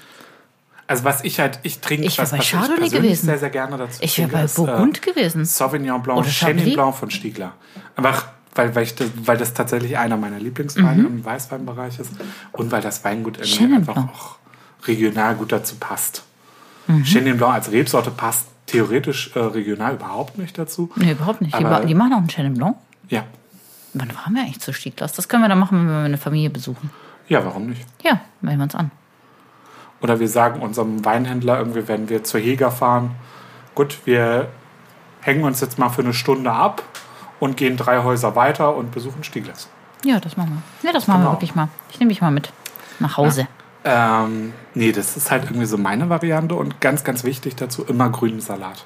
Also 0.93 1.05
was 1.05 1.23
ich 1.23 1.39
halt, 1.39 1.59
ich 1.63 1.79
trinke, 1.79 2.05
Ich 2.05 2.17
was, 2.17 2.31
bei 2.31 2.37
was 2.39 2.47
Chardonnay 2.49 2.77
persönlich 2.79 3.01
gewesen. 3.09 3.25
sehr, 3.25 3.37
sehr 3.39 3.49
gerne 3.49 3.77
dazu 3.77 3.97
ich 4.01 4.17
wäre 4.17 4.29
bei 4.29 4.43
ist, 4.43 4.55
Burgund 4.55 4.97
äh, 5.05 5.11
gewesen. 5.11 5.43
Sauvignon 5.45 6.01
Blanc, 6.03 6.19
Oder 6.19 6.29
Chenin? 6.29 6.73
Blanc 6.73 6.95
von 6.95 7.09
Stiegler. 7.09 7.53
Einfach, 7.95 8.27
weil, 8.55 8.73
weil, 8.75 8.83
ich 8.83 8.95
das, 8.95 9.07
weil 9.25 9.37
das 9.37 9.53
tatsächlich 9.53 9.97
einer 9.97 10.15
meiner 10.17 10.39
Lieblingsweine 10.39 11.03
im 11.03 11.25
Weißweinbereich 11.25 11.99
ist 11.99 12.11
und 12.51 12.71
weil 12.71 12.81
das 12.81 13.03
Weingut 13.03 13.37
irgendwie 13.37 13.65
Mhm. 13.65 13.73
Einfach 13.77 13.97
auch 13.97 14.35
regional 14.87 15.35
gut 15.35 15.51
dazu 15.51 15.75
passt. 15.79 16.23
Mhm. 16.87 17.03
Chenin 17.03 17.37
Blanc 17.37 17.53
als 17.55 17.71
Rebsorte 17.71 18.11
passt 18.11 18.47
theoretisch 18.67 19.31
äh, 19.35 19.39
regional 19.39 19.95
überhaupt 19.95 20.37
nicht 20.37 20.57
dazu. 20.57 20.89
Nee, 20.95 21.11
überhaupt 21.13 21.41
nicht. 21.41 21.53
Die, 21.57 21.65
Aber- 21.65 21.79
ma- 21.79 21.85
die 21.85 21.95
machen 21.95 22.13
auch 22.13 22.17
einen 22.17 22.27
Chenin 22.29 22.53
Blanc. 22.53 22.75
Ja, 23.09 23.23
Wann 23.95 24.09
fahren 24.09 24.33
wir 24.33 24.41
eigentlich 24.41 24.59
zu 24.59 24.73
Stieglers? 24.73 25.13
Das 25.13 25.27
können 25.27 25.43
wir 25.43 25.49
dann 25.49 25.59
machen, 25.59 25.77
wenn 25.79 25.87
wir 25.87 25.97
eine 26.05 26.17
Familie 26.17 26.49
besuchen. 26.49 26.89
ja, 27.27 27.45
warum 27.45 27.67
nicht? 27.67 27.85
Ja, 28.03 28.21
melden 28.41 28.59
wir 28.59 28.63
uns 28.63 28.73
an. 28.75 28.89
Oder 30.03 30.19
wir 30.19 30.27
sagen 30.27 30.61
unserem 30.61 31.03
Weinhändler 31.05 31.57
irgendwie, 31.57 31.87
wenn 31.87 32.09
wir 32.09 32.23
zur 32.23 32.39
Jäger 32.39 32.69
fahren, 32.71 33.11
gut, 33.73 33.99
wir 34.05 34.49
hängen 35.21 35.43
uns 35.45 35.61
jetzt 35.61 35.79
mal 35.79 35.89
für 35.89 36.01
eine 36.03 36.13
Stunde 36.13 36.51
ab 36.51 36.83
und 37.39 37.55
gehen 37.57 37.77
drei 37.77 38.03
Häuser 38.03 38.35
weiter 38.35 38.75
und 38.75 38.91
besuchen 38.91 39.23
Stieglers. 39.23 39.69
Ja, 40.03 40.19
das 40.19 40.35
machen 40.37 40.61
wir. 40.81 40.87
Ja, 40.89 40.93
das 40.93 41.07
machen 41.07 41.21
Genau. 41.21 41.31
wir 41.31 41.35
wirklich 41.37 41.55
mal. 41.55 41.69
Ich 41.89 41.99
nehme 41.99 42.09
dich 42.09 42.21
mal 42.21 42.31
mit 42.31 42.51
nach 42.99 43.15
Hause. 43.17 43.47
Ähm, 43.85 44.53
nee, 44.73 44.91
das 44.91 45.15
ist 45.17 45.31
halt 45.31 45.45
irgendwie 45.45 45.65
so 45.65 45.77
meine 45.77 46.09
Variante 46.09 46.55
und 46.55 46.79
ganz, 46.81 47.03
ganz 47.03 47.23
wichtig 47.23 47.55
dazu, 47.55 47.83
immer 47.85 48.09
grünen 48.09 48.39
Salat. 48.41 48.85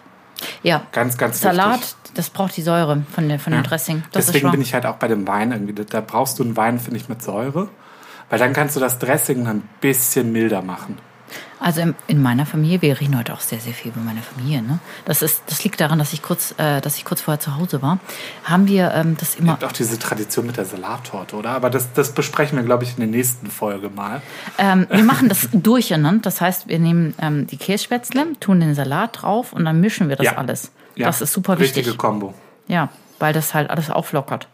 Ja, 0.61 0.83
Ganz, 0.91 1.17
ganz 1.17 1.41
Salat, 1.41 1.79
wichtig. 1.81 1.95
das 2.13 2.29
braucht 2.29 2.55
die 2.57 2.61
Säure 2.61 3.01
von, 3.11 3.27
der, 3.27 3.39
von 3.39 3.53
dem 3.53 3.63
Dressing. 3.63 4.03
Das 4.11 4.27
Deswegen 4.27 4.51
bin 4.51 4.61
ich 4.61 4.73
halt 4.75 4.85
auch 4.85 4.95
bei 4.97 5.07
dem 5.07 5.27
Wein 5.27 5.51
irgendwie, 5.51 5.73
da, 5.73 5.83
da 5.83 6.01
brauchst 6.01 6.37
du 6.37 6.43
einen 6.43 6.55
Wein, 6.55 6.79
finde 6.79 6.99
ich, 6.99 7.09
mit 7.09 7.23
Säure, 7.23 7.69
weil 8.29 8.39
dann 8.39 8.53
kannst 8.53 8.75
du 8.75 8.79
das 8.79 8.99
Dressing 8.99 9.47
ein 9.47 9.61
bisschen 9.81 10.31
milder 10.31 10.61
machen. 10.61 10.97
Also 11.59 11.81
in, 11.81 11.95
in 12.05 12.21
meiner 12.21 12.45
Familie, 12.45 12.81
wir 12.83 13.01
reden 13.01 13.17
heute 13.17 13.33
auch 13.33 13.39
sehr, 13.41 13.59
sehr 13.59 13.73
viel 13.73 13.91
über 13.91 13.99
meine 13.99 14.21
Familie. 14.21 14.61
Ne? 14.61 14.79
Das, 15.05 15.21
ist, 15.23 15.41
das 15.47 15.63
liegt 15.63 15.81
daran, 15.81 15.97
dass 15.97 16.13
ich 16.13 16.21
kurz, 16.21 16.53
äh, 16.57 16.79
dass 16.81 16.97
ich 16.97 17.03
kurz 17.03 17.19
vorher 17.21 17.39
zu 17.39 17.57
Hause 17.57 17.81
war. 17.81 17.97
Haben 18.43 18.67
wir 18.67 18.93
ähm, 18.93 19.17
das 19.19 19.29
Es 19.29 19.35
immer. 19.37 19.53
gibt 19.53 19.65
auch 19.65 19.71
diese 19.71 19.97
Tradition 19.97 20.45
mit 20.45 20.55
der 20.57 20.65
Salattorte, 20.65 21.35
oder? 21.35 21.49
Aber 21.49 21.69
das, 21.71 21.91
das 21.93 22.11
besprechen 22.13 22.57
wir, 22.57 22.63
glaube 22.63 22.83
ich, 22.83 22.91
in 22.91 22.97
der 22.97 23.07
nächsten 23.07 23.47
Folge 23.47 23.89
mal. 23.89 24.21
Ähm, 24.59 24.85
wir 24.89 25.03
machen 25.03 25.29
das 25.29 25.49
durcheinander. 25.51 26.21
Das 26.21 26.39
heißt, 26.41 26.67
wir 26.67 26.77
nehmen 26.79 27.15
ähm, 27.19 27.47
die 27.47 27.57
Kässpätzle, 27.57 28.27
tun 28.39 28.59
den 28.59 28.75
Salat 28.75 29.23
drauf 29.23 29.51
und 29.51 29.65
dann 29.65 29.79
mischen 29.81 30.09
wir 30.09 30.15
das 30.15 30.25
Ja. 30.27 30.37
alles. 30.37 30.71
Ja, 30.95 31.07
Das 31.07 31.21
ist 31.21 31.33
super 31.33 31.59
wichtig. 31.59 31.77
Richtige 31.77 31.97
Kombo. 31.97 32.33
Ja, 32.67 32.89
weil 33.19 33.33
das 33.33 33.53
halt 33.55 33.69
alles 33.71 33.89
auflockert. 33.89 34.47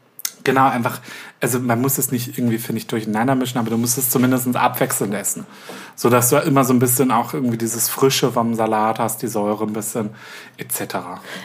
Genau, 0.44 0.68
einfach, 0.68 1.00
also 1.42 1.60
man 1.60 1.80
muss 1.82 1.98
es 1.98 2.12
nicht 2.12 2.38
irgendwie, 2.38 2.58
finde 2.58 2.80
ich, 2.80 2.88
durcheinander 2.88 3.36
mischen, 3.36 3.58
aber 3.58 3.70
du 3.70 3.78
musst 3.78 3.98
es 3.98 4.10
zumindest 4.10 4.54
abwechselnd 4.56 5.14
essen. 5.14 5.46
So 5.96 6.10
dass 6.10 6.30
du 6.30 6.38
immer 6.38 6.64
so 6.66 6.74
ein 6.74 6.80
bisschen 6.80 7.12
auch 7.12 7.34
irgendwie 7.34 7.58
dieses 7.58 7.88
Frische 7.90 8.32
vom 8.32 8.54
Salat 8.56 9.00
hast, 9.00 9.22
die 9.22 9.28
Säure 9.28 9.64
ein 9.66 9.74
bisschen, 9.74 10.10
etc. 10.58 10.96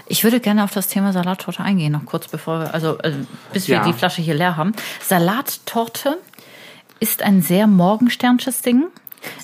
Ich 0.07 0.24
würde 0.24 0.40
gerne 0.40 0.64
auf 0.64 0.72
das 0.72 0.88
Thema 0.88 1.12
Salattorte 1.12 1.62
eingehen, 1.62 1.92
noch 1.92 2.07
kurz 2.07 2.28
bevor 2.28 2.61
wir, 2.61 2.74
also, 2.74 2.99
also 2.99 3.18
bis 3.53 3.68
wir 3.68 3.76
Ja. 3.76 3.84
die 3.84 3.92
Flasche 3.92 4.22
hier 4.22 4.34
leer 4.34 4.57
haben. 4.57 4.72
Salattorte 5.07 6.18
ist 7.01 7.22
ein 7.22 7.42
sehr 7.42 7.66
morgensternsches 7.66 8.62
Ding. 8.62 8.84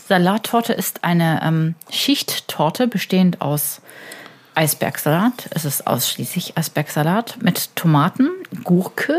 Salattorte 0.08 0.72
ist 0.72 1.04
eine 1.04 1.40
ähm, 1.44 1.74
Schichttorte 1.90 2.88
bestehend 2.88 3.40
aus 3.40 3.80
Eisbergsalat. 4.54 5.48
Es 5.50 5.64
ist 5.64 5.86
ausschließlich 5.86 6.56
Eisbergsalat 6.56 7.38
mit 7.42 7.74
Tomaten, 7.76 8.30
Gurke. 8.62 9.18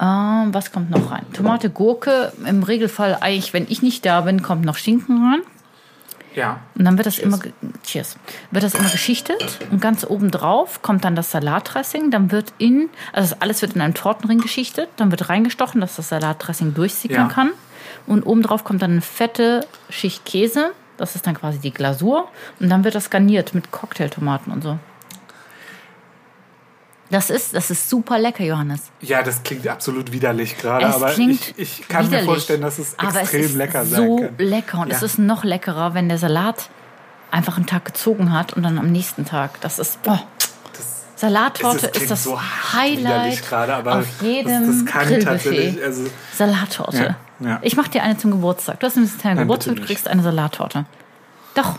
Ähm, 0.00 0.48
was 0.54 0.70
kommt 0.72 0.90
noch 0.90 1.10
rein? 1.10 1.26
Tomate, 1.32 1.70
Gurke. 1.70 2.32
Im 2.46 2.62
Regelfall 2.62 3.18
eigentlich, 3.20 3.52
wenn 3.52 3.66
ich 3.68 3.82
nicht 3.82 4.06
da 4.06 4.20
bin, 4.22 4.42
kommt 4.42 4.64
noch 4.64 4.76
Schinken 4.76 5.24
rein. 5.24 5.40
Ja. 6.34 6.60
Und 6.76 6.84
dann 6.84 6.96
wird 6.98 7.06
das 7.06 7.18
immer, 7.18 7.38
ge- 7.38 7.52
cheers, 7.84 8.16
wird 8.52 8.62
das 8.62 8.74
immer 8.74 8.90
geschichtet 8.90 9.58
und 9.72 9.80
ganz 9.80 10.04
oben 10.04 10.30
drauf 10.30 10.82
kommt 10.82 11.04
dann 11.04 11.16
das 11.16 11.32
Salatdressing. 11.32 12.12
Dann 12.12 12.30
wird 12.30 12.52
in, 12.58 12.90
also 13.12 13.30
das 13.30 13.42
alles 13.42 13.60
wird 13.62 13.72
in 13.74 13.80
einem 13.80 13.94
Tortenring 13.94 14.38
geschichtet, 14.38 14.88
dann 14.96 15.10
wird 15.10 15.28
reingestochen, 15.30 15.80
dass 15.80 15.96
das 15.96 16.10
Salatdressing 16.10 16.74
durchsickern 16.74 17.28
Ja. 17.28 17.34
kann. 17.34 17.50
Und 18.06 18.22
oben 18.22 18.42
drauf 18.42 18.62
kommt 18.62 18.82
dann 18.82 18.92
eine 18.92 19.00
fette 19.00 19.66
Schicht 19.90 20.24
Käse. 20.26 20.70
Das 20.98 21.14
ist 21.16 21.26
dann 21.26 21.34
quasi 21.34 21.58
die 21.58 21.72
Glasur. 21.72 22.28
Und 22.60 22.68
dann 22.68 22.84
wird 22.84 22.94
das 22.94 23.08
garniert 23.08 23.54
mit 23.54 23.70
Cocktailtomaten 23.70 24.52
und 24.52 24.62
so. 24.62 24.78
Das 27.10 27.30
ist, 27.30 27.54
das 27.54 27.70
ist 27.70 27.88
super 27.88 28.18
lecker, 28.18 28.44
Johannes. 28.44 28.90
Ja, 29.00 29.22
das 29.22 29.42
klingt 29.42 29.66
absolut 29.66 30.12
widerlich 30.12 30.58
gerade, 30.58 30.84
Es 30.86 30.94
aber 30.96 31.16
ich, 31.16 31.54
ich 31.58 31.88
kann 31.88 32.06
widerlich, 32.06 32.26
mir 32.26 32.32
vorstellen, 32.34 32.60
dass 32.60 32.78
es 32.78 32.98
aber 32.98 33.20
extrem 33.20 33.40
es 33.40 33.46
ist 33.46 33.54
lecker 33.56 33.86
so 33.86 34.18
sein 34.18 34.36
kann. 34.36 34.46
lecker 34.46 34.78
und 34.80 34.92
es 34.92 35.00
Ja. 35.00 35.06
ist 35.06 35.18
noch 35.18 35.42
leckerer, 35.42 35.94
wenn 35.94 36.10
der 36.10 36.18
Salat 36.18 36.68
einfach 37.30 37.56
einen 37.56 37.66
Tag 37.66 37.86
gezogen 37.86 38.32
hat 38.34 38.52
und 38.52 38.62
dann 38.62 38.78
am 38.78 38.92
nächsten 38.92 39.24
Tag. 39.24 39.58
Das 39.62 39.78
ist 39.78 40.02
boah. 40.02 40.20
Salattorte 41.18 41.86
ist 41.86 41.92
klingt 41.94 42.10
das 42.12 42.24
so 42.24 42.40
Highlight 42.40 43.42
gerade, 43.42 43.74
aber 43.74 43.96
auf 43.98 44.22
jedem 44.22 44.66
das, 44.66 44.84
das 44.84 44.86
kann 44.86 45.08
Grillbuffet. 45.08 45.82
also 45.82 46.04
Salattorte. 46.32 47.16
Ja, 47.40 47.46
ja. 47.46 47.58
Ich 47.62 47.76
mache 47.76 47.90
dir 47.90 48.04
eine 48.04 48.16
zum 48.16 48.30
Geburtstag. 48.30 48.78
Du 48.78 48.86
hast 48.86 48.96
einen 48.96 49.06
kleinen 49.06 49.36
Nein, 49.36 49.46
Geburtstag, 49.46 49.76
du 49.76 49.82
kriegst 49.82 50.06
eine 50.06 50.22
Salattorte. 50.22 50.84
Doch, 51.54 51.78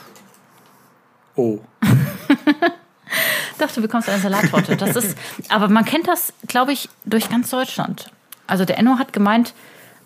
oh. 1.35 1.59
doch, 3.57 3.71
du 3.71 3.81
bekommst 3.81 4.09
eine 4.09 4.19
Salattorte. 4.19 4.75
Das 4.75 4.97
ist, 4.97 5.17
aber 5.47 5.69
man 5.69 5.85
kennt 5.85 6.09
das, 6.09 6.33
glaube 6.47 6.73
ich, 6.73 6.89
durch 7.05 7.29
ganz 7.29 7.49
Deutschland. 7.49 8.11
Also 8.45 8.65
der 8.65 8.77
Enno 8.77 8.99
hat 8.99 9.13
gemeint, 9.13 9.53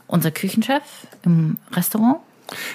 unser 0.06 0.30
Küchenchef 0.30 0.84
im 1.24 1.58
Restaurant, 1.72 2.18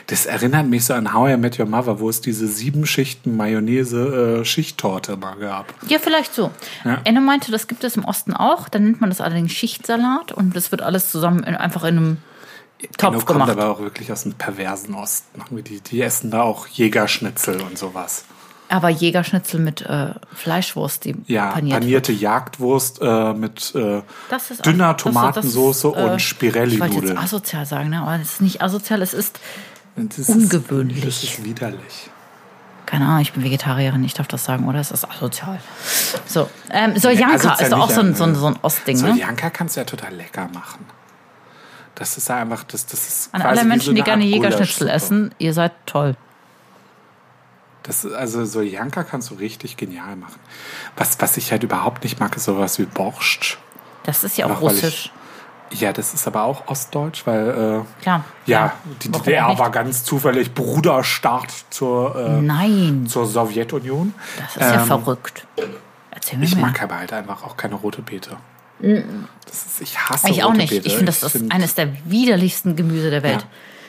Das 0.07 0.27
erinnert 0.27 0.66
mich 0.66 0.85
so 0.85 0.95
an 0.95 1.12
How 1.12 1.31
I 1.31 1.37
Met 1.37 1.59
Your 1.59 1.66
Mother, 1.66 2.01
wo 2.01 2.09
es 2.09 2.21
diese 2.21 2.49
sieben 2.49 2.87
Schichten 2.87 3.37
Mayonnaise 3.37 4.41
äh, 4.41 4.45
Schichttorte 4.45 5.16
mal 5.16 5.37
gab. 5.37 5.73
Ja, 5.87 5.99
vielleicht 5.99 6.35
so. 6.35 6.51
Ja. 6.85 7.01
Enno 7.05 7.21
meinte, 7.21 7.53
das 7.53 7.69
gibt 7.69 7.85
es 7.85 7.97
im 7.97 8.05
Osten 8.05 8.33
auch. 8.33 8.69
Dann 8.69 8.85
nennt 8.85 9.01
man 9.01 9.11
das 9.11 9.21
allerdings 9.21 9.53
Schichtsalat 9.53 10.33
und 10.33 10.57
das 10.57 10.71
wird 10.71 10.83
alles 10.83 11.11
zusammen 11.11 11.45
in, 11.45 11.55
einfach 11.55 11.85
in 11.85 11.97
einem 11.97 12.16
Topf 12.97 13.27
kommt 13.27 13.27
gemacht. 13.27 13.51
aber 13.51 13.71
auch 13.71 13.81
wirklich 13.81 14.12
aus 14.12 14.23
dem 14.23 14.35
perversen 14.35 14.95
Osten. 14.95 15.43
Die, 15.64 15.81
die 15.81 16.01
essen 16.01 16.31
da 16.31 16.43
auch 16.43 16.66
Jägerschnitzel 16.69 17.61
und 17.61 17.77
sowas. 17.77 18.25
Aber 18.71 18.91
Jägerschnitzel 18.91 19.61
mit 19.61 19.81
äh, 19.83 20.09
Fleischwurst, 20.35 21.05
die 21.07 21.16
Ja, 21.27 21.53
paniert 21.53 21.81
panierte 21.81 22.12
Jagdwurst 22.12 23.01
äh, 23.01 23.33
mit 23.33 23.75
äh, 23.75 24.03
ist 24.51 24.66
dünner 24.66 24.91
ist- 24.91 25.01
Tomatensauce 25.01 25.77
ist, 25.79 25.85
äh, 25.85 25.87
und 25.89 25.95
Ich 25.97 26.03
wollte 26.05 26.21
Spirelli-Nudeln. 26.21 27.07
jetzt 27.09 27.19
asozial 27.19 27.64
sagen, 27.64 27.89
ne? 27.91 28.03
aber 28.03 28.16
es 28.16 28.33
ist 28.35 28.41
nicht 28.43 28.61
asozial, 28.61 29.01
es 29.01 29.14
ist, 29.14 29.41
Das 29.97 30.19
ist- 30.19 30.29
ungewöhnlich. 30.29 31.03
Das 31.05 31.23
ist 31.23 31.43
widerlich. 31.45 32.11
keine 32.85 33.07
Ahnung, 33.07 33.21
ich 33.23 33.33
bin 33.33 33.43
Vegetarierin, 33.43 34.05
ich 34.05 34.14
darf 34.14 34.29
das 34.29 34.45
sagen, 34.45 34.66
oder? 34.69 34.81
Es 34.81 34.91
ist 34.91 35.05
asozial. 35.11 35.61
So, 36.27 36.49
ähm, 36.71 36.97
Soljanka 36.99 37.35
asozial 37.37 37.69
ist 37.69 37.73
auch 37.75 37.91
so 37.91 38.01
ein, 38.01 38.14
so 38.14 38.25
ein, 38.25 38.35
ja. 38.35 38.39
so 38.41 38.47
ein 38.49 38.57
Ostding, 38.62 39.01
ne? 39.01 39.09
Soljanka 39.12 39.51
kannst 39.51 39.77
du 39.77 39.81
ja 39.81 39.85
total 39.87 40.14
lecker 40.14 40.49
machen. 40.55 40.85
Das 41.95 42.16
ist 42.16 42.31
einfach, 42.31 42.64
das, 42.64 42.87
das 42.87 43.09
ist 43.09 43.35
An 43.35 43.43
alle 43.43 43.64
Menschen, 43.64 43.87
so 43.87 43.93
die 43.93 44.03
gerne 44.03 44.25
Jägerschnitzel 44.25 44.89
essen, 44.89 45.35
ihr 45.39 45.53
seid 45.53 45.73
toll. 45.87 46.16
Das, 47.89 48.05
also 48.07 48.45
Soljanka 48.45 49.03
kannst 49.03 49.30
du 49.30 49.34
richtig 49.34 49.76
genial 49.76 50.14
machen. 50.14 50.39
Was, 50.97 51.20
was 51.20 51.36
ich 51.39 51.51
halt 51.51 51.62
überhaupt 51.64 52.05
nicht 52.05 52.20
mag, 52.20 52.36
ist 52.36 52.45
sowas 52.45 52.78
wie 52.78 52.84
Borscht. 52.84 53.59
Das 54.05 54.22
ist 54.24 54.36
ja 54.39 54.47
auch 54.47 54.51
ich- 54.51 54.61
russisch. 54.61 55.11
Ja, 55.70 55.93
das 55.93 56.14
ist 56.14 56.26
aber 56.26 56.45
auch 56.45 56.66
ostdeutsch, 56.68 57.26
weil 57.26 57.84
äh, 57.99 58.03
Klar. 58.03 58.24
ja, 58.47 58.72
die 59.03 59.09
Warum 59.09 59.20
auch 59.20 59.24
DDR 59.24 59.59
war 59.59 59.70
ganz 59.70 60.03
zufällig 60.03 60.55
Bruderstaat 60.55 61.53
zur, 61.68 62.16
äh, 62.16 62.41
Nein, 62.41 63.07
zur 63.07 63.26
Sowjetunion. 63.26 64.14
das 64.39 64.57
ist 64.57 64.62
ja 64.62 64.80
Ähm, 64.80 64.86
verrückt. 64.86 65.47
Erzähl 66.11 66.39
mir 66.39 66.47
Ich 66.47 66.57
mehr. 66.57 66.64
mag 66.66 66.82
aber 66.82 66.97
halt 66.99 67.12
einfach 67.12 67.43
auch 67.45 67.57
keine 67.59 67.74
rote 67.74 68.01
Beete. 68.01 68.36
Ist, 68.80 69.80
ich 69.80 69.99
hasse 69.99 70.30
Ich 70.30 70.43
auch 70.43 70.49
rote 70.49 70.59
nicht. 70.59 70.70
Beete. 70.70 70.86
Ich 70.86 70.93
finde, 70.95 71.07
das 71.12 71.22
ist 71.22 71.32
find- 71.32 71.53
eines 71.53 71.74
der 71.74 71.89
widerlichsten 72.11 72.74
Gemüse 72.76 73.11
der 73.11 73.22
Welt. 73.22 73.43
Ja. 73.43 73.49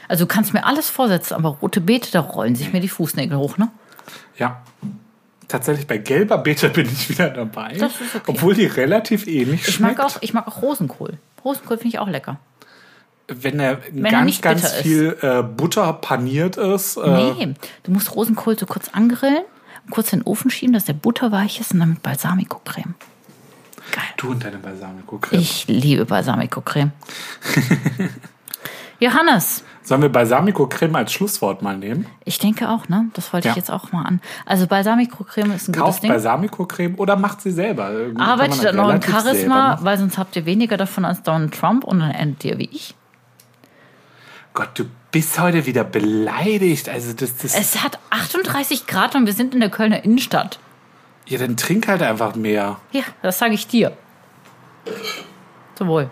Also 0.10 0.26
du 0.26 0.28
kannst 0.28 0.54
mir 0.54 0.66
alles 0.66 0.90
vorsetzen, 0.90 1.36
aber 1.36 1.50
rote 1.62 1.80
Beete, 1.82 2.12
da 2.12 2.20
rollen 2.22 2.56
sich 2.56 2.74
mir 2.74 2.82
die 2.82 2.90
Fußnägel 2.90 3.38
hoch, 3.38 3.58
ne? 3.58 3.70
Ja. 4.38 4.62
Tatsächlich 5.48 5.88
bei 5.88 5.98
gelber 5.98 6.38
Beete 6.38 6.70
bin 6.70 6.86
ich 6.86 7.10
wieder 7.10 7.30
dabei. 7.30 7.76
Das 7.80 7.94
ist 8.00 8.16
okay. 8.16 8.24
Obwohl 8.28 8.54
die 8.54 8.66
relativ 8.68 9.26
ähnlich 9.28 9.68
Ich 9.68 9.76
schmeckt. 9.76 9.98
mag, 9.98 10.06
auch, 10.06 10.18
ich 10.22 10.34
mag 10.34 10.48
auch 10.48 10.62
Rosenkohl. 10.62 11.18
Rosenkohl 11.44 11.78
finde 11.78 11.90
ich 11.96 12.00
auch 12.00 12.08
lecker. 12.08 12.38
wenn 13.28 13.60
er 13.60 13.80
Wenn 13.92 14.06
er 14.06 14.12
ganz, 14.12 14.26
nicht 14.26 14.42
ganz 14.44 14.72
viel 14.74 15.18
äh, 15.22 15.42
Butter 15.42 15.92
paniert 15.94 16.58
ist. 16.58 16.98
Äh, 16.98 17.10
Nee, 17.10 17.54
du 17.84 17.92
musst 17.92 18.14
Rosenkohl 18.16 18.60
so 18.60 18.66
kurz 18.68 18.90
angrillen, 18.90 19.44
kurz 19.90 20.14
in 20.14 20.20
den 20.20 20.26
Ofen 20.28 20.52
schieben, 20.52 20.74
dass 20.74 20.86
der 20.86 20.94
Butter 20.94 21.32
weich 21.32 21.60
ist 21.60 21.74
und 21.74 21.80
dann 21.80 21.90
mit 21.90 22.04
Balsamico-Creme. 22.04 22.94
Geil. 23.92 24.04
Du 24.18 24.30
und 24.30 24.44
deine 24.44 24.58
Balsamico-Creme. 24.60 25.42
Ich 25.42 25.66
liebe 25.68 26.06
Balsamico-Creme. 26.06 26.92
Johannes, 29.00 29.64
Sollen 29.82 30.02
wir 30.04 30.10
Balsamico-Creme 30.10 30.96
als 30.98 31.14
Schlusswort 31.14 31.62
mal 31.64 31.78
nehmen? 31.78 32.06
ich 32.26 32.38
denke 32.38 32.70
auch, 32.70 32.90
ne? 32.90 33.10
Das 33.14 33.34
wollte 33.34 33.48
Ja. 33.48 33.54
ich 33.54 33.58
jetzt 33.58 33.72
auch 33.72 33.92
mal 33.92 34.04
an. 34.04 34.22
Also 34.46 34.68
Balsamico-Creme 34.68 35.52
ist 35.56 35.68
ein 35.70 35.72
gutes 35.74 35.80
Kauft 35.84 36.04
Ding. 36.04 36.12
Balsamico-Creme 36.12 36.96
oder 36.98 37.16
macht 37.16 37.42
sie 37.42 37.52
selber. 37.52 37.90
Irgendwie 37.92 38.22
Arbeitet 38.22 38.64
im 38.66 38.80
relativ 38.80 39.12
Charisma, 39.12 39.80
weil 39.82 39.98
sonst 39.98 40.18
habt 40.20 40.36
ihr 40.36 40.46
weniger 40.46 40.78
davon 40.78 41.06
als 41.06 41.24
Donald 41.24 41.54
Trump 41.60 41.84
und 41.86 42.00
dann 42.00 42.12
endet 42.12 42.46
ihr 42.46 42.58
wie 42.60 42.70
ich. 42.72 42.94
Gott, 44.54 44.70
du 44.76 44.84
bist 45.12 45.40
heute 45.40 45.66
wieder 45.66 45.84
beleidigt. 45.84 46.90
Also 46.90 47.14
das, 47.14 47.38
das, 47.38 47.56
Es 47.56 47.84
hat 47.84 47.98
38 48.12 48.86
Grad 48.86 49.16
und 49.16 49.26
wir 49.26 49.34
sind 49.34 49.54
in 49.56 49.60
der 49.60 49.70
Kölner 49.70 50.04
Innenstadt. 50.04 50.60
ja, 51.26 51.40
dann 51.40 51.56
trink 51.58 51.88
halt 51.88 52.02
einfach 52.04 52.36
mehr. 52.36 52.78
Ja, 52.92 53.04
das 53.24 53.40
sage 53.40 53.54
ich 53.56 53.66
dir. 53.68 53.94
Zum 55.76 55.88
Wohl. 55.88 56.10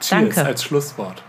Cheers 0.00 0.08
Danke. 0.34 0.44
als 0.44 0.62
Schlusswort. 0.62 1.22